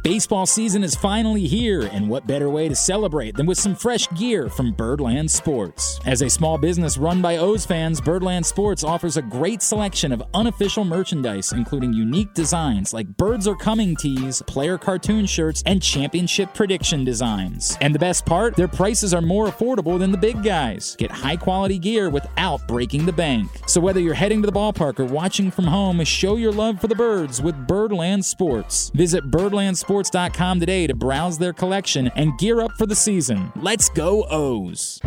[0.06, 4.08] Baseball season is finally here, and what better way to celebrate than with some fresh
[4.10, 5.98] gear from Birdland Sports?
[6.06, 10.22] As a small business run by O's fans, Birdland Sports offers a great selection of
[10.32, 16.54] unofficial merchandise, including unique designs like Birds Are Coming tees, player cartoon shirts, and championship
[16.54, 17.76] prediction designs.
[17.80, 20.94] And the best part, their prices are more affordable than the big guys.
[21.00, 23.50] Get high quality gear without breaking the bank.
[23.66, 26.86] So whether you're heading to the ballpark or watching from home, show your love for
[26.86, 28.90] the birds with Birdland Sports.
[28.90, 33.52] Visit birdlandsports.com today to browse their collection and gear up for the season.
[33.56, 35.00] Let's go O's.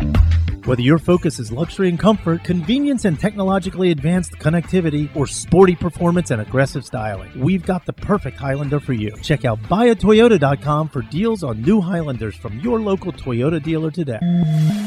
[0.66, 6.30] Whether your focus is luxury and comfort, convenience and technologically advanced connectivity, or sporty performance
[6.30, 9.10] and aggressive styling, we've got the perfect Highlander for you.
[9.22, 14.18] Check out buyatoyota.com for deals on new Highlanders from your local Toyota dealer today.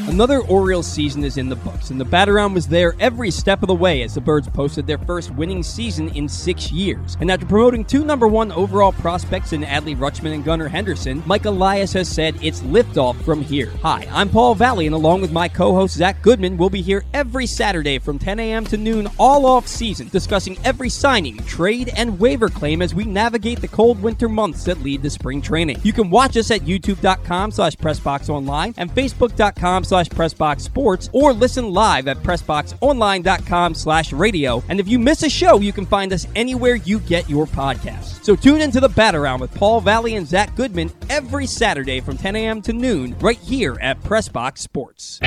[0.06, 3.66] Another Orioles season is in the books, and the Bataround was there every step of
[3.66, 7.16] the way as the Birds posted their first winning season in six years.
[7.20, 11.44] And after promoting two number one overall prospects in Adley Rutschman and Gunnar Henderson, Mike
[11.44, 13.70] Elias has said it's liftoff from here.
[13.82, 17.44] Hi, I'm Paul Valley, and along with my co-host Zach Goodman, we'll be here every
[17.44, 18.64] Saturday from 10 a.m.
[18.64, 23.60] to noon all off season, discussing every signing, trade, and waiver claim as we navigate
[23.60, 25.78] the cold winter months that lead to spring training.
[25.82, 32.08] You can watch us at youtube.com slash pressboxonline and facebook.com slash pressboxsports or listen live
[32.08, 34.64] at pressboxonline.com slash radio.
[34.70, 38.24] And if you miss a show, you can find us anywhere you get your podcasts.
[38.24, 42.18] So tune into the Bat Around with Paul Valley and Zach Goodman every Saturday from
[42.18, 42.60] 10 a.m.
[42.60, 45.20] to noon right here at Pressbox Sports.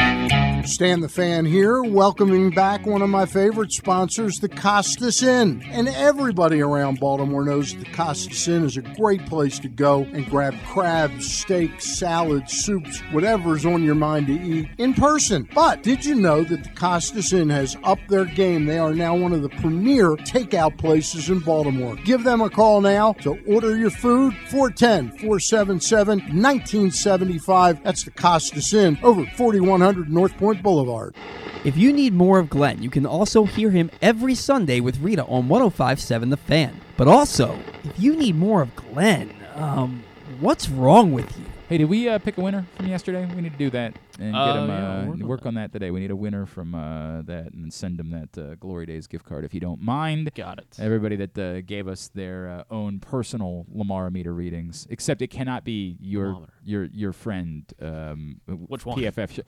[0.68, 5.64] Stan the Fan here, welcoming back one of my favorite sponsors, the Costas Inn.
[5.72, 10.30] And everybody around Baltimore knows the Costas Inn is a great place to go and
[10.30, 15.48] grab crabs, steaks, salads, soups, whatever's on your mind to eat in person.
[15.56, 18.66] But did you know that the Costas Inn has upped their game?
[18.66, 21.96] They are now one of the premier takeout places in Baltimore.
[22.04, 27.84] Give them a call now to order your food 410 477 1975.
[27.84, 31.16] That's the Costas Inn over 4100 North Point Boulevard.
[31.64, 35.24] If you need more of Glenn, you can also hear him every Sunday with Rita
[35.26, 36.80] on 1057 The Fan.
[36.96, 40.04] But also, if you need more of Glenn, um,
[40.40, 41.47] what's wrong with you?
[41.70, 43.26] Hey, did we uh, pick a winner from yesterday?
[43.36, 45.54] We need to do that and Uh, get him yeah, uh, work on work on
[45.56, 45.92] that today.
[45.92, 49.26] We need a winner from uh, that and send them that uh, Glory Days gift
[49.26, 50.32] card if you don't mind.
[50.34, 50.78] Got it.
[50.80, 55.66] Everybody that uh, gave us their uh, own personal Lamar meter readings, except it cannot
[55.66, 56.54] be your Lamar-O-Meter.
[56.64, 57.66] your your friend.
[57.82, 58.98] Um, Which one?
[59.00, 59.32] PFF.
[59.32, 59.40] Sh-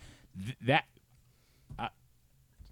[0.44, 0.84] th- that.
[1.78, 1.88] Uh,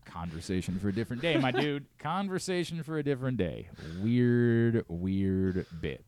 [0.03, 1.85] conversation for a different day, my dude.
[1.99, 3.69] Conversation for a different day.
[4.03, 6.03] Weird, weird bit.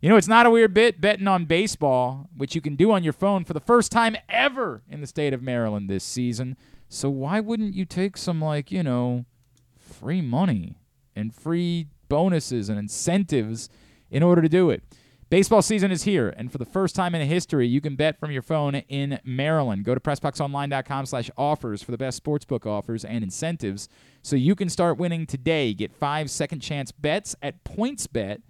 [0.00, 3.04] You know, it's not a weird bit betting on baseball, which you can do on
[3.04, 6.56] your phone for the first time ever in the state of Maryland this season.
[6.88, 9.26] So why wouldn't you take some like, you know,
[9.78, 10.78] free money
[11.14, 13.68] and free bonuses and incentives
[14.10, 14.82] in order to do it?
[15.28, 18.32] Baseball season is here, and for the first time in history, you can bet from
[18.32, 19.84] your phone in Maryland.
[19.84, 23.88] Go to PressBoxOnline.com slash offers for the best sportsbook offers and incentives
[24.22, 25.72] so you can start winning today.
[25.72, 28.40] Get five second chance bets at PointsBet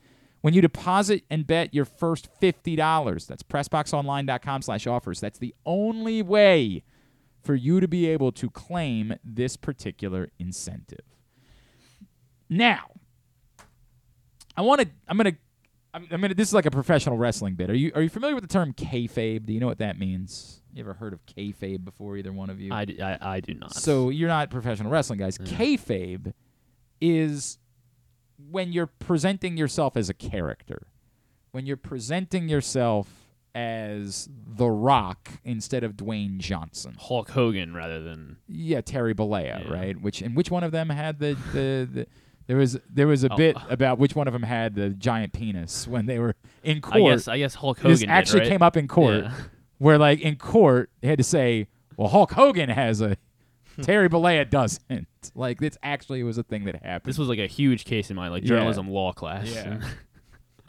[0.41, 3.27] when you deposit and bet your first $50.
[3.27, 5.21] That's PressBoxOnline.com slash offers.
[5.21, 6.83] That's the only way
[7.43, 11.05] for you to be able to claim this particular incentive.
[12.49, 12.91] Now,
[14.57, 14.89] I want to.
[15.09, 15.37] I'm gonna.
[15.95, 16.35] I'm, I'm gonna.
[16.35, 17.71] This is like a professional wrestling bit.
[17.71, 19.47] Are you Are you familiar with the term kayfabe?
[19.47, 20.61] Do you know what that means?
[20.75, 22.17] You ever heard of kayfabe before?
[22.17, 22.73] Either one of you?
[22.73, 22.85] I,
[23.41, 23.75] do not.
[23.75, 25.39] So you're not professional wrestling guys.
[25.39, 26.33] Kayfabe
[27.01, 27.59] is
[28.51, 30.87] when you're presenting yourself as a character,
[31.53, 36.95] when you're presenting yourself as The Rock instead of Dwayne Johnson.
[36.99, 39.73] Hulk Hogan rather than Yeah, Terry Bollea, Yeah.
[39.73, 40.01] right?
[40.01, 42.07] Which and which one of them had the the, the
[42.47, 43.37] there was there was a Oh.
[43.37, 46.97] bit about which one of them had the giant penis when they were in court.
[46.97, 48.49] I guess I guess Hulk This Hogan did, actually right?
[48.51, 49.33] came up in court, Yeah.
[49.79, 53.17] where like in court they had to say, "Well, Hulk Hogan has a,
[53.85, 57.09] Terry Bollea doesn't." Like it's actually was a thing that happened.
[57.11, 58.48] This was like a huge case in my like Yeah.
[58.51, 59.48] journalism law class.
[59.48, 59.81] Yeah.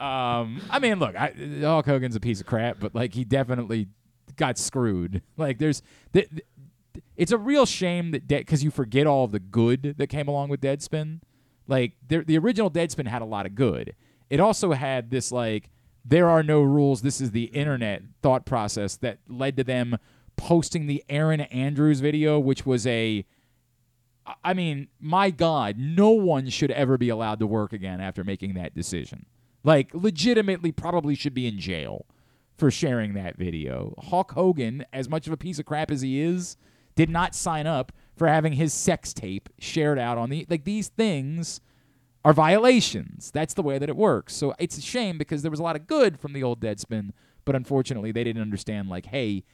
[0.00, 3.88] um, I mean, look, I, Hulk Hogan's a piece of crap, but like he definitely
[4.36, 5.22] got screwed.
[5.36, 5.82] Like there's,
[6.12, 6.44] th- th-
[7.16, 10.48] it's a real shame that because you forget all of the good that came along
[10.48, 11.20] with Deadspin.
[11.68, 13.94] Like there, the original Deadspin had a lot of good.
[14.30, 15.70] It also had this like
[16.04, 17.02] there are no rules.
[17.02, 19.96] This is the internet thought process that led to them
[20.42, 23.24] posting the Erin Andrews video, which was a
[24.44, 28.54] I mean, my God, no one should ever be allowed to work again after making
[28.54, 29.26] that decision.
[29.64, 32.06] Like, legitimately, probably should be in jail
[32.56, 33.94] for sharing that video.
[34.00, 36.56] Hulk Hogan, as much of a piece of crap as he is,
[36.94, 40.46] did not sign up for having his sex tape shared out on the.
[40.48, 41.60] Like, these things
[42.24, 43.30] are violations.
[43.32, 44.34] That's the way that it works.
[44.34, 47.10] So it's a shame because there was a lot of good from the old Deadspin,
[47.44, 49.44] but unfortunately, they didn't understand, like, hey,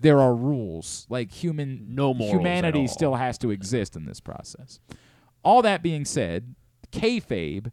[0.00, 1.06] there are rules.
[1.08, 4.80] Like human No humanity still has to exist in this process.
[5.44, 6.54] All that being said,
[6.92, 7.70] kayfabe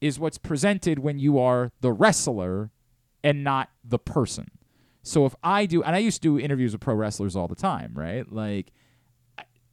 [0.00, 2.70] is what's presented when you are the wrestler
[3.22, 4.50] and not the person.
[5.02, 7.56] So if I do, and I used to do interviews with pro wrestlers all the
[7.56, 8.30] time, right?
[8.30, 8.72] Like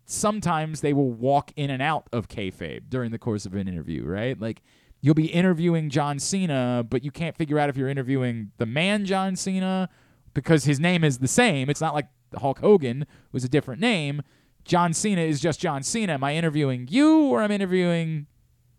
[0.06, 4.06] sometimes they will walk in and out of kayfabe during the course of an interview,
[4.06, 4.40] right?
[4.40, 4.62] Like
[5.02, 9.06] you'll be interviewing John Cena, but you can't figure out if you're interviewing the man
[9.06, 9.90] John Cena
[10.36, 11.68] because his name is the same.
[11.72, 14.22] It's not like Hulk Hogan was a different name.
[14.66, 16.14] John Cena is just John Cena.
[16.14, 18.28] Am I interviewing you or am I'm interviewing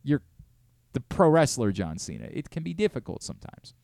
[0.04, 0.22] your
[0.92, 2.28] the pro wrestler John Cena?
[2.30, 3.74] It can be difficult sometimes.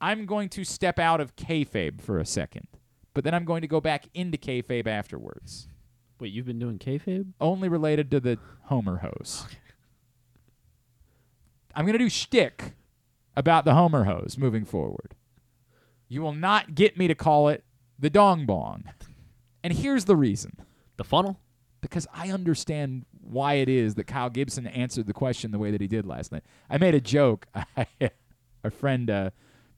[0.00, 2.66] I'm going to step out of kayfabe for a second,
[3.14, 5.68] but then I'm going to go back into kayfabe afterwards.
[6.18, 7.32] Wait, you've been doing kayfabe?
[7.40, 9.46] Only related to the Homer hose.
[11.74, 12.74] I'm going to do shtick
[13.36, 15.14] about the Homer hose moving forward.
[16.12, 17.64] You will not get me to call it
[17.98, 18.84] the dong bong.
[19.64, 20.58] And here's the reason.
[20.98, 21.40] The funnel?
[21.80, 25.80] Because I understand why it is that Kyle Gibson answered the question the way that
[25.80, 26.42] he did last night.
[26.68, 27.46] I made a joke.
[28.62, 29.30] Our friend uh,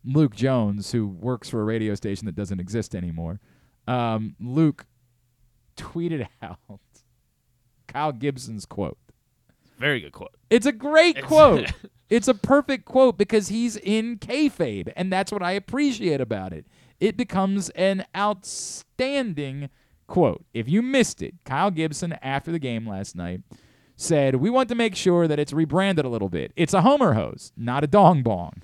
[0.04, 3.38] Luke Jones, who works for a radio station that doesn't exist anymore,
[3.86, 4.86] um, Luke
[5.76, 6.58] tweeted out
[7.86, 8.98] Kyle Gibson's quote.
[9.78, 10.34] Very good quote.
[10.50, 11.70] It's a great It's- quote.
[12.14, 16.64] it's a perfect quote because he's in kayfabe, and that's what I appreciate about it.
[17.00, 19.68] It becomes an outstanding
[20.06, 20.44] quote.
[20.54, 23.40] If you missed it, Kyle Gibson after the game last night
[23.96, 26.52] said, "We want to make sure that it's rebranded a little bit.
[26.54, 28.62] It's a Homer hose, not a dong bong.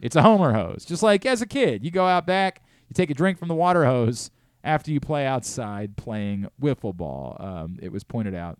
[0.00, 0.84] It's a Homer hose.
[0.84, 3.54] Just like as a kid, you go out back, you take a drink from the
[3.54, 4.32] water hose
[4.64, 8.58] after you play outside playing wiffle ball." Um, it was pointed out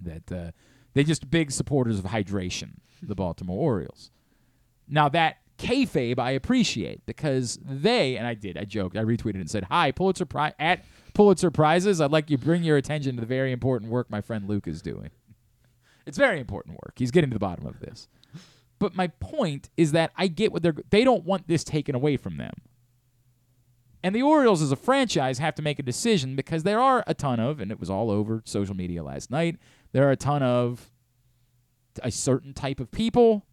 [0.00, 0.50] that uh,
[0.98, 2.70] they're just big supporters of hydration,
[3.00, 4.10] the Baltimore Orioles.
[4.88, 9.48] Now that kayfabe I appreciate because they and I did I joked I retweeted and
[9.48, 10.84] said hi Pulitzer Prize at
[11.14, 14.20] Pulitzer Prizes I'd like you to bring your attention to the very important work my
[14.20, 15.10] friend Luke is doing.
[16.04, 16.94] It's very important work.
[16.96, 18.08] He's getting to the bottom of this.
[18.80, 22.16] But my point is that I get what they're they don't want this taken away
[22.16, 22.54] from them.
[24.02, 27.14] And the Orioles as a franchise have to make a decision because there are a
[27.14, 29.58] ton of, and it was all over social media last night,
[29.92, 30.90] there are a ton of
[32.02, 33.44] a certain type of people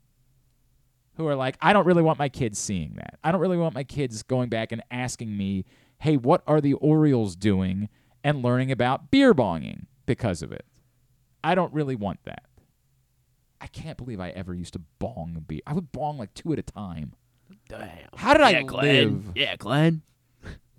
[1.18, 3.18] who are like, I don't really want my kids seeing that.
[3.24, 5.66] I don't really want my kids going back and asking me,
[6.00, 7.90] hey, what are the Orioles doing
[8.26, 10.66] and learning about beer bonging because of it.
[11.44, 12.44] I don't really want that.
[13.62, 15.62] I can't believe I ever used to bong a beer.
[15.68, 17.14] I would bong like two at a time.
[17.70, 17.90] Damn.
[18.16, 19.14] How did I yeah, Glenn.
[19.14, 19.24] live?
[19.36, 20.02] Yeah, Glenn.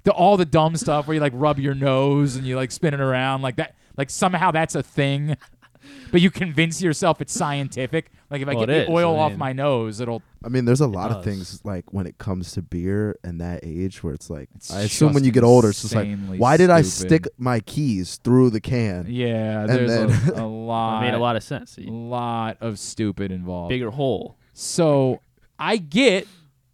[0.03, 2.95] the, all the dumb stuff where you like rub your nose and you like spin
[2.95, 5.37] it around like that like somehow that's a thing
[6.11, 8.11] but you convince yourself it's scientific.
[8.29, 8.97] Like if I Well, get it the is.
[8.97, 10.21] oil I off mean- my nose, it'll.
[10.45, 11.25] I mean, there's a lot of does.
[11.25, 14.81] things like when it comes to beer and that age where it's like It's I
[14.81, 17.09] assume when just you get older, it's just like insanely why did I stupid.
[17.25, 19.07] stick my keys through the can?
[19.09, 21.03] Yeah, And there's then- a, a lot.
[21.03, 21.79] It made a lot of sense.
[21.79, 23.69] a lot of stupid involved.
[23.69, 24.37] Bigger hole.
[24.55, 25.21] So
[25.57, 26.27] I get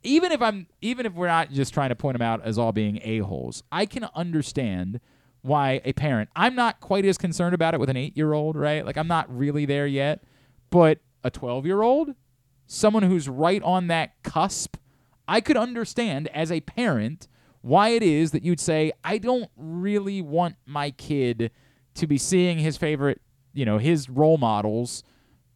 [0.03, 2.73] even if I'm even if we're not just trying to point them out as all
[2.73, 5.01] being a holes, I can understand
[5.43, 6.31] why a parent.
[6.35, 8.87] I'm not quite as concerned about it with an eight year old, right?
[8.87, 10.23] Like I'm not really there yet,
[10.71, 12.15] but a twelve year old,
[12.67, 14.77] someone who's right on that cusp,
[15.29, 17.29] I could understand as a parent
[17.61, 21.51] why it is that you'd say I don't really want my kid
[21.95, 23.21] to be seeing his favorite,
[23.53, 25.05] you know, his role models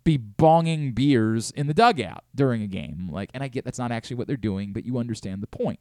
[0.05, 3.09] be bonging beers in the dugout during a game.
[3.11, 5.81] Like, and I get that's not actually what they're doing, but you understand the point.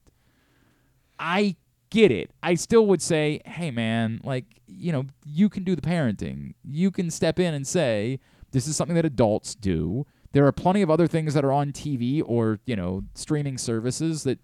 [1.19, 1.55] I
[1.89, 2.31] get it.
[2.43, 6.53] I still would say, hey, man, like, you know, you can do the parenting.
[6.63, 8.19] You can step in and say,
[8.51, 10.05] this is something that adults do.
[10.31, 14.23] There are plenty of other things that are on TV or, you know, streaming services
[14.23, 14.39] that,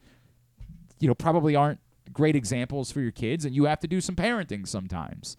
[1.00, 1.80] you know, probably aren't
[2.14, 5.38] great examples for your kids, and you have to do some parenting sometimes.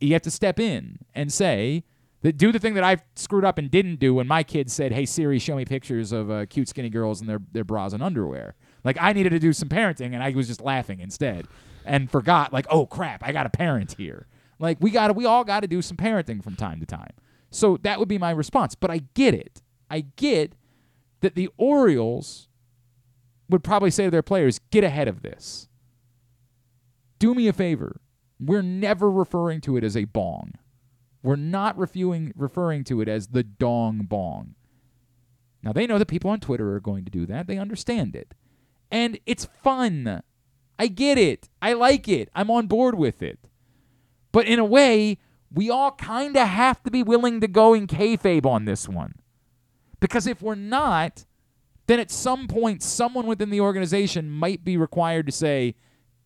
[0.00, 1.84] You have to step in and say,
[2.22, 4.92] that do the thing that I screwed up and didn't do when my kids said,
[4.92, 8.02] "Hey Siri, show me pictures of uh, cute skinny girls in their their bras and
[8.02, 8.56] underwear."
[8.86, 11.48] Like I needed to do some parenting, and I was just laughing instead,
[11.84, 14.28] and forgot like, "Oh crap, I got a parent here."
[14.60, 17.10] Like we got to, we all got to do some parenting from time to time.
[17.50, 18.76] So that would be my response.
[18.76, 19.60] But I get it.
[19.90, 20.52] I get
[21.20, 22.48] that the Orioles
[23.50, 25.68] would probably say to their players, "Get ahead of this.
[27.18, 28.00] Do me a favor.
[28.38, 30.52] We're never referring to it as a bong."
[31.24, 34.54] We're not reviewing, referring to it as the dong bong.
[35.60, 37.48] Now, they know that people on Twitter are going to do that.
[37.48, 38.32] They understand it.
[38.96, 40.22] And it's fun.
[40.78, 41.48] I get it.
[41.60, 42.28] I like it.
[42.34, 43.38] I'm on board with it.
[44.32, 45.18] But in a way,
[45.52, 49.14] we all kind of have to be willing to go in kayfabe on this one.
[50.00, 51.24] Because if we're not,
[51.86, 55.74] then at some point, someone within the organization might be required to say,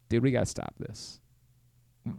[0.08, 1.20] dude, we got to stop this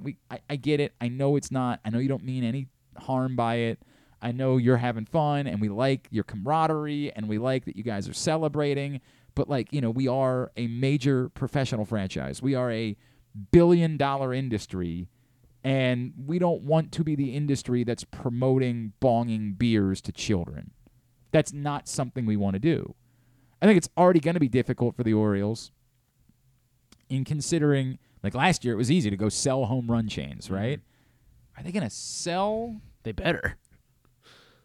[0.02, 0.94] we I, I get it.
[1.02, 1.80] I know it's not.
[1.84, 2.68] I know you don't mean any
[2.98, 3.80] harm by it.
[4.22, 7.84] I know you're having fun and we like your camaraderie and we like that you
[7.84, 9.02] guys are celebrating.
[9.36, 12.42] But like, you know, we are a major professional franchise.
[12.42, 12.98] We are a
[13.52, 15.08] billion dollar industry
[15.64, 20.72] and we don't want to be the industry that's promoting bonging beers to children.
[21.32, 22.96] That's not something we want to do.
[23.62, 25.72] I think it's already going to be difficult for the Orioles
[27.10, 30.56] in considering like last year, it was easy to go sell home run chains, mm-hmm.
[30.56, 30.80] right?
[31.58, 32.82] Are they going to sell?
[33.04, 33.58] They better.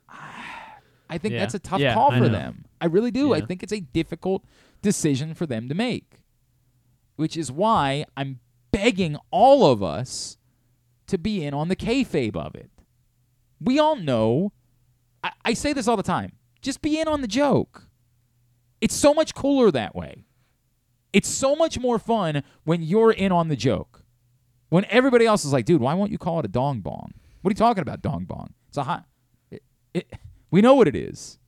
[1.08, 1.40] I think Yeah.
[1.40, 2.65] that's a tough Yeah, call for them.
[2.80, 3.32] I really do.
[3.32, 4.44] I think it's a difficult
[4.82, 6.20] decision for them to make,
[7.16, 8.40] which is why I'm
[8.70, 10.36] begging all of us
[11.06, 12.70] to be in on the kayfabe of it.
[13.60, 14.52] We all know.
[15.24, 16.32] I, I say this all the time.
[16.60, 17.88] Just be in on the joke.
[18.80, 20.26] It's so much cooler that way.
[21.12, 24.04] It's so much more fun when you're in on the joke.
[24.68, 27.14] When everybody else is like, dude, why won't you call it a dong bong?
[27.40, 28.52] What are you talking about, dong bong?
[28.68, 29.06] It's a hot.
[29.50, 29.62] It,
[29.94, 30.12] it,
[30.50, 31.38] we know what it is.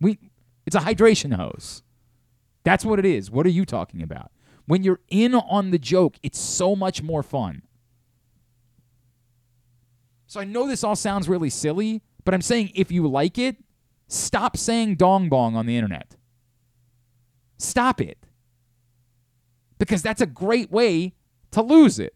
[0.00, 0.18] We,
[0.66, 1.82] it's a hydration hose.
[2.64, 3.30] That's what it is.
[3.30, 4.30] What are you talking about?
[4.66, 7.62] When you're in on the joke, it's so much more fun.
[10.26, 13.56] So I know this all sounds really silly, but I'm saying if you like it,
[14.06, 16.16] stop saying dong bong on the internet.
[17.58, 18.18] Stop it.
[19.78, 21.14] Because that's a great way
[21.50, 22.14] to lose it.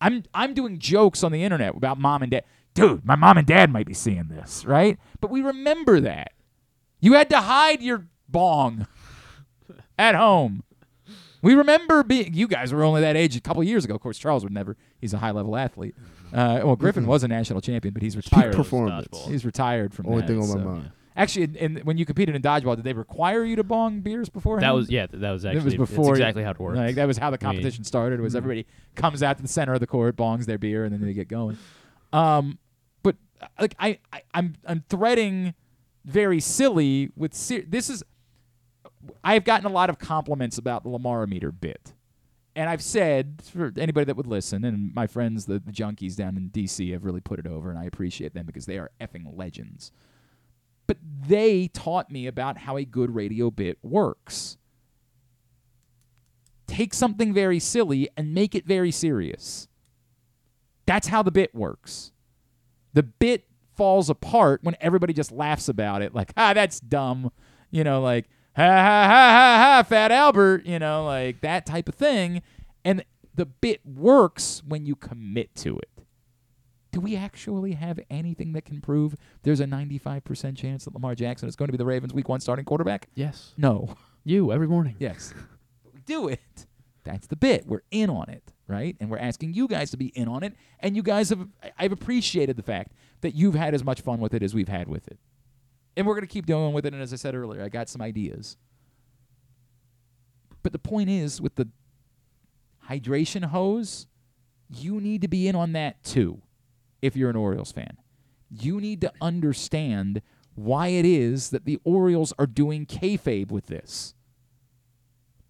[0.00, 2.44] I'm I'm doing jokes on the internet about mom and dad.
[2.72, 4.98] Dude, my mom and dad might be seeing this, right?
[5.20, 6.32] But we remember that.
[7.00, 8.86] You had to hide your bong
[9.98, 10.62] at home.
[11.42, 13.94] We remember being you guys were only that age a couple years ago.
[13.94, 14.76] Of course, Charles would never.
[15.00, 15.94] He's a high level athlete.
[16.32, 18.54] Uh, well, Griffin was a national champion, but he's retired.
[18.54, 19.08] performance.
[19.26, 20.90] He's retired from Only that, thing on my mind.
[21.16, 24.28] Actually, in, in, when you competed in dodgeball, did they require you to bong beers
[24.28, 24.60] before?
[24.60, 25.06] That was yeah.
[25.06, 26.76] th- That was It actually was it's before exactly how it worked.
[26.76, 28.20] Like that was how the I mean- competition started.
[28.20, 28.38] Was Mhm.
[28.38, 31.12] everybody comes out to the center of the court, bongs their beer, and then they
[31.14, 31.56] get going.
[32.12, 32.58] Um,
[33.02, 35.54] but uh, like I, I I'm I'm threading
[36.04, 38.02] very silly with ser- this is.
[39.24, 41.94] I've gotten a lot of compliments about the Lamar meter bit,
[42.54, 46.36] and I've said for anybody that would listen, and my friends the, the junkies down
[46.36, 46.90] in D.C.
[46.90, 49.92] have really put it over, and I appreciate them because they are effing legends
[50.90, 50.98] but
[51.28, 54.58] they taught me about how a good radio bit works.
[56.66, 59.68] Take something very silly and make it very serious.
[60.86, 62.10] That's how the bit works.
[62.92, 63.44] The bit
[63.80, 67.32] falls apart when everybody just laughs about it, like, ah, that's dumb.
[67.70, 71.88] You know, like, ha ha ha ha ha, Fat Albert, you know, like that type
[71.88, 72.42] of thing.
[72.84, 73.02] And
[73.34, 75.88] the bit works when you commit to it.
[76.92, 81.48] Do we actually have anything that can prove there's a 95% chance that Lamar Jackson
[81.48, 83.08] is going to be the Ravens' Week One starting quarterback?
[83.14, 83.54] Yes.
[83.56, 83.96] No.
[84.24, 84.96] You every morning.
[84.98, 85.32] Yes.
[85.82, 86.66] But we do it.
[87.04, 87.66] That's the bit.
[87.66, 88.96] We're in on it, right?
[89.00, 90.54] And we're asking you guys to be in on it.
[90.78, 91.46] And you guys have,
[91.78, 94.88] I've appreciated the fact that you've had as much fun with it as we've had
[94.88, 95.18] with it.
[95.96, 96.94] And we're going to keep doing with it.
[96.94, 98.56] And as I said earlier, I got some ideas.
[100.62, 101.68] But the point is, with the
[102.88, 104.06] hydration hose,
[104.68, 106.42] you need to be in on that too
[107.02, 107.96] if you're an Orioles fan.
[108.50, 110.22] You need to understand
[110.54, 114.14] why it is that the Orioles are doing kayfabe with this.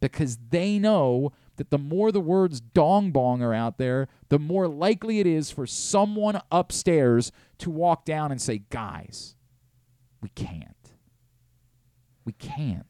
[0.00, 4.66] Because they know that the more the words dong bong are out there, the more
[4.66, 9.36] likely it is for someone upstairs to walk down and say, guys,
[10.22, 10.94] we can't.
[12.24, 12.86] We can't.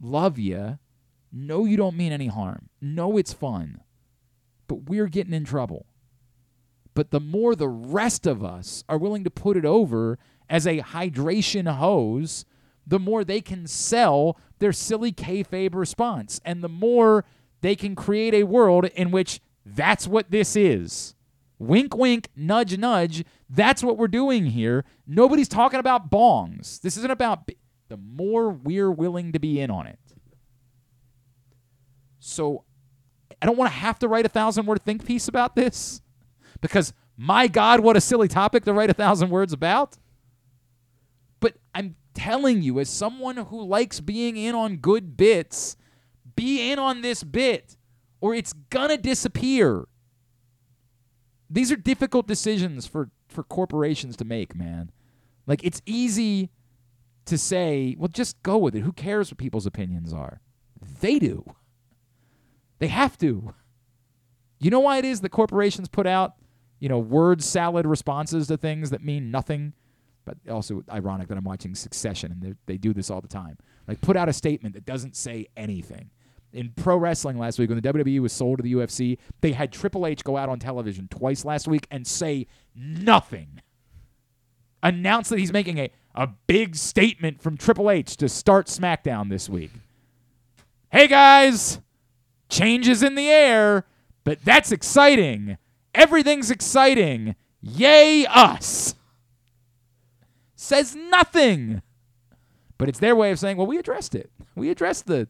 [0.00, 0.78] Love you.
[1.30, 2.70] Know you don't mean any harm.
[2.80, 3.82] Know it's fun.
[4.66, 5.84] But we're getting in trouble.
[6.94, 10.18] But the more the rest of us are willing to put it over
[10.48, 12.46] as a hydration hose,
[12.86, 16.40] the more they can sell their silly kayfabe response.
[16.44, 17.24] And the more
[17.60, 21.14] they can create a world in which that's what this is.
[21.58, 23.24] Wink, wink, nudge, nudge.
[23.50, 24.84] That's what we're doing here.
[25.06, 26.80] Nobody's talking about bongs.
[26.80, 27.46] This isn't about.
[27.46, 27.56] b-
[27.88, 29.98] The more we're willing to be in on it.
[32.18, 32.64] So
[33.40, 36.00] I don't want to have to write a thousand word think piece about this
[36.60, 39.98] because my God, what a silly topic to write a thousand words about.
[41.40, 45.76] But I'm telling you, as someone who likes being in on good bits,
[46.36, 47.76] be in on this bit
[48.20, 49.86] or it's gonna disappear.
[51.50, 54.90] These are difficult decisions for, for corporations to make, man.
[55.46, 56.50] Like, it's easy
[57.26, 58.80] to say, well, just go with it.
[58.80, 60.40] Who cares what people's opinions are?
[61.00, 61.44] They do.
[62.78, 63.54] They have to.
[64.60, 66.34] You know why it is that corporations put out,
[66.78, 69.72] you know, word salad responses to things that mean nothing?
[70.24, 73.58] But also ironic that I'm watching Succession and they- do this all the time.
[73.88, 76.10] Like put out a statement that doesn't say anything.
[76.52, 79.72] In pro wrestling last week, when the WWE was sold to the UFC, they had
[79.72, 83.60] Triple H go out on television twice last week and say nothing.
[84.82, 89.48] Announce that he's making a, a big statement from Triple H to start SmackDown this
[89.48, 89.70] week.
[90.90, 91.80] Hey guys,
[92.50, 93.86] changes in the air,
[94.24, 95.56] but that's exciting.
[95.94, 97.34] Everything's exciting.
[97.62, 98.94] Yay, us.
[100.72, 101.82] Says nothing.
[102.78, 104.30] But it's their way of saying, well, we addressed it.
[104.54, 105.28] We addressed the,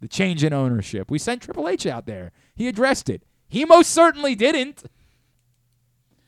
[0.00, 1.08] the change in ownership.
[1.08, 2.32] We sent Triple H out there.
[2.56, 3.22] He addressed it.
[3.48, 4.82] He most certainly didn't.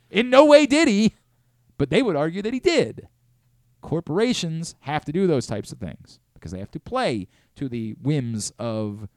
[0.08, 1.14] In no way did he.
[1.78, 3.08] But they would argue that he did.
[3.80, 7.26] Corporations have to do those types of things because they have to play
[7.56, 9.08] to the whims of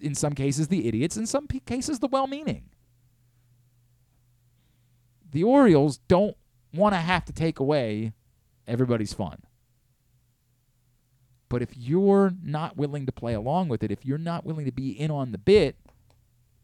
[0.00, 2.70] in some cases the idiots, in some cases the well-meaning.
[5.32, 6.34] The Orioles don't
[6.74, 8.12] want to have to take away
[8.66, 9.38] everybody's fun.
[11.48, 14.72] But if you're not willing to play along with it, if you're not willing to
[14.72, 15.76] be in on the bit,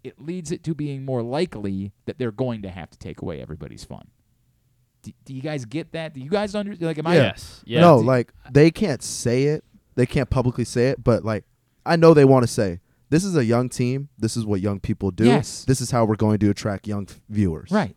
[0.02, 3.40] it leads it to being more likely that they're going to have to take away
[3.40, 4.08] everybody's fun.
[5.02, 6.12] Do, do you guys get that?
[6.12, 6.98] Do you guys under like?
[6.98, 7.14] Am I?
[7.14, 7.62] Yes.
[7.64, 7.80] Yeah.
[7.80, 9.64] No, Do- like they can't say it.
[9.94, 11.44] They can't publicly say it, but like
[11.86, 14.08] I know they want to say this is a young team.
[14.18, 15.24] This is what young people do.
[15.24, 15.64] Yes.
[15.64, 17.70] This is how we're going to attract young f- viewers.
[17.70, 17.96] Right.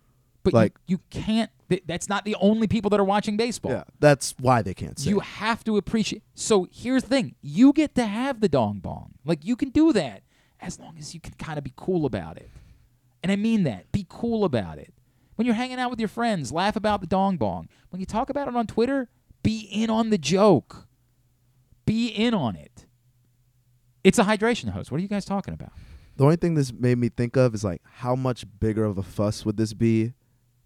[0.51, 1.51] But like you, you can't.
[1.85, 3.71] That's not the only people that are watching baseball.
[3.73, 5.09] yeah, that's why they can't say.
[5.09, 5.25] You it.
[5.25, 6.23] have to appreciate.
[6.33, 9.13] So here's the thing: you get to have the dong bong.
[9.25, 10.23] Like you can do that
[10.59, 12.49] as long as you can kind of be cool about it.
[13.21, 13.91] And I mean that.
[13.91, 14.93] Be cool about it.
[15.35, 17.69] When you're hanging out with your friends, laugh about the dong bong.
[17.89, 19.09] When you talk about it on Twitter,
[19.43, 20.87] be in on the joke.
[21.85, 22.85] Be in on it.
[24.03, 24.89] It's a hydration hose.
[24.89, 25.73] What are you guys talking about?
[26.15, 29.03] The only thing this made me think of is like how much bigger of a
[29.03, 30.13] fuss would this be,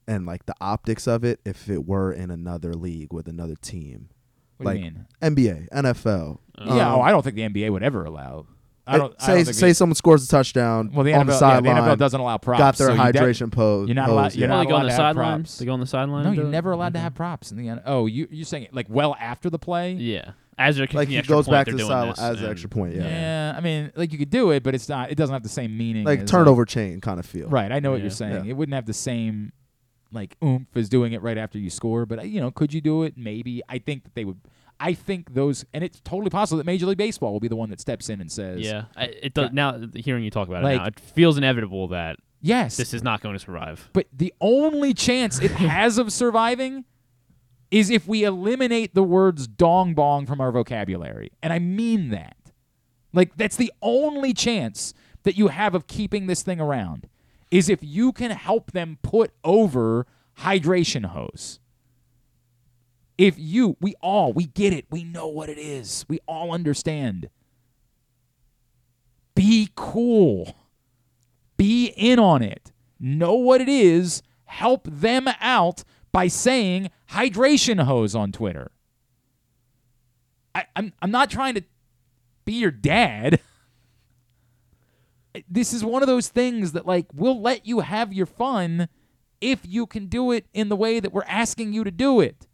[0.08, 4.10] and like the optics of it if it were in another league with another team.
[4.58, 5.06] What do like you mean?
[5.22, 6.40] NBA, NFL.
[6.60, 8.46] yeah, um, oh, I don't think the NBA would ever allow.
[8.88, 11.26] I uh, don't I say don't say the- someone scores a touchdown Well, the on
[11.26, 11.76] NFL, the yeah, sideline.
[11.76, 12.60] the NFL doesn't allow props.
[12.60, 13.88] Got their so you de- hydration pose.
[13.88, 14.24] You're not allowed.
[14.24, 14.56] hose, You're yeah.
[14.56, 15.40] not They on allowed the to have sideline.
[15.42, 15.58] props.
[15.60, 16.24] They go on the sideline.
[16.26, 18.74] No, you're never allowed to have props in the N- Oh, you you're saying it
[18.74, 19.94] like well after the play?
[19.94, 22.50] Yeah, as they're Like the he extra goes point, back to the sideline as an
[22.50, 22.96] extra point.
[22.96, 25.12] Yeah, Yeah, I mean, like you could do it, but it's not.
[25.12, 26.04] It doesn't have the same meaning.
[26.04, 27.50] like as, turnover chain kind of feel.
[27.50, 28.46] right, I know what you're saying.
[28.46, 28.52] Yeah.
[28.52, 29.52] It wouldn't have the same
[30.12, 32.06] like oomph is doing it right after you score.
[32.06, 33.18] But uh, you know, could you do it?
[33.18, 33.62] Maybe.
[33.70, 34.40] I think that they would.
[34.80, 37.70] I think those, and it's totally possible that Major League Baseball will be the one
[37.70, 39.52] that steps in and says, Yeah, I, it does.
[39.52, 43.04] Now hearing you talk about Like- it now, it feels inevitable that yes, this is
[43.04, 43.90] not going to survive.
[43.94, 46.86] But the only chance it has of surviving
[47.70, 51.32] is if we eliminate the words dong bong from our vocabulary.
[51.42, 52.36] And I mean that.
[53.14, 54.94] Like, that's the only chance
[55.24, 57.08] that you have of keeping this thing around.
[57.52, 60.08] Is if you can help them put over
[60.40, 61.60] hydration hose.
[63.18, 64.86] If you, we all, we get it.
[64.90, 66.06] We know what it is.
[66.08, 67.30] We all understand.
[69.36, 70.56] Be cool.
[71.58, 72.72] Be in on it.
[73.00, 74.24] Know what it is.
[74.46, 78.72] Help them out by saying hydration hose on Twitter.
[80.56, 81.64] I, I'm, I'm not trying to
[82.46, 83.40] be your dad.
[85.50, 88.90] This is one of those things that, like, we'll let you have your fun
[89.40, 92.48] if you can do it in the way that we're asking you to do it.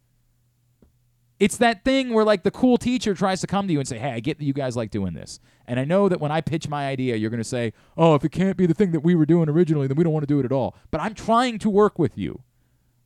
[1.40, 4.00] It's that thing where like the cool teacher tries to come to you and say,
[4.00, 6.42] "Hey, I get that you guys like doing this." And I know that when I
[6.42, 9.02] pitch my idea, you're going to say, "Oh, if it can't be the thing that
[9.02, 11.14] we were doing originally, then we don't want to do it at all." But I'm
[11.14, 12.42] trying to work with you.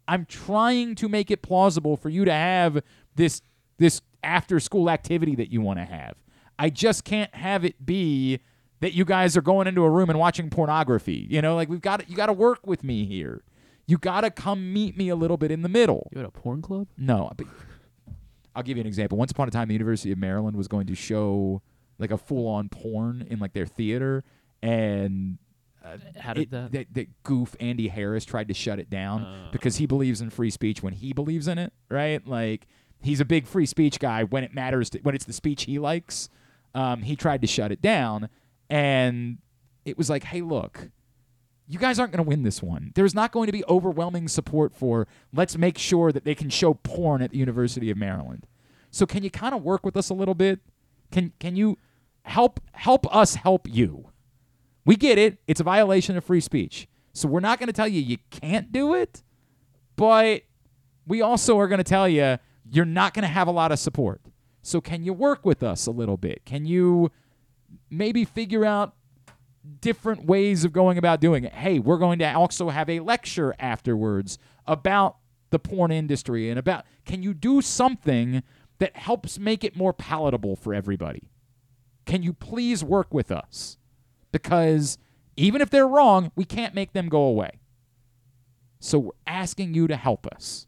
[0.07, 2.81] I'm trying to make it plausible for you to have
[3.15, 3.41] this
[3.77, 6.15] this after school activity that you want to have.
[6.57, 8.39] I just can't have it be
[8.81, 11.25] that you guys are going into a room and watching pornography.
[11.29, 13.43] You know, like we've got you got to work with me here.
[13.87, 16.09] You got to come meet me a little bit in the middle.
[16.13, 16.87] You at a porn club?
[16.97, 17.47] No, but
[18.55, 19.17] I'll give you an example.
[19.17, 21.61] Once upon a time, the University of Maryland was going to show
[21.97, 24.23] like a full-on porn in like their theater,
[24.61, 25.37] and
[25.83, 29.23] uh, How did it- that- that that goof Andy Harris tried to shut it down
[29.23, 29.49] Uh.
[29.51, 32.25] because he believes in free speech when he believes in it, right?
[32.27, 32.67] Like
[33.01, 35.79] he's a big free speech guy when it matters to, when it's the speech he
[35.79, 36.29] likes.
[36.73, 38.29] Um, he tried to shut it down,
[38.71, 39.37] and
[39.83, 40.89] it was like, hey, look,
[41.67, 42.93] you guys aren't going to win this one.
[42.95, 46.73] There's not going to be overwhelming support for let's make sure that they can show
[46.73, 48.47] porn at the University of Maryland.
[48.89, 50.61] So can you kind of work with us a little bit?
[51.11, 51.77] Can can you
[52.23, 54.09] help help us help you?
[54.85, 55.39] We get it.
[55.47, 56.87] It's a violation of free speech.
[57.13, 59.21] So we're not going to tell you you can't do it,
[59.97, 60.43] but
[61.05, 62.37] we also are going to tell you
[62.69, 64.21] you're not going to have a lot of support.
[64.61, 66.45] So can you work with us a little bit?
[66.45, 67.11] Can you
[67.89, 68.95] maybe figure out
[69.79, 71.53] different ways of going about doing it.
[71.53, 75.17] Hey, we're going to also have a lecture afterwards about
[75.51, 78.41] the porn industry and about can you do something
[78.79, 81.29] that helps make it more palatable for everybody?
[82.05, 83.77] Can you please work with us?
[84.31, 84.97] Because
[85.37, 87.59] even if they're wrong, we can't make them go away.
[88.79, 90.67] So we're asking you to help us.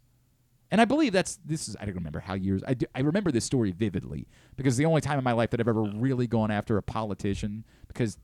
[0.74, 3.32] And I believe that's this is I don't remember how years I do, I remember
[3.32, 4.26] this story vividly
[4.56, 7.64] because the only time in my life that I've ever really gone after a politician
[7.88, 8.18] because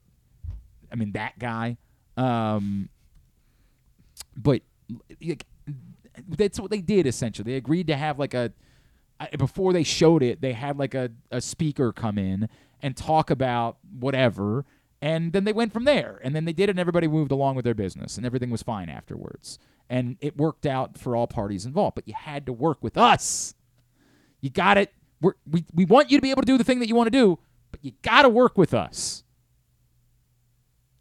[0.90, 1.78] I mean that guy.
[2.16, 2.88] Um,
[4.36, 4.62] but
[5.24, 5.46] like,
[6.26, 7.52] that's what they did essentially.
[7.52, 8.50] They agreed to have like a
[9.38, 12.48] before they showed it, they had like a, a speaker come in
[12.82, 14.64] and talk about whatever,
[15.02, 16.20] and then they went from there.
[16.22, 18.62] And then they did it, and everybody moved along with their business, and everything was
[18.62, 19.58] fine afterwards.
[19.88, 21.94] And it worked out for all parties involved.
[21.94, 23.54] But you had to work with us.
[24.40, 24.92] You got it.
[25.20, 27.08] We're, we we want you to be able to do the thing that you want
[27.08, 27.38] to do,
[27.70, 29.22] but you got to work with us.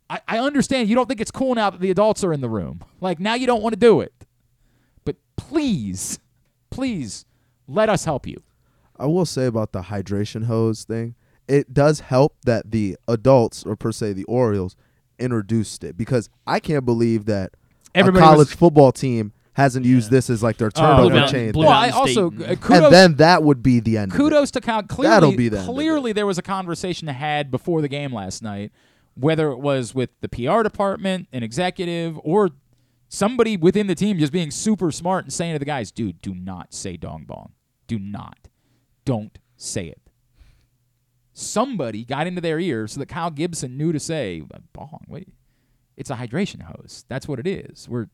[0.09, 2.49] I, I understand you don't think it's cool now that the adults are in the
[2.49, 2.81] room.
[3.01, 4.13] Like now you don't want to do it.
[5.05, 6.19] But please,
[6.69, 7.25] please
[7.65, 8.43] let us help you.
[8.97, 11.15] I will say about the hydration hose thing,
[11.49, 14.75] it does help that the adults, or per se the Orioles,
[15.17, 17.51] introduced it because I can't believe that
[17.93, 21.27] Everybody a college was- football team hasn't used this as like their turnover no.
[21.27, 21.51] chain.
[21.53, 21.67] Well.
[21.67, 24.11] I also uh, kudos, and then that would be the end.
[24.11, 24.17] of it.
[24.17, 24.87] kudos to count.
[24.87, 28.13] Clearly, That'll be the end of clearly there was a conversation had before the game
[28.13, 28.71] last night,
[29.15, 32.51] whether it was with the PR department, an executive, or
[33.09, 36.33] somebody within the team just being super smart and saying to the guys, "Dude, do
[36.33, 37.51] not say dong bong.
[37.87, 38.47] Do not.
[39.03, 40.08] Don't say it."
[41.39, 44.43] Somebody got into their ear so that Kyle Gibson knew to say
[44.73, 45.05] bong.
[45.07, 45.29] Wait,
[45.97, 47.05] it's a hydration hose.
[47.07, 47.87] That's what it is.
[47.89, 48.07] We're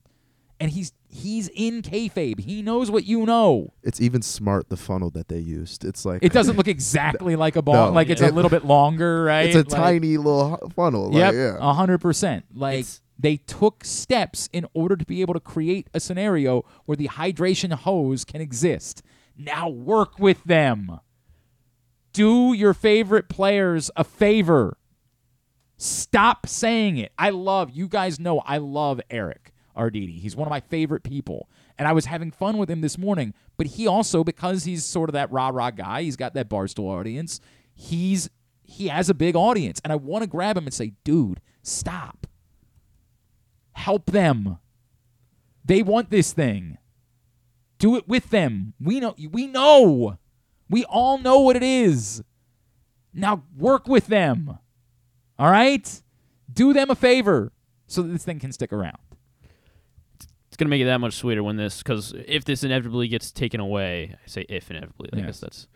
[0.60, 2.39] and he's he's in kayfabe.
[2.39, 3.73] He knows what you know.
[3.84, 5.84] It's even smart the funnel that they used.
[5.84, 7.88] It's like It doesn't look exactly like a ball.
[7.88, 7.91] No.
[7.91, 9.47] like it's a little bit longer, right?
[9.47, 11.06] It's a Like- tiny little hu- funnel.
[11.07, 11.57] Like, Yep, yeah.
[11.60, 12.45] a hundred percent.
[12.53, 12.85] Like
[13.19, 17.73] they took steps in order to be able to create a scenario where the hydration
[17.73, 19.02] hose can exist.
[19.38, 20.99] Now work with them.
[22.15, 24.77] Do your favorite players a favor.
[25.75, 27.11] Stop saying it.
[27.17, 30.21] I love you guys know I love Eric Arditi.
[30.21, 31.49] He's one of my favorite people.
[31.77, 35.09] And I was having fun with him this morning, but he also because he's sort
[35.09, 37.41] of that rah-rah guy, he's got that barstool audience.
[37.73, 38.29] He's
[38.63, 42.27] he has a big audience and I want to grab him and say, "Dude, stop.
[43.73, 44.59] Help them.
[45.65, 46.77] They want this thing.
[47.77, 48.73] Do it with them.
[48.79, 50.17] We know we know.
[50.69, 52.23] We all know what it is.
[53.13, 54.57] Now work with them.
[55.37, 56.01] All right?
[56.51, 57.51] Do them a favor
[57.87, 58.97] so that this thing can stick around.
[60.47, 63.59] It's gonna make it that much sweeter when this, because if this inevitably gets taken
[63.59, 65.25] away, I say if inevitably, I Yes.
[65.25, 65.67] guess that's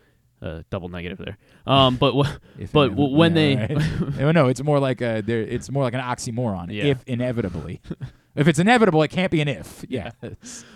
[0.42, 1.38] Uh, double negative there.
[1.68, 2.14] Um, but
[2.58, 4.18] If but w- when yeah, they right.
[4.20, 5.22] no, no, it's more like a.
[5.28, 6.72] It's more like an oxymoron.
[6.72, 6.86] Yeah.
[6.86, 7.82] If inevitably,
[8.36, 9.84] if it's inevitable, it can't be an if.
[9.90, 10.12] Yeah.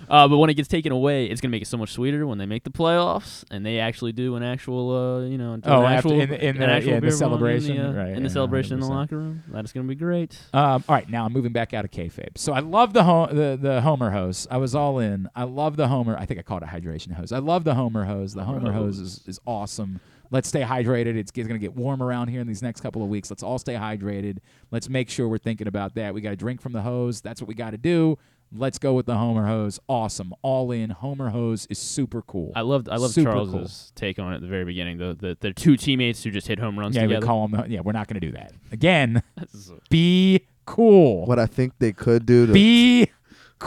[0.10, 2.38] Uh, but when it gets taken away, it's gonna make it so much sweeter when
[2.38, 5.80] they make the playoffs and they actually do an actual, uh, you know, do Oh,
[5.80, 7.82] an after- actual, in the- in an the- actual yeah, the beer run celebration, in
[7.84, 8.96] the, uh, right, in the celebration in the 100%.
[9.00, 9.44] locker room.
[9.52, 10.38] That is gonna be great.
[10.54, 12.38] Um, all right, now I'm moving back out of kayfabe.
[12.38, 14.48] So I love the ho- the the Homer hose.
[14.52, 15.28] I was all in.
[15.36, 16.18] I love the Homer.
[16.18, 17.32] I think I called it a hydration hose.
[17.32, 18.34] I love the Homer hose.
[18.34, 20.00] The Homer hose is, is awesome.
[20.34, 21.16] Let's stay hydrated.
[21.16, 23.30] It's, it's going to get warm around here in these next couple of weeks.
[23.30, 24.40] Let's all stay hydrated.
[24.72, 26.16] Let's make sure we're thinking about that.
[26.16, 27.22] We got to drink from the hose.
[27.22, 28.18] That's what we got to do.
[28.56, 29.80] Let's go with the Homer hose.
[29.88, 30.34] Awesome.
[30.42, 30.90] All in.
[30.90, 32.52] Homer hose is super cool.
[32.56, 34.98] I loved I loved Super Charles's take on it at the very beginning.
[34.98, 37.82] The the, the two teammates who just hit home runs Yeah, We call them, yeah,
[37.82, 39.24] we're not going to do that again.
[39.90, 41.26] Be cool.
[41.26, 43.06] What I think they could do to Be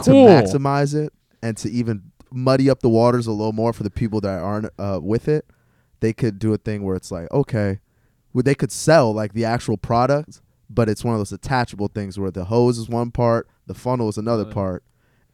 [0.05, 1.13] to maximize it
[1.43, 4.69] and to even muddy up the waters a little more for the people that aren't
[4.79, 5.47] uh, with it,
[6.01, 7.81] they could do a thing where it's like, okay,
[8.33, 12.19] well, they could sell like the actual product, but it's one of those attachable things
[12.19, 14.83] where the hose is one part, the funnel is another part,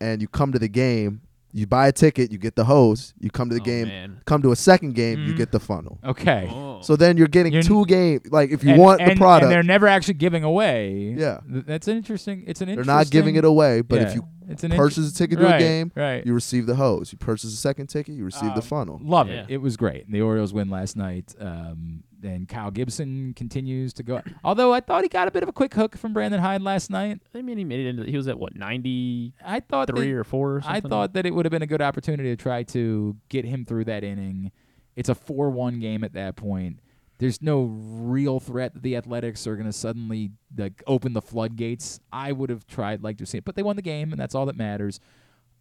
[0.00, 1.22] and you come to the game,
[1.52, 4.20] you buy a ticket, you get the hose, you come to the Oh, game, man.
[4.24, 5.36] come to a second game, you Mhm.
[5.36, 5.98] get the funnel.
[6.04, 6.48] Okay.
[6.82, 8.22] So then you're getting You're- two games.
[8.30, 11.14] Like if you and, want and, the product, and they're never actually giving away.
[11.16, 11.40] Yeah.
[11.50, 12.42] Th- that's an interesting.
[12.46, 12.86] It's an interesting.
[12.86, 12.94] They're interesting.
[12.96, 15.44] not giving it away, but if Yeah, you it's an purchase inter- a ticket to
[15.44, 16.26] right, a game, right.
[16.26, 17.12] you receive the hose.
[17.12, 19.00] You purchase a second ticket, you receive the Um, funnel.
[19.02, 19.46] Love it.
[19.48, 20.10] It was great.
[20.10, 21.34] The Orioles win last night.
[21.40, 24.22] Um, and Kyle Gibson continues to go.
[24.44, 26.90] Although I thought he got a bit of a quick hook from Brandon Hyde last
[26.90, 27.20] night.
[27.34, 28.04] I mean, he made it into.
[28.04, 29.32] He was at what ninety?
[29.44, 30.56] I thought three that- or four.
[30.56, 33.44] Or I thought that it would have been a good opportunity to try to get
[33.44, 34.50] him through that inning.
[34.96, 36.80] It's a four-one game at that point.
[37.18, 42.00] There's no real threat that the Athletics are going to suddenly like open the floodgates.
[42.12, 44.34] I would have tried like to see it, but they won the game, and that's
[44.34, 44.98] all that matters.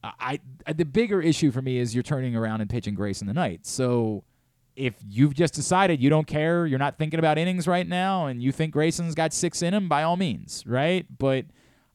[0.03, 3.33] I, I the bigger issue for me is you're turning around and pitching Grayson the
[3.33, 3.67] night.
[3.67, 4.23] So
[4.75, 8.41] if you've just decided you don't care, you're not thinking about innings right now, and
[8.41, 11.05] you think Grayson's got six in him, by all means, right?
[11.17, 11.45] But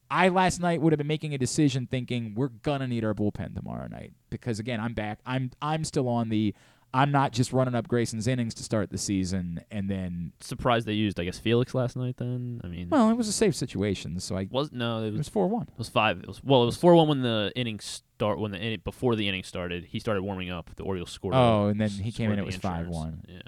[0.09, 3.55] I last night would have been making a decision thinking we're gonna need our bullpen
[3.55, 5.19] tomorrow night because again I'm back.
[5.25, 6.53] I'm I'm still on the.
[6.93, 10.31] I'm not just running up Grayson's innings to start the season and then.
[10.39, 12.15] Surprised they used, I guess, Felix last night.
[12.17, 15.17] Then I mean, Well, it was a safe situation, so I was no, it was,
[15.17, 15.63] was four one.
[15.63, 16.19] It was five.
[16.19, 17.81] It was well, it was four one when the inning
[18.17, 18.39] start.
[18.39, 20.69] When the inning before the inning started, he started warming up.
[20.75, 21.35] The Orioles scored.
[21.35, 22.39] Oh, and then he came in.
[22.39, 23.23] It was five one.
[23.27, 23.41] Yeah.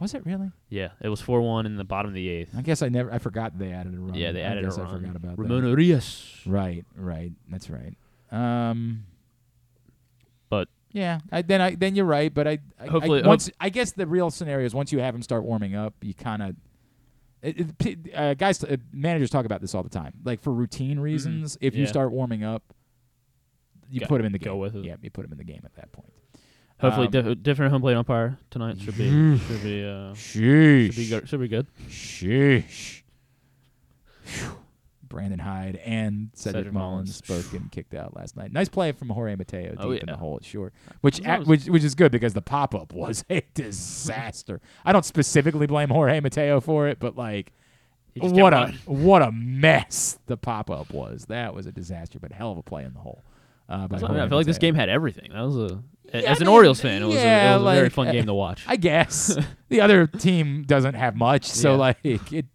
[0.00, 0.50] Was it really?
[0.68, 2.50] Yeah, it was four one in the bottom of the eighth.
[2.56, 3.12] I guess I never.
[3.12, 4.14] I forgot they added a run.
[4.14, 4.80] Yeah, they I added a run.
[4.86, 5.68] I forgot about Ramon that.
[5.70, 6.40] Urias.
[6.46, 7.32] Right, right.
[7.50, 7.94] That's right.
[8.30, 9.04] Um,
[10.48, 12.32] but yeah, I, then I then you're right.
[12.32, 15.14] But I, I Hopefully- I, once I guess the real scenario is once you have
[15.14, 16.54] him start warming up, you kind of.
[18.14, 20.12] Uh, guys, uh, managers talk about this all the time.
[20.24, 21.84] Like for routine reasons, if you Mm-hmm.
[21.84, 21.90] Yeah.
[21.90, 22.62] start warming up,
[23.90, 24.58] you Got- put him in the go game.
[24.60, 24.84] with it.
[24.84, 26.12] Yeah, you put him in the game at that point.
[26.80, 30.92] Hopefully, Um, diff- different home plate umpire tonight should be should be uh, Sheesh.
[30.92, 31.28] should be good.
[31.28, 31.66] Should be good.
[31.88, 33.02] Sheesh.
[35.08, 37.44] Brandon Hyde and Cedric, Cedric Mullins Mullins.
[37.46, 38.52] both getting kicked out last night.
[38.52, 41.66] Nice play from Jorge Mateo deep Oh, in the hole at short, which was- which
[41.66, 44.60] which is good because the pop up was a disaster.
[44.84, 47.52] I don't specifically blame Jorge Mateo for it, but like.
[48.20, 51.26] What a what a mess the pop up was.
[51.26, 53.22] That was a disaster, but hell of a play in the hole.
[53.68, 54.20] Uh, by I, mean.
[54.20, 55.30] I feel like this game had everything.
[55.32, 55.82] That was a
[56.12, 57.90] Yeah, as I an mean, Orioles fan, it was, yeah, a, it was a very
[57.90, 58.64] fun game to watch.
[58.66, 59.36] I guess
[59.68, 61.76] the other team doesn't have much, so Yeah.
[61.76, 62.46] like it,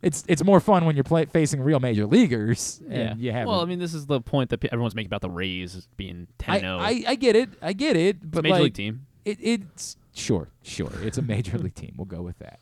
[0.00, 3.10] it's it's more fun when you're play, facing real major leaguers yeah.
[3.10, 3.46] and you have.
[3.46, 6.64] well, I mean, this is the point that everyone's making about the Rays being 10-0.
[6.64, 9.06] I, I I get it, I get it, but a major like, league team.
[9.24, 11.94] It, it's sure, sure, it's a major league team.
[11.96, 12.58] We'll go with that.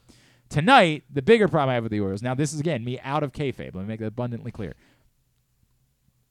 [0.50, 2.22] Tonight, the bigger problem I have with the Orioles.
[2.22, 3.72] Now, this is again me out of kayfabe.
[3.74, 4.74] Let me make that abundantly clear.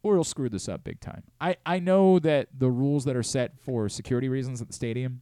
[0.02, 1.24] Orioles screwed this up big time.
[1.42, 5.22] I, I know that the rules that are set for security reasons at the stadium,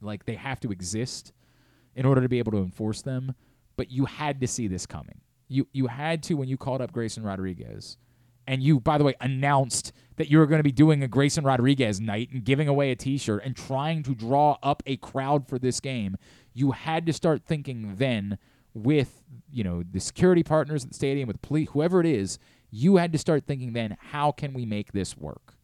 [0.00, 1.32] like they have to exist
[1.94, 3.34] in order to be able to enforce them.
[3.76, 5.20] But you had to see this coming.
[5.48, 7.98] You you had to when you called up Grayson Rodriguez,
[8.46, 11.44] and you by the way announced that you were going to be doing a Grayson
[11.44, 15.58] Rodriguez night and giving away a T-shirt and trying to draw up a crowd for
[15.58, 16.16] this game.
[16.54, 18.38] You had to start thinking then
[18.72, 22.38] with you know the security partners at the stadium with police whoever it is
[22.70, 25.54] you had to start thinking then how can we make this work?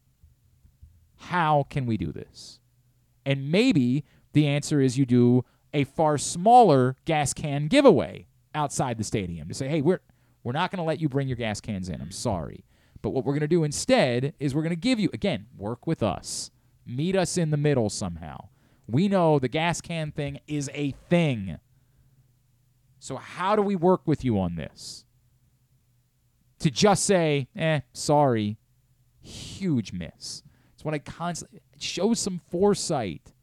[1.17, 2.59] How can we do this?
[3.25, 4.03] And maybe
[4.33, 9.53] the answer is you do a far smaller gas can giveaway outside the stadium to
[9.53, 10.01] say hey we're
[10.43, 12.01] we're not going to let you bring your gas cans in.
[12.01, 12.65] I'm sorry.
[13.01, 15.87] But what we're going to do instead is we're going to give you again work
[15.87, 16.51] with us.
[16.85, 18.49] Meet us in the middle somehow.
[18.87, 21.59] We know the gas can thing is a thing.
[22.99, 25.05] So how do we work with you on this?
[26.63, 28.57] To just say, eh, sorry,
[29.21, 30.43] huge miss.
[30.73, 33.33] It's what I constantly it shows some foresight.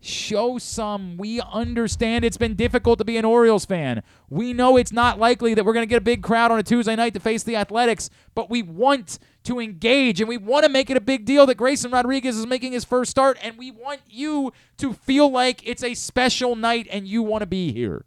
[0.00, 1.18] Show some.
[1.18, 4.02] We understand it's been difficult to be an Orioles fan.
[4.30, 6.62] We know it's not likely that we're going to get a big crowd on a
[6.62, 10.70] Tuesday night to face the Athletics, but we want to engage and we want to
[10.70, 13.70] make it a big deal that Grayson Rodriguez is making his first start, and we
[13.70, 18.06] want you to feel like it's a special night and you want to be here.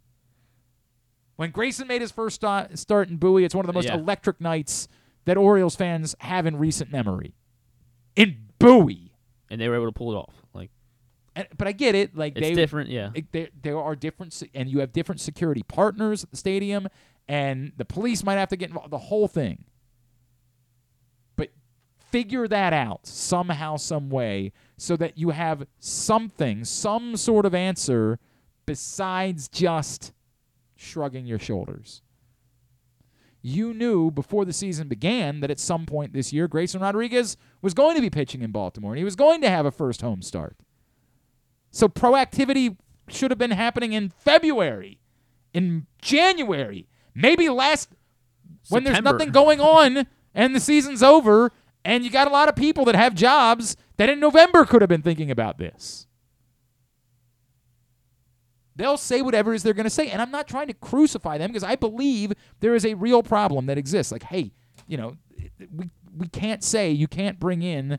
[1.40, 3.94] When Grayson made his first sta- start in Bowie, it's one of the most Yeah.
[3.94, 4.86] electric nights
[5.24, 7.32] that Orioles fans have in recent memory.
[8.14, 9.14] In Bowie.
[9.48, 10.34] and they were able to pull it off.
[10.52, 10.70] Like
[11.34, 12.14] And, but I get it.
[12.14, 13.12] Like It's they, different, yeah.
[13.32, 16.88] there, there are different, and you have different security partners at the stadium,
[17.26, 18.90] and the police might have to get involved.
[18.90, 19.64] The whole thing.
[21.36, 21.52] But
[21.96, 28.18] figure that out somehow, some way, so that you have something, some sort of answer,
[28.66, 30.12] besides just
[30.80, 32.02] shrugging your shoulders.
[33.42, 37.74] You knew before the season began that at some point this year, Grayson Rodriguez was
[37.74, 40.22] going to be pitching in Baltimore, and he was going to have a first home
[40.22, 40.56] start.
[41.70, 42.76] So proactivity
[43.08, 45.00] should have been happening in February,
[45.54, 47.90] in January, maybe last
[48.68, 51.50] when there's nothing going on and the season's over
[51.84, 54.88] and you got a lot of people that have jobs that in November could have
[54.88, 56.06] been thinking about this.
[58.80, 60.08] They'll say whatever is they're going to say.
[60.08, 63.66] And I'm not trying to crucify them because I believe there is a real problem
[63.66, 64.10] that exists.
[64.10, 64.52] Like, hey,
[64.86, 65.18] you know,
[65.76, 67.98] we, we can't say you can't bring in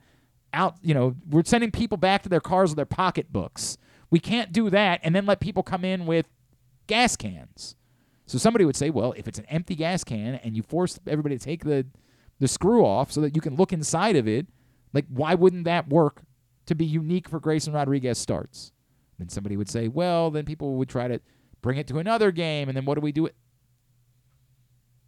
[0.53, 3.77] out, you know, we're sending people back to their cars with their pocketbooks.
[4.09, 6.25] We can't do that and then let people come in with
[6.87, 7.75] gas cans.
[8.25, 11.37] So somebody would say, well, if it's an empty gas can and you force everybody
[11.37, 11.85] to take the
[12.39, 14.47] the screw off so that you can look inside of it,
[14.93, 16.23] like why wouldn't that work
[16.65, 18.71] to be unique for Grayson Rodriguez starts?
[19.21, 21.21] Then somebody would say, well, then people would try to
[21.61, 23.27] bring it to another game, and then what do we do?
[23.27, 23.35] It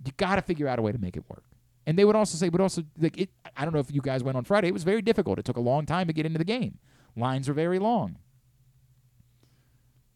[0.05, 1.43] you got to figure out a way to make it work.
[1.87, 3.29] And they would also say, but also like it.
[3.57, 4.67] I don't know if you guys went on Friday.
[4.67, 5.39] It was very difficult.
[5.39, 6.77] It took a long time to get into the game.
[7.15, 8.17] Lines were very long.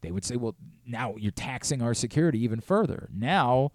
[0.02, 0.56] They would say, well,
[0.86, 3.10] now you're taxing our security even further.
[3.12, 3.72] Now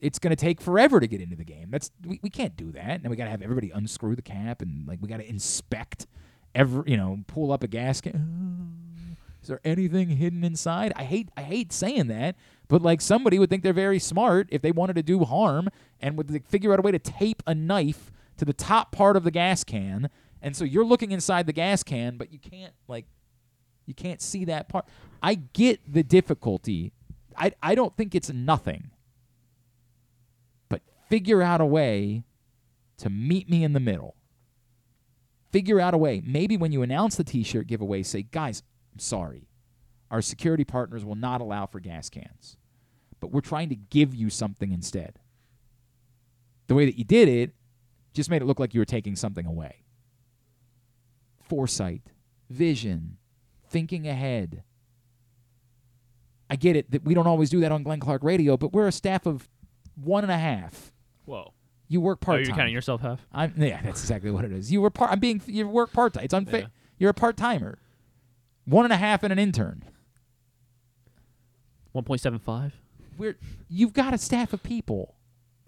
[0.00, 1.68] it's going to take forever to get into the game.
[1.70, 3.02] That's we, we can't do that.
[3.02, 6.06] Now we got to have everybody unscrew the cap and like we got to inspect
[6.54, 8.16] every, you know, pull up a gasket.
[9.42, 10.92] Is there anything hidden inside?
[10.96, 12.36] I hate I hate saying that,
[12.68, 15.68] but like somebody would think they're very smart if they wanted to do harm
[16.00, 19.16] and would like, figure out a way to tape a knife to the top part
[19.16, 20.10] of the gas can.
[20.42, 23.06] And so you're looking inside the gas can, but you can't like
[23.86, 24.86] you can't see that part.
[25.22, 26.92] I get the difficulty.
[27.36, 28.90] I I don't think it's nothing.
[30.68, 32.24] But figure out a way
[32.98, 34.16] to meet me in the middle.
[35.50, 36.22] Figure out a way.
[36.24, 38.62] Maybe when you announce the t-shirt giveaway, say, "Guys,
[38.92, 39.48] I'm sorry.
[40.10, 42.56] Our security partners will not allow for gas cans.
[43.20, 45.18] But we're trying to give you something instead."
[46.66, 47.54] The way that you did it
[48.12, 49.82] just made it look like you were taking something away.
[51.42, 52.02] Foresight,
[52.48, 53.16] vision,
[53.68, 54.62] thinking ahead.
[56.48, 58.86] I get it that we don't always do that on Glenn Clark Radio, but we're
[58.88, 59.48] a staff of
[59.94, 60.92] one and a half.
[61.24, 61.54] Whoa.
[61.88, 62.56] You work Oh, part you're time.
[62.56, 63.26] counting yourself half?
[63.32, 64.70] I'm yeah, that's exactly what it is.
[64.72, 65.10] You were part.
[65.10, 65.42] I'm being.
[65.46, 66.24] You work part time.
[66.24, 66.60] It's unfair.
[66.60, 66.66] Yeah.
[66.98, 67.78] You're a part timer.
[68.70, 69.82] One and a half and an intern.
[71.92, 72.70] 1.75?
[73.18, 73.36] We're
[73.68, 75.16] you've got a staff of people.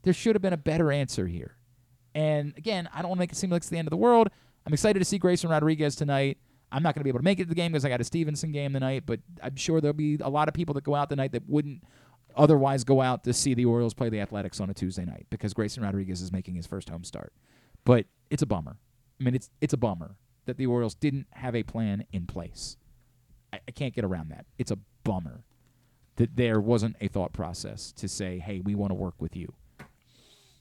[0.05, 1.57] There should have been a better answer here.
[2.15, 3.97] And again, I don't want to make it seem like it's the end of the
[3.97, 4.29] world.
[4.65, 6.39] I'm excited to see Grayson Rodriguez tonight.
[6.71, 8.01] I'm not going to be able to make it to the game because I got
[8.01, 10.95] a Stevenson game tonight, but I'm sure there'll be a lot of people that go
[10.95, 11.83] out tonight that wouldn't
[12.37, 15.53] otherwise go out to see the Orioles play the Athletics on a Tuesday night because
[15.55, 17.33] Grayson Rodriguez is making his first home start.
[17.85, 18.77] But it's a bummer.
[19.21, 20.15] I mean, it's it's a bummer
[20.47, 22.77] that the Orioles didn't have a plan in place.
[23.53, 24.47] I, I can't get around that.
[24.59, 25.45] It's a bummer
[26.17, 29.53] that there wasn't a thought process to say, "Hey, we want to work with you."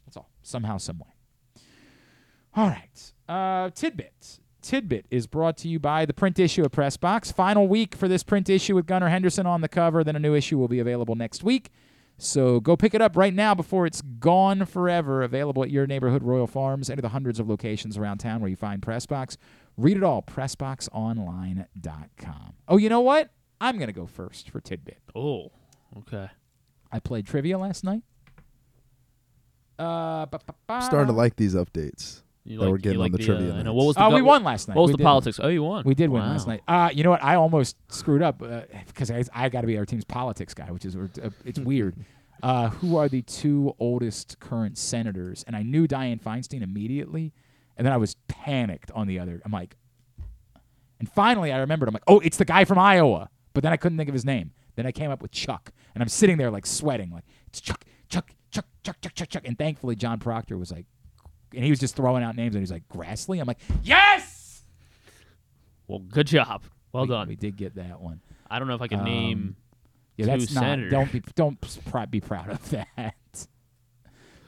[0.05, 0.29] That's all.
[0.41, 1.61] Somehow, some way.
[2.55, 3.13] All right.
[3.29, 4.39] Uh, tidbit.
[4.61, 7.31] Tidbit is brought to you by the print issue of Press Box.
[7.31, 10.03] Final week for this print issue with Gunnar Henderson on the cover.
[10.03, 11.71] Then a new issue will be available next week.
[12.17, 15.23] So go pick it up right now before it's gone forever.
[15.23, 18.49] Available at your neighborhood Royal Farms, any of the hundreds of locations around town where
[18.49, 19.37] you find Press Box.
[19.77, 22.53] Read it all, pressboxonline.com.
[22.67, 23.29] Oh, you know what?
[23.59, 24.99] I'm going to go first for Tidbit.
[25.15, 25.51] Oh,
[25.99, 26.29] okay.
[26.91, 28.03] I played trivia last night.
[29.79, 32.99] Uh, ba- ba- ba- starting to like these updates You that like- we're you getting
[32.99, 33.53] like on the, the, trivia.
[33.53, 33.73] uh, I know.
[33.73, 34.75] What was the Uh, go- we won last night.
[34.75, 35.03] What was We the did.
[35.05, 35.39] politics?
[35.41, 35.83] Oh, you won.
[35.85, 36.61] We did win last night.
[36.67, 37.23] Uh, you know what?
[37.23, 38.43] I almost screwed up
[38.87, 41.07] because I, I got to be our team's politics guy, which is uh,
[41.45, 41.95] it's weird.
[42.43, 45.43] Uh, who are the two oldest current senators?
[45.47, 47.33] And I knew Dianne Feinstein immediately,
[47.77, 49.41] and then I was panicked on the other.
[49.45, 49.75] I'm like,
[50.99, 51.89] and finally I remembered.
[51.89, 53.29] I'm like, oh, it's the guy from Iowa.
[53.53, 54.51] But then I couldn't think of his name.
[54.75, 57.83] Then I came up with Chuck, and I'm sitting there like sweating, like it's Chuck,
[58.09, 59.43] Chuck, Chuck, Chuck, Chuck, Chuck, Chuck.
[59.45, 60.85] And thankfully John Proctor was like,
[61.53, 63.41] and he was just throwing out names, and he's like Grassley.
[63.41, 64.63] I'm like, yes.
[65.87, 66.63] Well, good job.
[66.93, 67.27] Well we, done.
[67.27, 68.21] We did get that one.
[68.49, 69.55] I don't know if I can Um, name
[70.17, 70.61] Yeah, two that's not.
[70.61, 70.91] senators.
[70.91, 73.47] Don't be don't pr- be proud of that.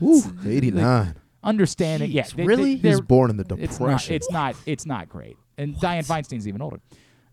[0.01, 0.83] Ooh, 89.
[0.83, 2.75] Understanding, yeah, Jeez, they- they- really?
[2.75, 4.13] He they're- born in the It's Depression.
[4.13, 4.15] not.
[4.15, 4.55] It's not.
[4.65, 5.37] It's not great.
[5.57, 6.79] And Dianne Feinstein's even older.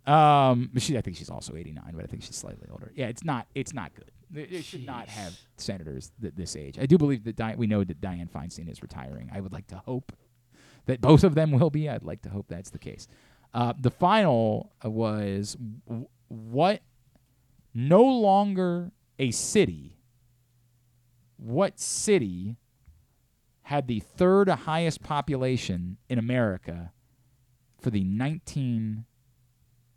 [0.07, 2.91] Um, she, I think she's also 89, but I think she's slightly older.
[2.95, 3.47] Yeah, it's not.
[3.55, 4.11] It's not good.
[4.31, 6.78] They, they should not have senators th- this age.
[6.78, 9.31] I do believe that Di- we know that Dianne Feinstein is retiring.
[9.32, 10.12] I would like to hope
[10.87, 11.89] that both of them will be.
[11.89, 13.07] I'd like to hope that's the case.
[13.53, 15.57] Uh, the final uh, was
[15.87, 16.81] w- what?
[17.74, 19.97] No longer a city.
[21.37, 22.57] What city
[23.70, 26.90] had the third highest population in America
[27.80, 29.05] for the 19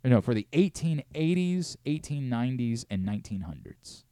[0.04, 4.04] no, for the 1880s, 1890s and 1900s.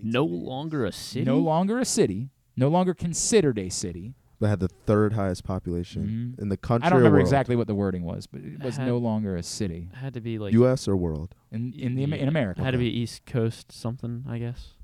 [0.00, 1.24] no longer a city.
[1.24, 4.14] No longer a city, no longer considered a city.
[4.38, 6.84] That had the third highest population in the country.
[6.84, 6.86] Mm-hmm.
[6.86, 7.26] I don't or remember world?
[7.26, 10.20] exactly what the wording was, but it was Had- no longer a city had to
[10.20, 10.86] be like U.S.
[10.86, 11.34] or world.
[11.50, 12.62] in in the in America.
[12.62, 14.74] Had to be East Coast something, I guess.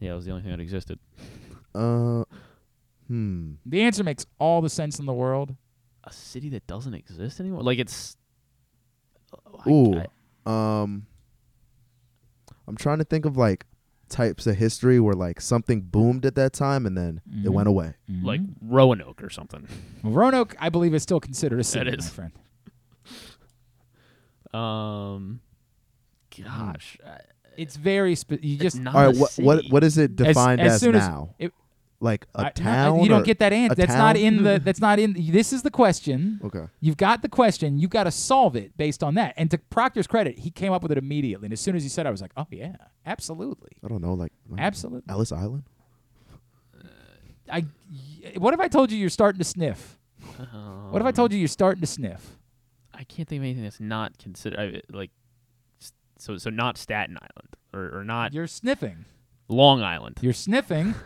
[0.00, 0.98] Yeah, it was the only thing that existed.
[1.74, 2.24] Uh,
[3.08, 3.52] hmm.
[3.66, 5.56] The answer makes all the sense in the world.
[6.04, 7.62] A city that doesn't exist anymore.
[7.62, 8.16] Like it's.
[9.66, 10.00] I- Ooh.
[10.46, 11.06] I- um.
[12.66, 13.66] I'm trying to think of like
[14.08, 17.52] types of history where like something boomed at that time and then it Mhm.
[17.52, 17.94] went away.
[18.22, 19.66] like Roanoke or something.
[20.02, 22.32] Roanoke, I believe, is still considered a city, That my friend.
[24.52, 25.40] Um,
[26.42, 27.20] gosh, I-
[27.56, 28.14] It's very.
[28.14, 29.16] Spe- you just not all right.
[29.16, 31.34] What, what what is it defined as as, soon as now?
[31.38, 31.52] it-
[32.04, 33.00] like a I- no, town?
[33.00, 33.74] you don't get that answer.
[33.74, 34.60] That's not in the.
[34.62, 35.14] That's not in.
[35.18, 36.38] This is the question.
[36.44, 36.66] Okay.
[36.80, 37.78] You've got the question.
[37.78, 39.34] You've got to solve it based on that.
[39.36, 41.46] And to Proctor's credit, he came up with it immediately.
[41.46, 42.76] And as soon as he said, it, I was like, oh yeah,
[43.06, 45.10] absolutely, I don't know, like absolutely.
[45.12, 45.64] Ellis Island.
[47.50, 47.64] I.
[48.36, 49.98] What if I told you you're starting to sniff?
[50.90, 52.38] What if I told you you're starting to sniff?
[52.92, 55.10] I can't think of anything that's not considered like.
[56.18, 59.04] So so not Staten Island or or not You're sniffing.
[59.48, 60.18] Long Island.
[60.22, 60.94] You're sniffing.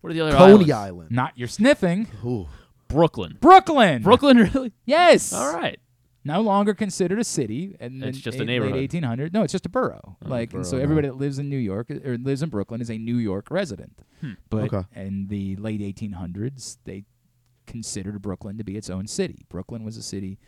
[0.00, 0.70] What are the other Coney islands?
[0.72, 1.10] Island.
[1.10, 2.08] Not you're sniffing.
[2.24, 2.48] Ooh.
[2.88, 3.38] Brooklyn.
[3.40, 4.02] Brooklyn.
[4.02, 4.72] Brooklyn, really?
[4.84, 5.32] Yes.
[5.32, 5.78] All right.
[6.24, 8.74] No longer considered a city, and It's in just a eight- neighborhood.
[8.74, 9.32] Late 1800.
[9.32, 10.16] No, it's just a borough.
[10.24, 12.80] Oh, like, and so borough, everybody that lives in New York or lives in Brooklyn
[12.80, 13.98] is a New York resident.
[14.20, 14.32] Hmm.
[14.48, 14.82] But Okay.
[14.94, 17.04] in the late 1800s, they
[17.66, 19.46] considered Brooklyn to be its own city.
[19.48, 20.38] Brooklyn was a city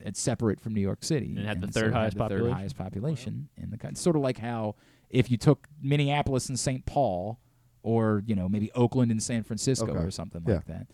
[0.00, 1.30] that's separate from New York City.
[1.30, 2.56] And it had the third it had highest the third population.
[2.56, 3.96] highest population in the country.
[3.96, 4.74] Sort of like how
[5.10, 6.84] if you took Minneapolis and St.
[6.86, 7.40] Paul,
[7.86, 9.98] or you know maybe Oakland and San Francisco Okay.
[10.04, 10.54] or something Yeah.
[10.56, 10.86] like that.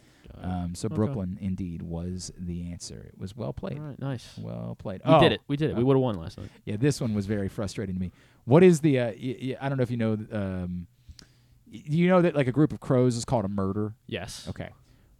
[0.42, 0.94] Um, so Okay.
[0.96, 3.00] Brooklyn indeed was the answer.
[3.12, 3.78] It was well played.
[3.78, 4.36] All right, nice.
[4.38, 5.00] Well played.
[5.04, 5.40] We oh, did it.
[5.48, 5.76] We did it.
[5.76, 6.48] We uh, would have won last night.
[6.64, 8.12] Yeah, this one was very frustrating to me.
[8.44, 8.98] What is the?
[8.98, 10.12] Uh, y- y- I don't know if you know.
[10.32, 10.86] Um,
[11.72, 13.94] y- you know that like a group of crows is called a murder.
[14.06, 14.46] Yes.
[14.48, 14.70] Okay.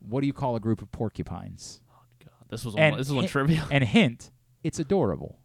[0.01, 1.81] What do you call a group of porcupines?
[1.91, 3.67] Oh God, this was And on, this was on hi- trivia.
[3.71, 4.31] And hint,
[4.65, 5.39] it's adorable.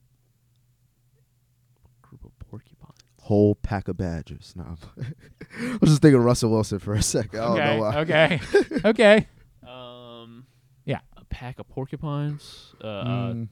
[2.01, 2.93] Group of porcupines.
[3.27, 4.53] Whole pack of badgers.
[4.55, 7.41] No, I was just thinking Russell Wilson for a second.
[7.41, 7.75] I don't okay.
[7.75, 7.97] know why.
[7.97, 8.41] Okay.
[8.85, 9.27] okay.
[9.67, 10.45] Um.
[10.85, 10.99] Yeah.
[11.17, 12.73] A pack of porcupines.
[12.81, 12.85] Uh.
[12.85, 13.43] Mm,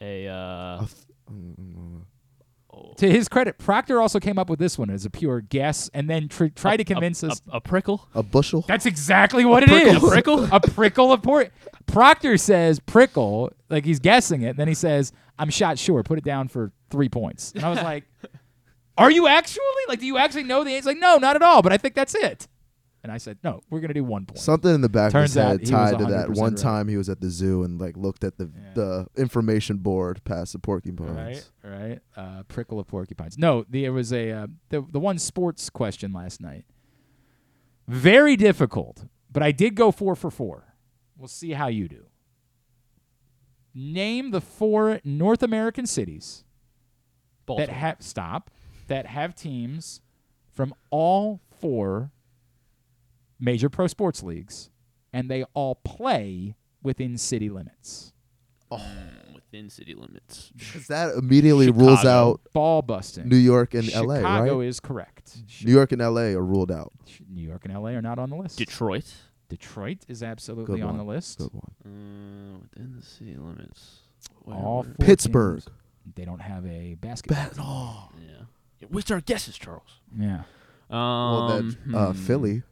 [0.00, 0.28] uh a.
[0.28, 0.32] Uh.
[0.32, 0.92] a th-
[1.28, 2.02] mm,
[2.72, 5.90] oh, To his credit, Proctor also came up with this one as a pure guess,
[5.92, 7.42] and then tr- tried to convince a, us.
[7.52, 8.08] A, a prickle.
[8.14, 8.64] a bushel.
[8.68, 9.98] That's exactly what it is.
[9.98, 10.04] prickle?
[10.04, 10.48] A prickle?
[10.52, 11.50] a prickle of pork.
[11.86, 14.56] Proctor says prickle, like he's guessing it.
[14.56, 16.04] Then he says, "I'm shot sure.
[16.04, 18.04] Put it down for three points." And I was like,
[19.00, 19.64] "Are you actually?
[19.88, 20.76] Like, do you actually know the?" answer?
[20.76, 22.48] He's like, "No, not at all." But I think that's it.
[23.02, 25.44] And I said, "No, we're gonna do one point." Something in the back Turns of
[25.44, 26.62] out his he was head tied to that one right.
[26.62, 30.52] time he was at the zoo and like looked at the the information board past
[30.52, 31.10] the porcupines.
[31.10, 32.00] Right, right.
[32.14, 33.38] Uh, prickle of porcupines.
[33.38, 36.66] No, there was a uh, the the one sports question last night.
[37.88, 40.74] Very difficult, but I did go four for four.
[41.16, 42.06] We'll see how you do.
[43.74, 46.44] Name the four North American cities
[47.46, 48.50] that have stop
[48.90, 50.00] that have teams
[50.52, 52.10] from all four
[53.38, 54.68] major pro sports leagues,
[55.12, 58.12] and they all play within city limits.
[58.70, 58.80] Oh,
[59.34, 60.52] Within city limits.
[60.72, 63.28] 'Cause that immediately rules out Ball busting.
[63.28, 64.56] New York and Chicago L.A.
[64.58, 64.66] Right?
[64.68, 65.38] is correct.
[65.64, 66.34] New York and L.A.
[66.34, 66.92] are ruled out.
[67.28, 68.58] New York and LA are not on the list.
[68.58, 69.12] Detroit.
[69.48, 70.98] Detroit is absolutely Good on one.
[70.98, 71.38] the list.
[71.38, 71.72] Good one.
[71.84, 74.00] Uh, within the city limits.
[74.46, 75.64] All four Pittsburgh.
[75.64, 75.76] teams,
[76.14, 77.48] They don't have a basketball.
[77.48, 78.08] Ba- oh.
[78.20, 78.44] Yeah.
[78.80, 78.88] Yeah.
[78.90, 80.00] Waste our guesses, Charles.
[80.18, 80.42] Yeah.
[80.90, 82.18] Um, Well, then uh, hmm.
[82.18, 82.62] Philly.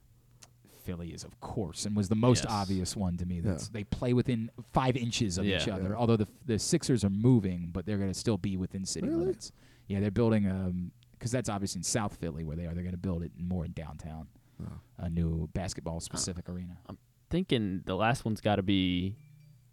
[0.84, 2.52] Philly is of course and was the most Yes.
[2.52, 3.40] obvious one to me.
[3.40, 3.68] That's Yeah.
[3.74, 5.90] they play within five inches of each other.
[5.90, 5.94] Yeah.
[5.96, 9.20] Although the the Sixers are moving, but they're going to still be within city Really?
[9.20, 9.52] limits.
[9.86, 12.72] Yeah, they're building um because that's obviously in South Philly where they are.
[12.74, 14.28] They're going to build it more in downtown,
[14.62, 14.80] Oh.
[14.96, 16.78] a new basketball specific arena.
[16.86, 16.96] I'm
[17.28, 19.16] thinking the last one's got to be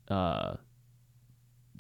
[0.09, 0.55] uh,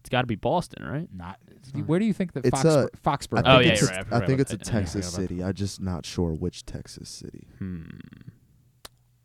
[0.05, 1.09] it's got to be Boston, right?
[1.11, 1.39] Not.
[1.87, 2.97] Where do you think that It's Foxborough, a.
[2.97, 3.39] Foxborough?
[3.39, 4.05] I think Oh, yeah, it's you're a- right.
[4.13, 4.65] I I think about it's a that.
[4.67, 5.43] Yeah, I Texas about city.
[5.43, 7.47] I'm just not sure which Texas city.
[7.57, 7.85] Hmm.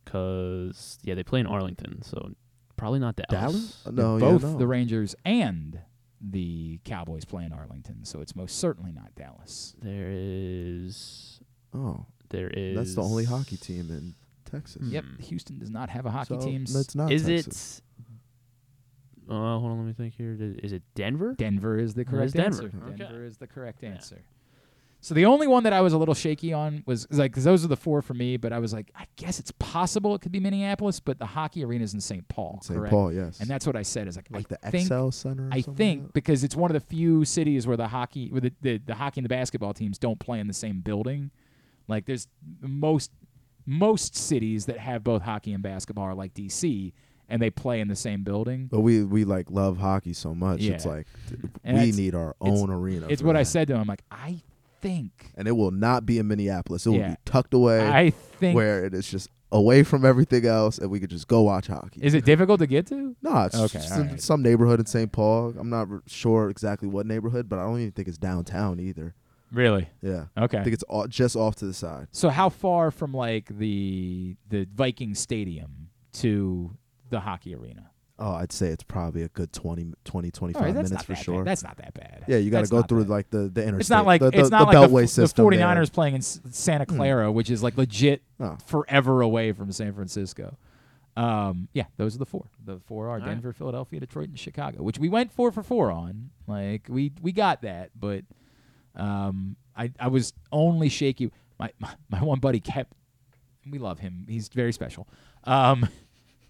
[0.06, 2.32] Cause yeah, they play in Arlington, so
[2.76, 3.30] probably not Dallas.
[3.30, 3.82] Dallas?
[3.86, 4.58] Uh, No, both yeah, no.
[4.58, 5.80] the Rangers and
[6.20, 9.74] the Cowboys play in Arlington, so it's most certainly not Dallas.
[9.80, 11.40] There is.
[11.72, 12.76] Oh, There is.
[12.76, 14.14] that's the only hockey team in
[14.50, 14.82] Texas.
[14.88, 16.64] Yep, Houston does not have a hockey So, team.
[16.64, 17.12] That's not.
[17.12, 17.78] Is Texas.
[17.78, 17.84] it?
[19.30, 20.36] Uh, hold on, let me think here.
[20.62, 21.34] Is it Denver?
[21.38, 22.64] Denver is the correct Denver.
[22.64, 22.72] answer.
[22.88, 22.96] Okay.
[22.96, 24.22] Denver is the correct answer.
[25.02, 27.44] So the only one that I was a little shaky on was like like 'cause
[27.44, 30.20] those are the four for me, but I was like, I guess it's possible it
[30.20, 32.28] could be Minneapolis, but the hockey arena is in St.
[32.28, 32.58] Paul.
[32.62, 32.76] St.
[32.78, 32.90] correct?
[32.90, 33.40] Paul, yes.
[33.40, 35.60] And that's what I said is like, Like I the think, XL Center or I
[35.62, 36.12] something like think that?
[36.12, 39.20] because it's one of the few cities where the hockey, where the, the the hockey
[39.20, 41.30] and the basketball teams don't play in the same building.
[41.88, 42.28] Like there's
[42.60, 43.10] most
[43.64, 46.92] most cities that have both hockey and basketball are like DC,
[47.30, 48.66] and they play in the same building.
[48.70, 50.62] But we we like love hockey so much.
[50.62, 51.06] It's like
[51.64, 53.06] And we need our own arena.
[53.08, 53.80] It's what I said to him.
[53.80, 54.42] I'm like, I
[54.80, 56.86] think And it will not be in Minneapolis.
[56.86, 57.86] It will be tucked away.
[57.88, 61.42] I think- where it is just away from everything else, and we could just go
[61.42, 62.00] watch hockey.
[62.04, 63.16] Is it difficult to get to?
[63.20, 64.20] No, it's Okay, just in right.
[64.22, 65.10] some neighborhood in St.
[65.10, 65.54] Paul.
[65.58, 69.14] I'm not r- sure exactly what neighborhood, but I don't even think it's downtown either.
[69.52, 69.88] Really?
[70.02, 70.26] Yeah.
[70.38, 70.58] Okay.
[70.58, 72.06] I think it's all, just off to the side.
[72.12, 76.70] So how far from like the the Viking Stadium to
[77.10, 77.90] the hockey arena?
[78.22, 81.14] Oh, I'd say it's probably a good 20, 20 25 All right, that's minutes for
[81.14, 81.38] sure.
[81.38, 81.46] bad.
[81.46, 82.24] That's not that bad.
[82.28, 83.08] Yeah, you got to go through bad.
[83.10, 83.80] like the the interstate.
[83.80, 85.48] It's not like the, the, it's not the like beltway the, system.
[85.48, 85.66] the there.
[85.66, 86.96] 49ers playing in Santa Hmm.
[86.96, 88.58] Clara, which is like legit Oh.
[88.66, 90.58] forever away from San Francisco.
[91.16, 92.46] Um, yeah, those are the four.
[92.64, 93.24] The four are right.
[93.26, 96.30] Denver, Philadelphia, Detroit, and Chicago, which we went four for four on.
[96.46, 98.24] Like we we got that, but
[98.96, 101.30] um, I I was only shaky.
[101.58, 102.92] My, my my one buddy kept.
[103.68, 104.26] We love him.
[104.28, 105.08] He's very special.
[105.44, 105.88] Um,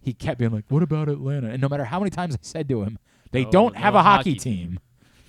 [0.01, 2.69] he kept being like, "What about Atlanta?" And no matter how many times I said
[2.71, 2.99] to him,
[3.33, 4.81] they Oh, don't no have a hockey, hockey team.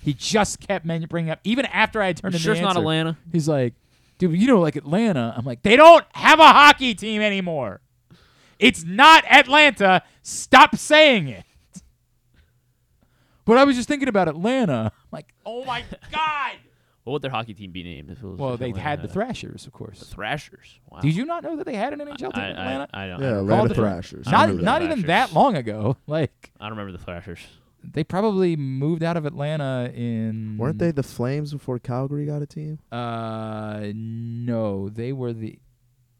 [0.02, 2.60] He just kept men- bringing up, even after I had turned You in sure the
[2.60, 3.16] it's not answer, Atlanta?
[3.30, 3.74] He's like,
[4.18, 5.32] dude, you know, like Atlanta.
[5.36, 7.80] I'm like, they don't have a hockey team anymore.
[8.58, 10.02] It's not Atlanta.
[10.22, 11.44] Stop saying it.
[13.44, 14.92] But I was just thinking about Atlanta.
[14.94, 15.82] I'm like, oh my
[16.12, 16.52] god.
[17.04, 18.10] What would their hockey team be named?
[18.10, 19.98] If it was Well, if they Atlanta had the Thrashers, of course.
[19.98, 20.78] The Thrashers.
[20.88, 21.00] Wow.
[21.00, 22.88] Did you not know that they had an NHL team I- in I- Atlanta?
[22.94, 24.28] I don't- Yeah, I don't Atlanta remember the- Thrashers.
[24.28, 24.62] I Not knew that.
[24.62, 25.34] not even that Thrashers.
[25.34, 25.96] long ago.
[26.06, 27.40] Like I don't remember the Thrashers.
[27.82, 32.46] they probably moved out of Atlanta in Weren't they the Flames before Calgary got a
[32.46, 32.78] team?
[32.92, 35.58] Uh, no, they were the.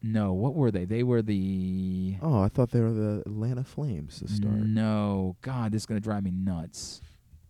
[0.05, 0.83] No, what were they?
[0.83, 2.17] They were the.
[2.21, 4.55] Oh, I thought they were the Atlanta Flames to start.
[4.55, 6.99] No, God, this is gonna drive me nuts.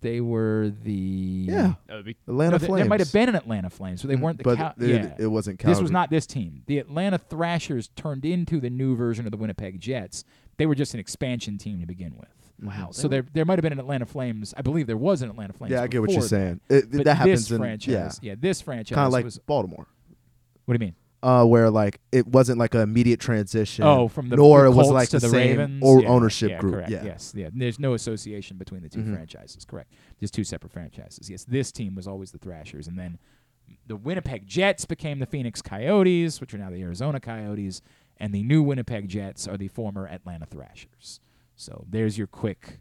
[0.04, 0.92] They were the.
[0.92, 1.74] Yeah,
[2.06, 2.82] be- Atlanta No, th- Flames.
[2.82, 4.44] there might have been an Atlanta Flames, so they weren't the.
[4.44, 6.62] but Cal- it, yeah, it wasn't This was not this team.
[6.68, 10.24] The Atlanta Thrashers turned into the new version of the Winnipeg Jets.
[10.58, 12.30] They were just an expansion team to begin with.
[12.62, 12.90] Wow.
[12.92, 14.54] So there, there might have been an Atlanta Flames.
[14.56, 15.72] I believe there was an Atlanta Flames.
[15.72, 16.60] Yeah, I get what you're before saying.
[16.68, 16.76] that.
[16.78, 18.20] It- But that happens this in- franchise.
[18.22, 18.32] yeah.
[18.32, 19.40] yeah, this franchise kind of like was.
[19.40, 19.88] Baltimore.
[20.66, 20.96] What do you mean?
[21.24, 23.86] Uh, where like it wasn't like an immediate transition.
[23.86, 26.02] Oh, from the nor the it was Colts like to the, the, same Ravens or
[26.02, 26.74] Yeah, ownership yeah, group.
[26.74, 26.90] Correct.
[26.92, 27.34] Yeah, Yes.
[27.36, 27.50] Yeah.
[27.54, 29.14] There's no association between the 2 Mhm.
[29.16, 29.64] franchises.
[29.64, 29.92] Correct.
[30.20, 31.30] Just two separate franchises.
[31.30, 31.46] Yes.
[31.46, 33.20] This team was always the Thrashers, and then
[33.88, 37.82] the Winnipeg Jets became the Phoenix Coyotes, which are now the Arizona Coyotes,
[38.18, 41.22] and the new Winnipeg Jets are the former Atlanta Thrashers.
[41.56, 42.80] So there's your quick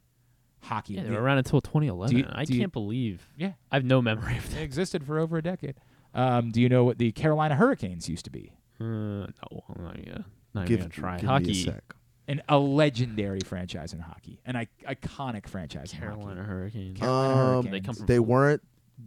[0.62, 0.94] hockey.
[0.94, 2.16] Yeah, they the- were around until 2011.
[2.18, 3.28] You- I can't believe.
[3.36, 3.52] Yeah.
[3.70, 4.56] I have no memory of that.
[4.56, 5.76] They existed for over a decade.
[6.14, 8.52] Um, do you know what the Carolina Hurricanes used to be?
[8.80, 9.26] Uh, no,
[9.74, 10.24] I'm not gonna,
[10.54, 11.54] not Give- even gonna try give me a hockey.
[11.64, 11.94] sec.
[12.28, 16.12] An a legendary franchise in hockey, an I- iconic franchise in hockey.
[16.14, 16.98] Carolina Hurricanes.
[16.98, 17.72] Carolina Um, Hurricanes.
[17.72, 18.62] They come from they weren't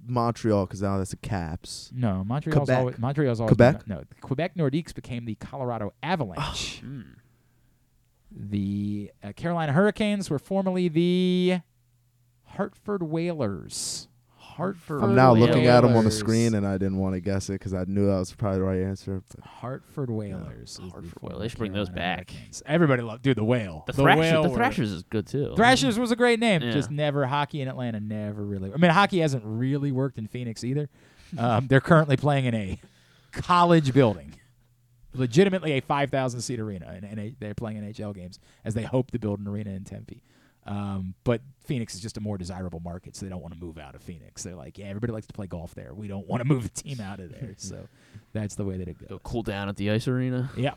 [0.08, 1.92] Montreal because now that's the Caps.
[1.96, 2.78] No, Montreal's Quebec.
[2.80, 3.86] always Montreal's always Quebec?
[3.86, 6.80] been- no, Quebec Nordiques became the Colorado Avalanche.
[6.80, 7.02] Hmm.
[8.38, 11.60] The uh, Carolina Hurricanes were formerly the
[12.44, 14.08] Hartford Whalers.
[14.56, 15.04] Hartford.
[15.04, 17.54] I'm now looking at them on the screen, and I didn't want to guess it
[17.54, 19.22] because I knew that was probably the right answer.
[19.36, 20.72] but- Hartford Whalers.
[20.72, 21.40] is the Hartford Whalers.
[21.42, 22.32] They should bring those back.
[22.66, 23.38] Everybody loved, dude.
[23.38, 23.84] The whale.
[23.88, 24.20] The, Thrashers.
[24.22, 25.54] whale The were- Thrashers is good too.
[25.56, 26.62] Thrashers was a great name.
[26.62, 26.72] Yeah.
[26.72, 28.00] Just never hockey in Atlanta.
[28.00, 28.72] Never really.
[28.74, 30.90] I mean, hockey hasn't really worked in Phoenix either.
[31.38, 32.80] Um, they're currently playing in a
[33.34, 34.36] college building,
[35.14, 39.12] legitimately a 5,000 seat arena, and, and a, they're playing NHL games as they hope
[39.12, 40.22] to build an arena in Tempe.
[40.68, 43.78] Um, but Phoenix is just a more desirable market, so they don't want to move
[43.78, 44.42] out of Phoenix.
[44.44, 45.94] They're like, yeah, everybody likes to play golf there.
[45.94, 47.54] We don't want to move the team out of there.
[47.58, 47.88] So
[48.34, 49.10] that's the way that it goes.
[49.10, 50.50] Go cool down at the ice arena.
[50.58, 50.72] Yeah.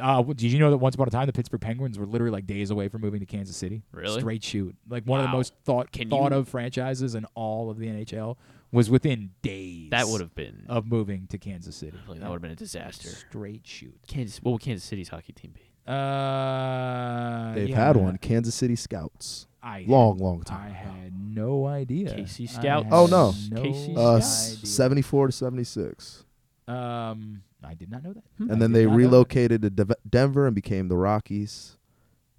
[0.00, 2.32] Uh, well, did you know that once upon a time the Pittsburgh Penguins were literally
[2.32, 3.82] like days away from moving to Kansas City?
[3.92, 4.20] Really?
[4.20, 4.76] Straight shoot.
[4.88, 7.86] Like one of the most thought Can thought you- of franchises in all of the
[7.86, 8.36] NHL
[8.72, 9.90] was within days.
[9.90, 10.64] That would have been.
[10.68, 11.98] of moving to Kansas City.
[12.06, 13.08] Like, that would have been a disaster.
[13.08, 13.98] Straight shoot.
[14.06, 14.40] Kansas.
[14.42, 15.62] What would Kansas City's hockey team be?
[15.86, 19.46] Uh, They've yeah, had one, Kansas City Scouts.
[19.62, 20.70] I long, had- long time.
[20.70, 22.14] I had no idea.
[22.14, 22.88] KC I Scouts.
[22.90, 23.34] Oh, no.
[23.50, 26.24] no KC Uh, seventy-four to seventy-six,
[26.68, 28.24] Um, I did not know that.
[28.40, 29.04] I and then they not know that.
[29.04, 31.76] relocated to Dev- Denver and became the Rockies.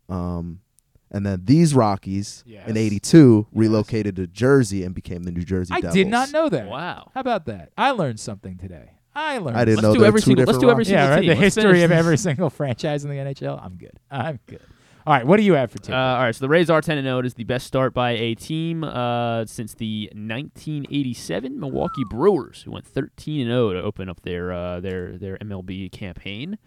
[0.10, 0.62] Um,
[1.12, 2.68] and then these Rockies Yes.
[2.68, 5.94] in '82 relocated to Jersey and became the New Jersey I Devils.
[5.94, 6.68] did not know that.
[6.68, 7.12] Wow.
[7.14, 7.72] How about that?
[7.78, 8.92] I learned something today.
[9.16, 9.58] I learned.
[9.58, 10.88] I didn't Let's know do every two single- let's do every Rockies.
[10.88, 11.20] single Yeah, right.
[11.22, 11.30] team.
[11.30, 12.00] The Let's history finish of this.
[12.00, 13.64] every single franchise in the NHL.
[13.64, 14.00] I'm good.
[14.10, 14.62] I'm good.
[15.06, 15.96] All right, what do you have for Uh, Tim?
[15.96, 17.20] all right, so the Rays are 10 and 0.
[17.20, 22.72] It is the best start by a team uh, since the 1987 Milwaukee Brewers, who
[22.72, 26.58] went 13 and 0 to open up their uh, their their MLB campaign.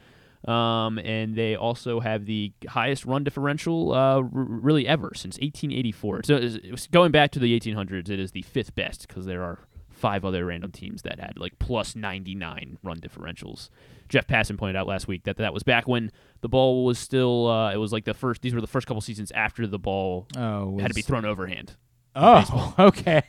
[0.47, 6.23] Um, and they also have the highest run differential uh, r- really ever since 1884.
[6.25, 9.43] So it's- it's going back to the 1800s, it is the fifth best because there
[9.43, 9.61] are
[10.05, 13.71] five other random teams that had like plus 99 run differentials.
[14.11, 16.13] Jeff Passan pointed out last week that that was back when
[16.43, 17.47] the ball was still.
[17.47, 18.43] Uh, it was like the first.
[18.43, 21.77] These were the first couple seasons after the ball oh, had to be thrown overhand.
[22.15, 23.23] Oh, okay.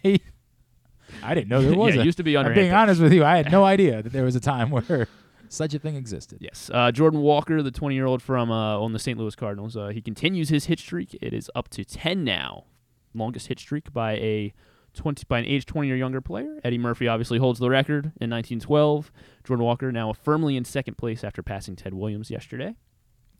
[1.23, 1.95] I didn't know there Yeah, was.
[1.95, 2.73] it a- used to be I'm being pitch.
[2.73, 3.23] honest with you.
[3.23, 5.07] I had no idea that there was a time where
[5.47, 6.39] such a thing existed.
[6.41, 9.17] Yes, uh, Jordan Walker, the 20-year-old from uh, on the St.
[9.17, 11.17] Louis Cardinals, uh, he continues his hit streak.
[11.21, 12.65] It is up to 10 now,
[13.13, 14.53] longest hit streak by a
[14.95, 16.59] 20 by an age 20 or younger player.
[16.63, 19.11] Eddie Murphy obviously holds the record in 1912.
[19.43, 22.75] Jordan Walker now firmly in second place after passing Ted Williams yesterday.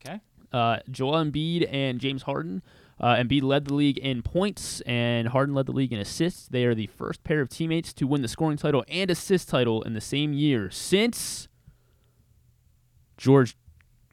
[0.06, 0.20] Okay.
[0.52, 2.62] Uh, Joel Embiid and James Harden.
[3.00, 6.48] Uh, Embiid led the league in points, and Harden led the league in assists.
[6.48, 9.82] They are the first pair of teammates to win the scoring title and assist title
[9.82, 11.50] in the same year since
[13.18, 13.58] George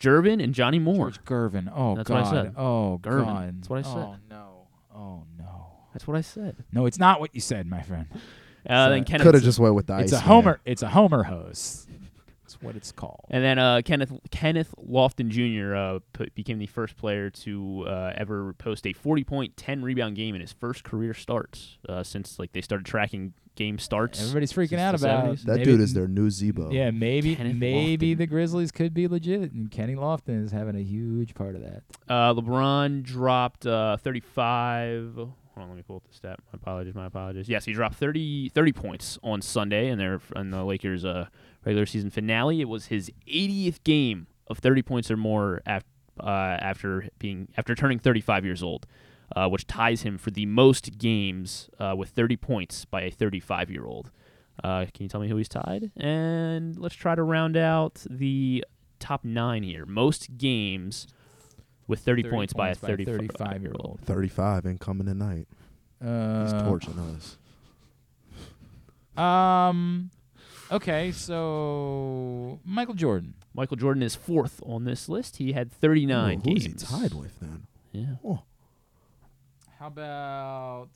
[0.00, 1.10] Gervin and Johnny Moore.
[1.10, 1.70] George Gervin.
[1.72, 2.24] Oh That's God.
[2.24, 2.54] what I said.
[2.56, 3.24] Oh Gervin.
[3.24, 3.56] God.
[3.58, 3.96] That's what I said.
[3.98, 4.66] Oh no.
[4.94, 5.51] Oh no.
[5.92, 6.56] That's what I said.
[6.72, 8.06] No, it's not what you said, my friend.
[8.68, 10.18] Uh, So- then Kenneth Could have just went with the It's ice.
[10.20, 10.60] a homer.
[10.64, 11.86] It's a homer hose.
[12.42, 13.24] That's what it's called.
[13.30, 15.74] And then uh, Kenneth Kenneth Lofton Jr.
[15.74, 20.16] Uh, put, became the first player to uh, ever post a 40 point, 10 rebound
[20.16, 24.20] game in his first career starts uh, since like they started tracking game starts.
[24.20, 25.42] Everybody's freaking out about 70s.
[25.44, 26.72] That maybe- dude is their new Zebo.
[26.72, 28.18] Yeah, maybe Kenneth maybe Lofton.
[28.18, 31.82] the Grizzlies could be legit, and Kenny Lofton is having a huge part of that.
[32.08, 35.28] Uh, LeBron dropped uh, 35.
[35.54, 36.40] Hold on, let me pull up the stat.
[36.52, 36.94] My apologies.
[36.94, 37.48] My apologies.
[37.48, 41.26] Yes, he dropped 30, 30 points on Sunday in their in the Lakers' uh,
[41.64, 42.60] regular season finale.
[42.60, 45.88] It was his 80th game of 30 points or more after
[46.20, 48.86] uh, after being after turning 35 years old,
[49.34, 53.70] uh, which ties him for the most games uh, with 30 points by a 35
[53.70, 54.10] year old.
[54.62, 55.90] Uh, can you tell me who he's tied?
[55.96, 58.64] And let's try to round out the
[59.00, 59.86] top nine here.
[59.86, 61.06] Most games
[61.88, 64.00] with 30, 30 points, by a points by a 35 35 year old.
[64.04, 65.46] 35 incoming tonight.
[66.00, 67.36] He's Uh, torching us.
[69.16, 70.10] Um.
[70.70, 73.34] Okay, so Michael Jordan.
[73.54, 75.36] Michael Jordan is fourth on this list.
[75.36, 76.82] He had 39 Ooh, who's he games.
[76.90, 77.66] tied with then?
[77.92, 78.14] Yeah.
[78.24, 78.42] Oh,
[79.78, 80.88] How about?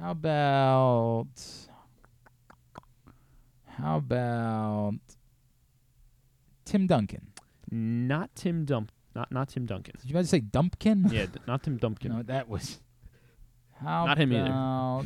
[0.00, 1.26] How about?
[3.66, 4.94] How about
[6.64, 7.26] Tim Duncan?
[7.70, 8.92] Not Tim Dump.
[9.14, 9.94] Not not Tim Duncan.
[10.00, 11.10] Did you about to say Dumpkin?
[11.12, 12.10] Yeah, d- not Tim Dumpkin.
[12.10, 12.80] No, that was.
[13.80, 14.44] How Not him either.
[14.46, 15.04] about,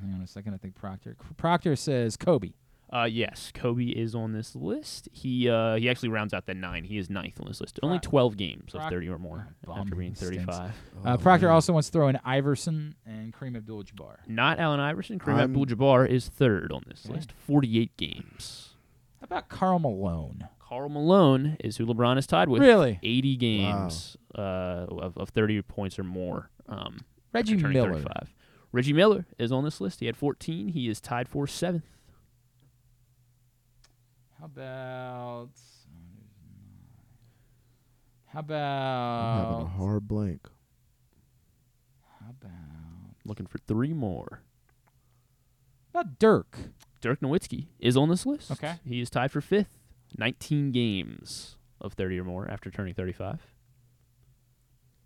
[0.00, 0.54] Hang on a second.
[0.54, 1.16] I think Proctor.
[1.36, 2.52] Proctor says Kobe.
[2.92, 5.08] Uh, yes, Kobe is on this list.
[5.12, 6.84] He uh, he actually rounds out the nine.
[6.84, 7.80] He is ninth on this list.
[7.82, 10.44] Only Proc- 12 games of 30 or more Bum, after being he stinks.
[10.44, 10.70] 35.
[11.04, 14.16] Uh, Proctor also wants to throw in Iverson and Kareem Abdul-Jabbar.
[14.28, 15.18] Not Allen Iverson.
[15.18, 17.14] Kareem I'm- Abdul-Jabbar is third on this Yeah.
[17.14, 17.32] list.
[17.32, 18.74] 48 games.
[19.20, 20.48] How about Karl Malone?
[20.72, 22.62] Karl Malone is who LeBron is tied with.
[22.62, 22.98] Really?
[23.02, 26.48] 80 games uh, of, of 30 points or more.
[26.66, 27.00] Um,
[27.34, 27.92] Reggie Miller.
[27.92, 28.32] 35.
[28.72, 30.00] Reggie Miller is on this list.
[30.00, 30.68] He had 14.
[30.68, 31.84] He is tied for seventh.
[34.38, 35.50] How about?
[38.28, 38.56] How about.
[38.56, 40.48] I'm having a hard blank.
[42.18, 43.16] How about?
[43.26, 44.40] Looking for three more.
[45.92, 46.56] How about Dirk?
[47.02, 48.50] Dirk Nowitzki is on this list.
[48.52, 48.76] Okay.
[48.86, 49.81] He is tied for fifth.
[50.18, 53.40] 19 games of 30 or more after turning 35.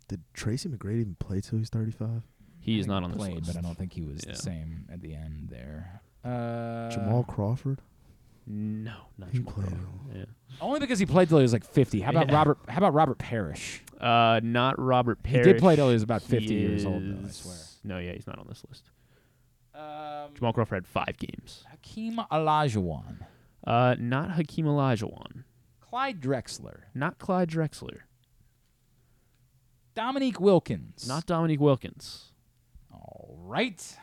[0.07, 2.21] Did Tracy McGrady even play till he's 35?
[2.59, 3.47] He I is not on the played, list.
[3.47, 4.33] but I don't think he was Yeah.
[4.33, 6.01] the same at the end there.
[6.23, 7.81] Uh, Jamal Crawford?
[8.45, 10.15] No, not He Jamal played Crawford.
[10.15, 10.25] Yeah.
[10.61, 11.99] Only because he played till he was like 50.
[12.01, 12.35] How about Yeah.
[12.35, 12.57] Robert?
[12.69, 13.83] How about Robert Parish?
[13.99, 15.45] Uh, not Robert Parish.
[15.45, 17.57] He did play till he was about He 50 years old, though, I swear.
[17.83, 18.89] No, yeah, he's not on this list.
[19.73, 21.63] Um, Jamal Crawford had five games.
[21.69, 23.25] Hakeem Olajuwon,
[23.67, 25.43] Uh, not Hakeem Olajuwon.
[25.81, 27.99] Clyde Drexler, Not Clyde Drexler.
[29.93, 31.07] Dominique Wilkins.
[31.07, 32.31] Not Dominique Wilkins.
[32.93, 33.95] all right.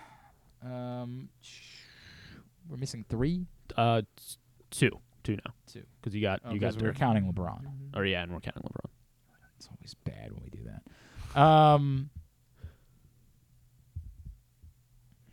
[0.62, 1.28] Um,
[2.69, 3.47] we're missing three.
[3.77, 4.36] Uh, t-
[4.70, 4.91] two.
[5.23, 5.53] Two now.
[5.66, 5.82] Two.
[6.01, 6.97] Because you got Oh, you 'cause got we're Dirk.
[6.99, 7.97] counting LeBron.
[7.97, 8.91] Or yeah, and we're counting LeBron.
[9.57, 11.41] It's always bad when we do that.
[11.41, 12.11] Um,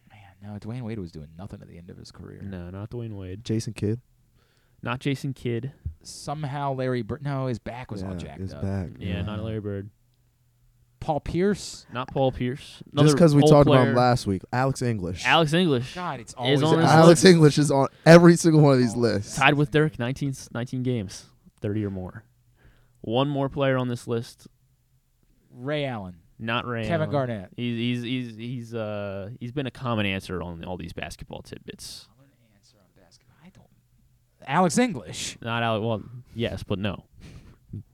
[0.09, 2.41] man, No, Dwyane Wade was doing nothing at the end of his career.
[2.41, 3.43] No, not Dwyane Wade.
[3.43, 3.99] Jason Kidd.
[4.81, 5.73] Not Jason Kidd.
[6.03, 7.23] Somehow Larry Bird.
[7.23, 8.61] No, his back was all jacked his up.
[8.63, 8.89] back.
[8.99, 9.89] Yeah, not Larry Bird.
[10.99, 11.85] Paul Pierce.
[11.91, 12.59] Not Paul Pierce.
[12.61, 13.89] Just Another because we old talked about player.
[13.89, 15.25] him last week, Alex English.
[15.25, 15.95] Alex English.
[15.95, 17.25] God, it's always on his Alex list.
[17.33, 19.35] English is on every single one of these lists.
[19.35, 21.25] Tied with Dirk, 19, 19 games,
[21.61, 22.23] 30 or more.
[23.01, 24.47] One more player on this list,
[25.51, 26.17] Ray Allen.
[26.37, 26.83] not Ray.
[26.83, 27.11] Kevin Allen.
[27.11, 27.49] Garnett.
[27.57, 32.07] He's he's he's he's uh he's been a common answer on all these basketball tidbits.
[34.51, 35.37] Alex English.
[35.41, 35.83] Not Alex.
[35.83, 36.03] Well,
[36.35, 37.03] yes, but no,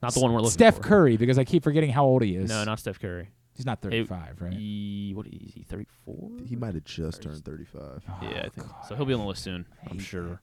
[0.02, 0.52] not the one we're looking for.
[0.52, 0.82] Steph for.
[0.82, 2.48] Curry, because I keep forgetting how old he is.
[2.50, 3.30] No, not Steph Curry.
[3.54, 4.52] He's not 35, right?
[4.52, 5.62] He, what is he?
[5.62, 6.30] Thirty four.
[6.44, 8.02] He might have just turned 35.
[8.22, 8.94] Yeah, I think so.
[8.94, 9.66] He'll be on the list soon.
[9.90, 10.40] I'm sure.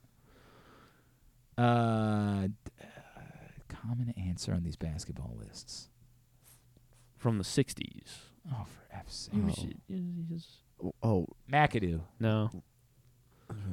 [1.58, 2.86] Uh, d- uh,
[3.70, 5.88] common answer on these basketball lists.
[7.18, 8.10] From the '60s.
[8.52, 9.78] Oh, for F's sake.
[9.88, 10.58] he was-
[11.02, 12.02] Oh, McAdoo.
[12.20, 12.52] No,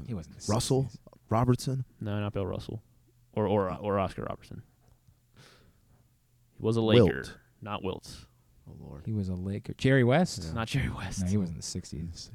[0.06, 0.38] He wasn't.
[0.38, 0.98] the Russell 60s.
[1.32, 1.84] Robertson.
[2.00, 2.82] no, not Bill Russell,
[3.32, 4.62] or or uh, or Oscar Robertson.
[6.56, 7.16] He was a Laker, Wilt.
[7.16, 7.28] Laker,
[7.60, 8.16] not Wilt.
[8.68, 9.02] Oh Lord.
[9.06, 9.74] He was a Laker.
[9.76, 10.54] Jerry West.
[10.54, 11.22] Not Jerry West.
[11.22, 12.30] No, he was in the 60s.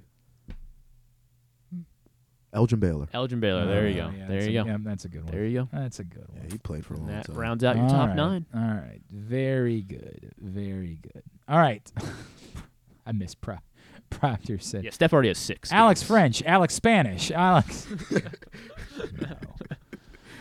[2.53, 3.07] Elgin Baylor.
[3.14, 3.65] Elgin Baylor.
[3.65, 4.18] there you Oh, go.
[4.18, 4.69] yeah, there that's you a- go.
[4.69, 5.32] Yeah, that's a good one.
[5.34, 5.69] There you go.
[5.72, 6.49] That's a good Yeah, one.
[6.52, 7.36] he played for a long That time.
[7.36, 8.15] That rounds out your All top right.
[8.15, 8.45] nine.
[8.56, 9.02] All right.
[9.11, 10.34] Very good.
[10.40, 11.24] Very good.
[11.48, 11.90] All right.
[13.06, 13.57] I miss Pro-
[14.10, 14.86] Proctor said.
[14.86, 15.72] Yeah, Steph already has six.
[15.72, 16.07] Alex games.
[16.07, 17.86] French, Alex Spanish, Alex.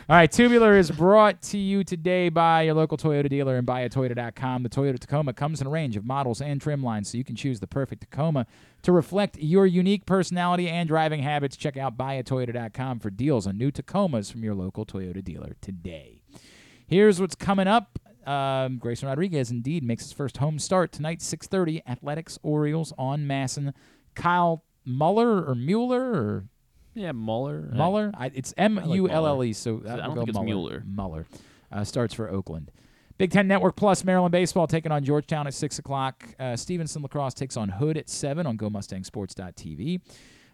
[0.09, 4.63] All right, Tubular is brought to you today by your local Toyota dealer and buyatoyota.com.
[4.63, 7.35] The Toyota Tacoma comes in a range of models and trim lines, so you can
[7.35, 8.47] choose the perfect Tacoma
[8.83, 11.57] to reflect your unique personality and driving habits.
[11.57, 16.23] Check out buyatoyota.com for deals on new Tacomas from your local Toyota dealer today.
[16.87, 17.99] Here's what's coming up.
[18.25, 21.83] Um, Grayson Rodriguez indeed makes his first home start tonight, 6:30.
[21.85, 23.75] Athletics Orioles on MASN.
[24.15, 26.45] Kyle Muller or Mueller or
[26.97, 27.69] Yeah, Muller.
[27.75, 28.11] Muller.
[28.17, 29.53] I, it's M U L L E.
[29.53, 30.47] So I don't think it's Muller.
[30.47, 30.83] Mueller.
[30.87, 31.27] Muller
[31.71, 32.73] uh, starts for Oakland.
[33.19, 36.25] Big Ten Network Plus Maryland baseball taking on Georgetown at six o'clock.
[36.41, 40.01] Uh, Stevenson lacrosse takes on Hood at seven on GoMustangSports.tv.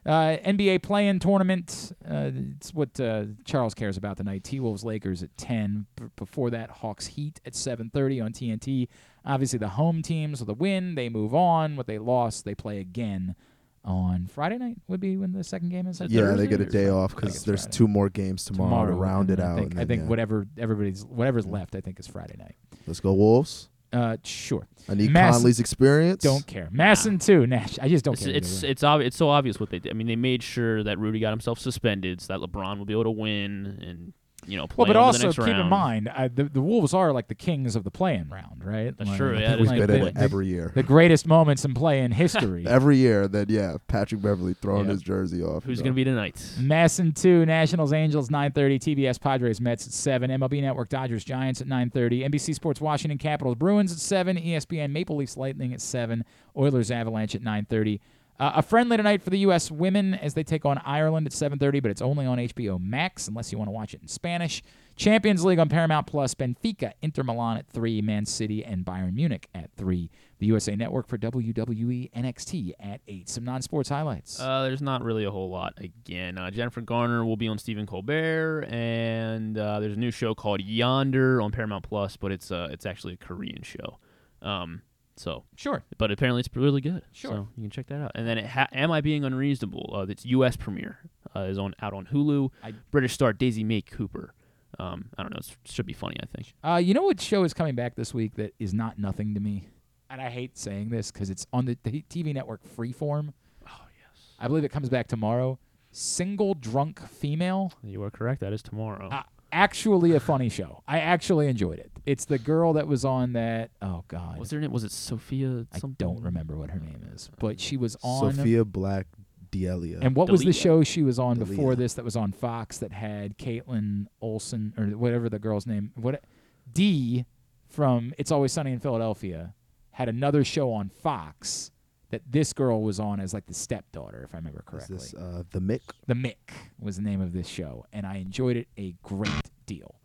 [0.05, 1.93] Uh, NBA play-in tournament.
[2.05, 4.43] Uh, it's what uh, Charles cares about tonight.
[4.43, 5.87] T Wolves Lakers at ten.
[5.95, 8.89] B- before that, Hawks Heat at seven thirty on TNT.
[9.25, 11.77] Obviously, the home teams with a win, they move on.
[11.77, 13.37] What they lost, they play again
[13.85, 14.77] on Friday night.
[14.89, 15.99] Would be when the second game is.
[15.99, 16.91] That Yeah, Thursday they get a day Friday?
[16.91, 17.77] off because there's Friday.
[17.77, 19.59] two more games tomorrow, to round and it I out.
[19.59, 20.09] think, and I think yeah.
[20.09, 22.55] whatever everybody's whatever's left, I think is Friday night.
[22.87, 23.69] Let's go Wolves.
[23.93, 24.67] Uh, sure.
[24.89, 26.23] I need Mass- Conley's experience.
[26.23, 26.71] Don't care.
[26.73, 27.47] MASN too.
[27.47, 27.79] Nash.
[27.79, 28.35] I just don't It's care.
[28.35, 29.91] it's either it's, obvi- it's so obvious what they did.
[29.91, 32.95] I mean, they made sure that Rudy got himself suspended so that LeBron would be
[32.95, 34.13] able to win and
[34.47, 35.61] you know play well, but also the next keep round.
[35.61, 38.93] in mind uh, the the Wolves are like the kings of the play-in round, right?
[38.97, 40.73] That's Like, true, yeah, think, that is We've been in it every year.
[40.75, 42.67] the greatest moments in play in history.
[42.73, 44.93] Every year, then yeah, Patrick Beverley throwing Yeah.
[44.93, 45.63] his jersey off.
[45.65, 46.01] Who's you going know.
[46.01, 46.35] to be tonight?
[46.59, 51.61] MASN two, Nationals, Angels nine thirty, TBS Padres Mets at seven, MLB Network Dodgers Giants
[51.61, 55.81] at nine thirty, NBC Sports Washington Capitals Bruins at seven, ESPN Maple Leafs Lightning at
[55.81, 56.25] seven,
[56.57, 58.01] Oilers Avalanche at nine thirty.
[58.43, 59.71] Uh, a friendly tonight for the U.S.
[59.71, 63.53] women as they take on Ireland at 7:30, but it's only on HBO Max unless
[63.53, 64.65] you want to watch it in Spanish.
[64.97, 66.35] Champions League on Paramount Plus.
[66.35, 70.11] Benfica, Inter Milan at three, Man City and Bayern Munich at three.
[70.41, 73.29] The USA Network for WWE NXT at eight.
[73.29, 74.41] Some non-sports highlights.
[74.41, 75.75] Uh, there's not really a whole lot.
[75.77, 80.35] Again, uh, Jennifer Garner will be on Stephen Colbert, and uh, there's a new show
[80.35, 84.01] called Yonder on Paramount Plus, but it's uh, it's actually a Korean show.
[84.43, 84.83] Um,
[85.17, 87.03] so sure, but apparently it's really good.
[87.13, 87.31] Sure.
[87.31, 88.13] so you can check that out.
[88.15, 89.93] And then it ha- Am I Being Unreasonable?
[89.95, 90.57] Uh, its U.S.
[90.57, 90.99] premiere
[91.37, 92.51] uh, is on out on Hulu.
[92.63, 94.35] I- British star Daisy May Cooper.
[94.79, 95.39] Um, I don't know.
[95.39, 96.17] It should be funny.
[96.23, 96.55] I think.
[96.65, 99.41] Uh, you know what show is coming back this week that is not nothing to
[99.41, 99.69] me,
[100.09, 103.35] and I hate saying this because it's on the t- TV network Freeform.
[103.67, 104.23] Oh yes.
[104.39, 105.59] I believe it comes back tomorrow.
[105.91, 107.75] Single drunk female.
[107.83, 108.41] You are correct.
[108.41, 109.11] That is tomorrow.
[109.11, 110.83] Uh, actually, a funny show.
[110.89, 111.91] I actually enjoyed it.
[112.05, 113.71] It's the girl that was on that.
[113.81, 114.73] Oh God, What's her name?
[114.73, 115.67] Was it Sophia?
[115.73, 118.35] I don't remember what her name is, but she was on.
[118.35, 119.07] Sophia Black
[119.53, 120.01] Delia.
[120.03, 122.91] And what was the show she was on before this that was on Fox that
[122.93, 125.93] had Kaitlin Olson or whatever the girl's name?
[125.95, 126.25] What
[126.73, 127.27] D
[127.69, 129.55] from It's Always Sunny in Philadelphia
[129.93, 131.71] had another show on Fox
[132.13, 134.97] that this girl was on as like the stepdaughter, if I remember correctly.
[134.97, 135.31] Is correctly.
[135.31, 135.81] this uh, the Mick?
[136.07, 139.97] The Mick was the name of this show, and I enjoyed it a great deal.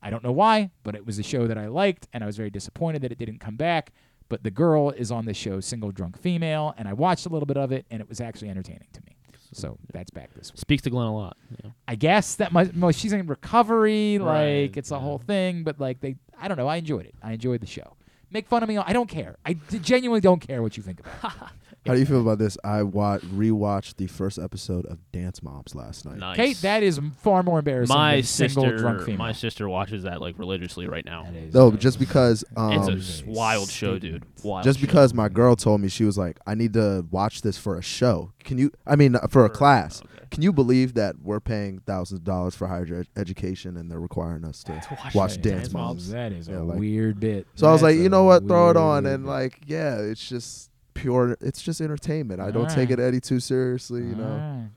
[0.00, 2.36] I don't know why, but it was a show that I liked, and I was
[2.36, 3.92] very disappointed that it didn't come back.
[4.28, 7.46] But the girl is on the show, single drunk female, and I watched a little
[7.46, 9.16] bit of it, and it was actually entertaining to me.
[9.52, 10.58] So that's back this week.
[10.58, 11.36] Speaks to Glenn a lot.
[11.64, 11.70] Yeah.
[11.88, 15.64] I guess that must, well, she's in recovery, Right, like it's a whole thing.
[15.64, 16.68] But like they, I don't know.
[16.68, 17.14] I enjoyed it.
[17.22, 17.95] I enjoyed the show.
[18.30, 18.76] Make fun of me.
[18.78, 19.36] I don't care.
[19.44, 21.34] I genuinely don't care what you think about.
[21.86, 21.88] it.
[21.88, 22.58] How do you feel about this?
[22.64, 26.18] I wa- rewatched the first episode of Dance Moms last night.
[26.18, 26.36] Nice.
[26.36, 29.18] Kate, that is far more embarrassing my than single sister, drunk female.
[29.18, 31.26] my sister watches that like religiously right now.
[31.52, 34.24] No, just because um, it's a s- wild show, dude.
[34.42, 34.64] Wild.
[34.64, 34.86] just show.
[34.86, 37.82] because my girl told me she was like, I need to watch this for a
[37.82, 38.32] show.
[38.44, 38.70] Can you?
[38.86, 40.02] I mean, uh, for a class.
[40.30, 44.00] Can you believe that we're paying thousands of dollars for higher ed- education and they're
[44.00, 45.86] requiring us to, watch watch, Dance Dance Moms.
[46.08, 46.10] Moms?
[46.10, 47.46] That is a like- weird bit.
[47.54, 48.46] So I was That's like, a you know what?
[48.46, 49.30] Throw it on, weird and bit.
[49.30, 51.36] like, yeah, it's just pure.
[51.40, 52.40] It's just entertainment.
[52.40, 54.00] I don't take it any too seriously.
[54.00, 54.68] You know.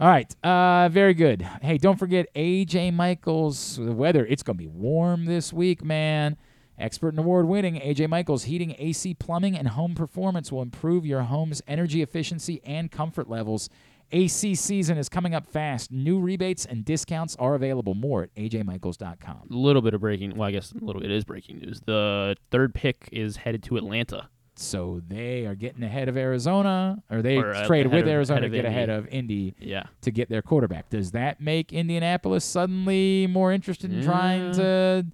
[0.00, 0.34] All right.
[0.44, 1.42] Uh, very good.
[1.62, 3.76] Hey, don't forget AJ Michaels.
[3.76, 6.36] The weather, it's going to be warm this week, man.
[6.78, 11.22] Expert and award winning AJ Michaels Heating, AC Plumbing, and Home Performance will improve your
[11.22, 13.68] home's energy efficiency and comfort levels.
[14.10, 15.92] AC season is coming up fast.
[15.92, 17.94] New rebates and discounts are available.
[17.94, 19.36] More at ajmichaels.com.
[19.50, 20.34] a little bit of breaking.
[20.34, 21.80] Well, I guess a little bit is breaking news.
[21.86, 24.28] The third pick is headed to Atlanta.
[24.62, 28.40] So they are getting ahead of Arizona, or they Or, uh, trade with of- Arizona
[28.42, 29.84] to of get ahead of Indy Yeah.
[30.02, 30.88] to get their quarterback.
[30.90, 35.06] Does that make Indianapolis suddenly more interested in trying to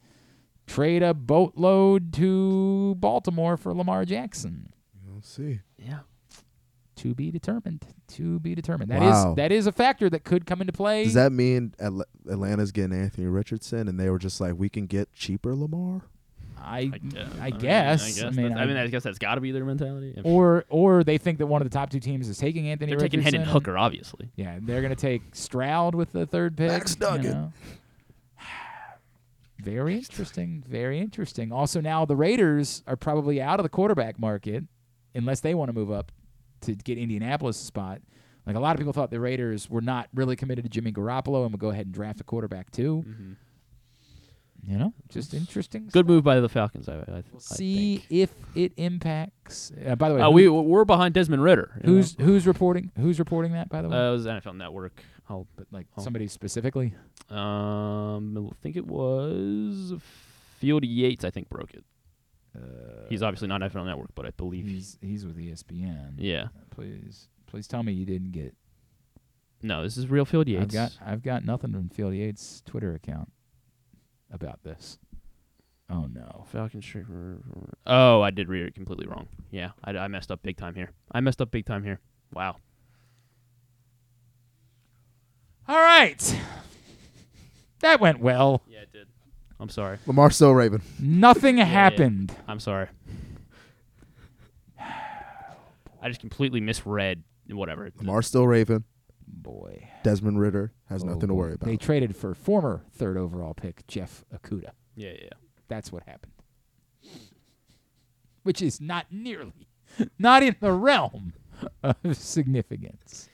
[0.66, 4.68] trade a boatload to Baltimore for Lamar Jackson?
[5.06, 5.60] We'll see.
[5.78, 6.00] Yeah.
[6.96, 7.86] To be determined.
[8.08, 8.90] To be determined.
[8.90, 9.34] That is Wow.
[9.36, 11.04] that is a factor that could come into play.
[11.04, 14.86] Does that mean Atl- Atlanta's getting Anthony Richardson, and they were just like, we can
[14.86, 16.02] get cheaper Lamar?
[16.60, 16.80] I I,
[17.40, 18.02] I mean, guess.
[18.02, 18.22] I guess.
[18.22, 20.14] I mean, I mean, I guess that's got to be their mentality.
[20.16, 22.90] If- or or they think that one of the top two teams is taking Anthony.
[22.92, 24.30] They're taking Richardson Hendon Hooker, obviously.
[24.36, 26.68] Yeah, they're going to take Stroud with the third pick.
[26.68, 27.32] Max you Duggan.
[27.32, 27.52] know.
[29.60, 30.64] Very interesting.
[30.68, 31.52] Very interesting.
[31.52, 34.64] Also, now the Raiders are probably out of the quarterback market
[35.14, 36.12] unless they want to move up
[36.62, 38.00] to get Indianapolis spot.
[38.46, 41.42] Like a lot of people thought the Raiders were not really committed to Jimmy Garoppolo
[41.42, 43.04] and would go ahead and draft a quarterback too.
[43.06, 43.32] Mm-hmm.
[44.66, 45.88] You know, just interesting.
[45.90, 46.88] Good move by the Falcons.
[46.88, 49.72] I, I, I See if it impacts.
[49.86, 51.80] Uh, by the way, Uh, we we're behind Desmond Ridder.
[51.82, 51.96] you know?
[51.96, 52.90] who's who's reporting?
[52.98, 53.68] Who's reporting that?
[53.70, 55.02] By the way, Uh, it was NFL Network.
[55.30, 56.94] I'll, but like I'll- somebody specifically.
[57.30, 59.94] Um, I think it was
[60.58, 61.24] Field Yates.
[61.24, 61.84] I think broke it.
[63.08, 66.14] he's obviously not NFL Network, but I believe He's he's with ESPN.
[66.18, 66.48] Yeah.
[66.70, 68.54] Please please tell me you didn't get.
[69.62, 70.62] No, this is real Field Yates.
[70.62, 73.30] I've got I've got nothing from Field Yates' Twitter account
[74.30, 74.98] about this.
[75.90, 76.44] Oh no.
[76.52, 77.06] Falcon Street.
[77.86, 79.26] Oh, I did read it completely wrong.
[79.50, 80.90] Yeah, I, I messed up big time here.
[81.12, 81.98] I messed up big time here.
[82.32, 82.56] Wow.
[85.66, 86.40] All right.
[87.80, 88.62] That went well.
[88.66, 89.06] Yeah, it did.
[89.60, 89.98] I'm sorry.
[90.06, 90.82] Lamar still Raven.
[91.00, 91.70] Nothing Yeah, yeah.
[91.70, 92.34] happened.
[92.46, 92.88] I'm sorry.
[94.80, 97.90] I just completely misread whatever.
[97.98, 98.84] Lamar still Raven.
[99.48, 99.88] Boy.
[100.02, 101.64] Desmond Ridder has Oh, nothing to worry about.
[101.66, 104.72] They traded for former third overall pick Jeff Okudah.
[104.94, 105.28] Yeah, yeah.
[105.68, 106.32] That's what happened.
[108.42, 109.68] Which is not nearly,
[110.18, 111.32] not in the realm
[111.82, 113.28] of significance.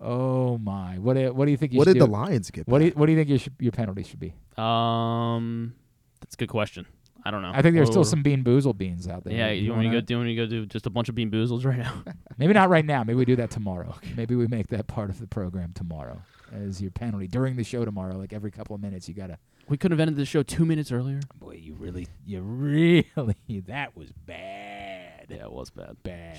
[0.00, 0.98] Oh my!
[0.98, 1.72] What do, what do you think?
[1.72, 2.06] You What should did the?
[2.06, 4.32] Lions get What do you, what do you think your, sh- your penalty should be?
[4.56, 5.74] Um,
[6.20, 6.86] that's a good question.
[7.28, 7.52] I don't know.
[7.52, 9.34] I think there's still some bean boozle beans out there.
[9.34, 10.00] Yeah, you, want me to go?
[10.00, 12.02] Do you want me to go do just a bunch of bean boozles right now?
[12.38, 13.04] Maybe not right now.
[13.04, 13.94] Maybe we do that tomorrow.
[14.16, 17.84] Maybe we make that part of the program tomorrow as your penalty during the show
[17.84, 18.16] tomorrow.
[18.16, 19.36] Like every couple of minutes, you gotta.
[19.68, 21.20] we could have ended the show two minutes earlier.
[21.38, 23.06] Boy, you really, you really,
[23.66, 25.26] that was bad.
[25.28, 26.02] Yeah, it was bad.
[26.02, 26.38] Bad.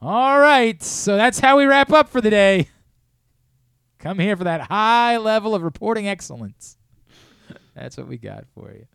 [0.00, 2.66] All right, so that's how we wrap up for the day.
[4.00, 6.78] Come here for that high level of reporting excellence.
[7.74, 8.86] That's what we got for you.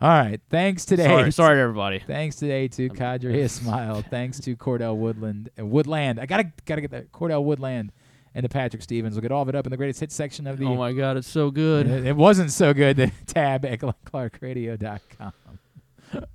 [0.00, 1.04] All right, thanks today.
[1.06, 1.98] Sorry, sorry, everybody.
[1.98, 4.02] Thanks today to Qadry Ismail.
[4.10, 6.20] Thanks to Cordell Woodland, uh, Woodland.
[6.20, 7.90] I gotta gotta get that Cordell Woodland
[8.34, 9.14] and to Patrick Stevens.
[9.14, 10.66] We'll get all of it up in the greatest hit section of the.
[10.66, 11.88] Oh my God, it's so good.
[11.88, 12.96] It, it wasn't so good.
[12.96, 15.32] The tab at clarkradio.com.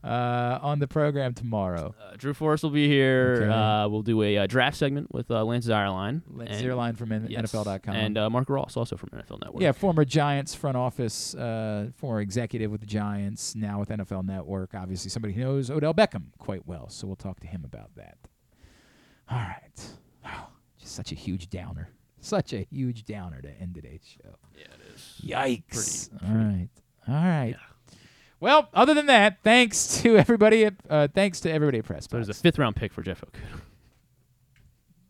[0.04, 1.96] Uh, on the program tomorrow.
[2.02, 3.40] Uh, Drew Forrest will be here.
[3.42, 3.50] Okay.
[3.52, 6.22] Uh, we'll do a uh, draft segment with uh, Lance Zierlein.
[6.30, 7.96] Lance and- Zierlein from N- yes, NFL.com.
[7.96, 9.62] And uh, Marc Ross, also from NFL Network.
[9.62, 14.74] Yeah, former Giants front office, uh, former executive with the Giants, now with NFL Network.
[14.76, 18.18] Obviously, somebody who knows Odell Beckham quite well, so we'll talk to him about that.
[19.32, 19.86] All right.
[20.24, 20.48] Wow,
[20.80, 21.90] just such a huge downer.
[22.20, 24.36] Such a huge downer to end today's show.
[24.56, 25.22] Yeah, it is.
[25.26, 26.10] Yikes.
[26.24, 26.70] All right.
[27.08, 27.56] All right.
[28.44, 30.66] Well, other than that, thanks to everybody.
[30.66, 32.10] At, uh, thanks to everybody at Press.
[32.12, 33.62] So there's a fifth round pick for Jeff Okudah.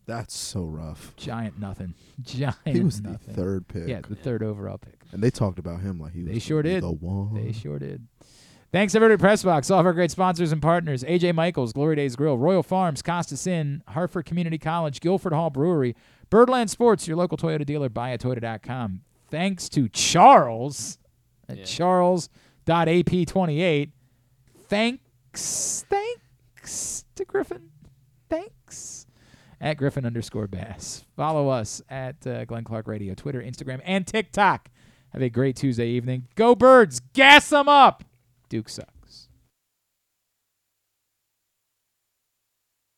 [0.06, 1.16] That's so rough.
[1.16, 1.94] Giant nothing.
[2.22, 2.54] Giant.
[2.64, 3.88] He was the third pick.
[3.88, 5.00] Yeah, the third overall pick.
[5.10, 6.84] And they talked about him like he was They sure did.
[6.84, 7.34] the one.
[7.34, 8.06] They sure did.
[8.70, 12.14] Thanks everybody at Pressbox, all of our great sponsors and partners: AJ Michaels, Glory Days
[12.14, 15.96] Grill, Royal Farms, Costas Inn, Harford Community College, Guilford Hall Brewery,
[16.30, 19.00] Birdland Sports, your local Toyota dealer, buyatoyota.com.
[19.28, 20.98] Thanks to Charles
[21.48, 21.64] at
[22.66, 23.90] Charles.ap28.
[24.68, 27.70] Thanks, thanks to Griffin?
[28.28, 29.06] Thanks.
[29.60, 31.04] At Griffin underscore Bass.
[31.16, 34.68] Follow us at uh, Glenn Clark Radio, Twitter, Instagram, and TikTok.
[35.12, 36.26] Have a great Tuesday evening.
[36.34, 37.00] Go Birds.
[37.12, 38.02] Gas them up.
[38.48, 38.93] Duke sucks.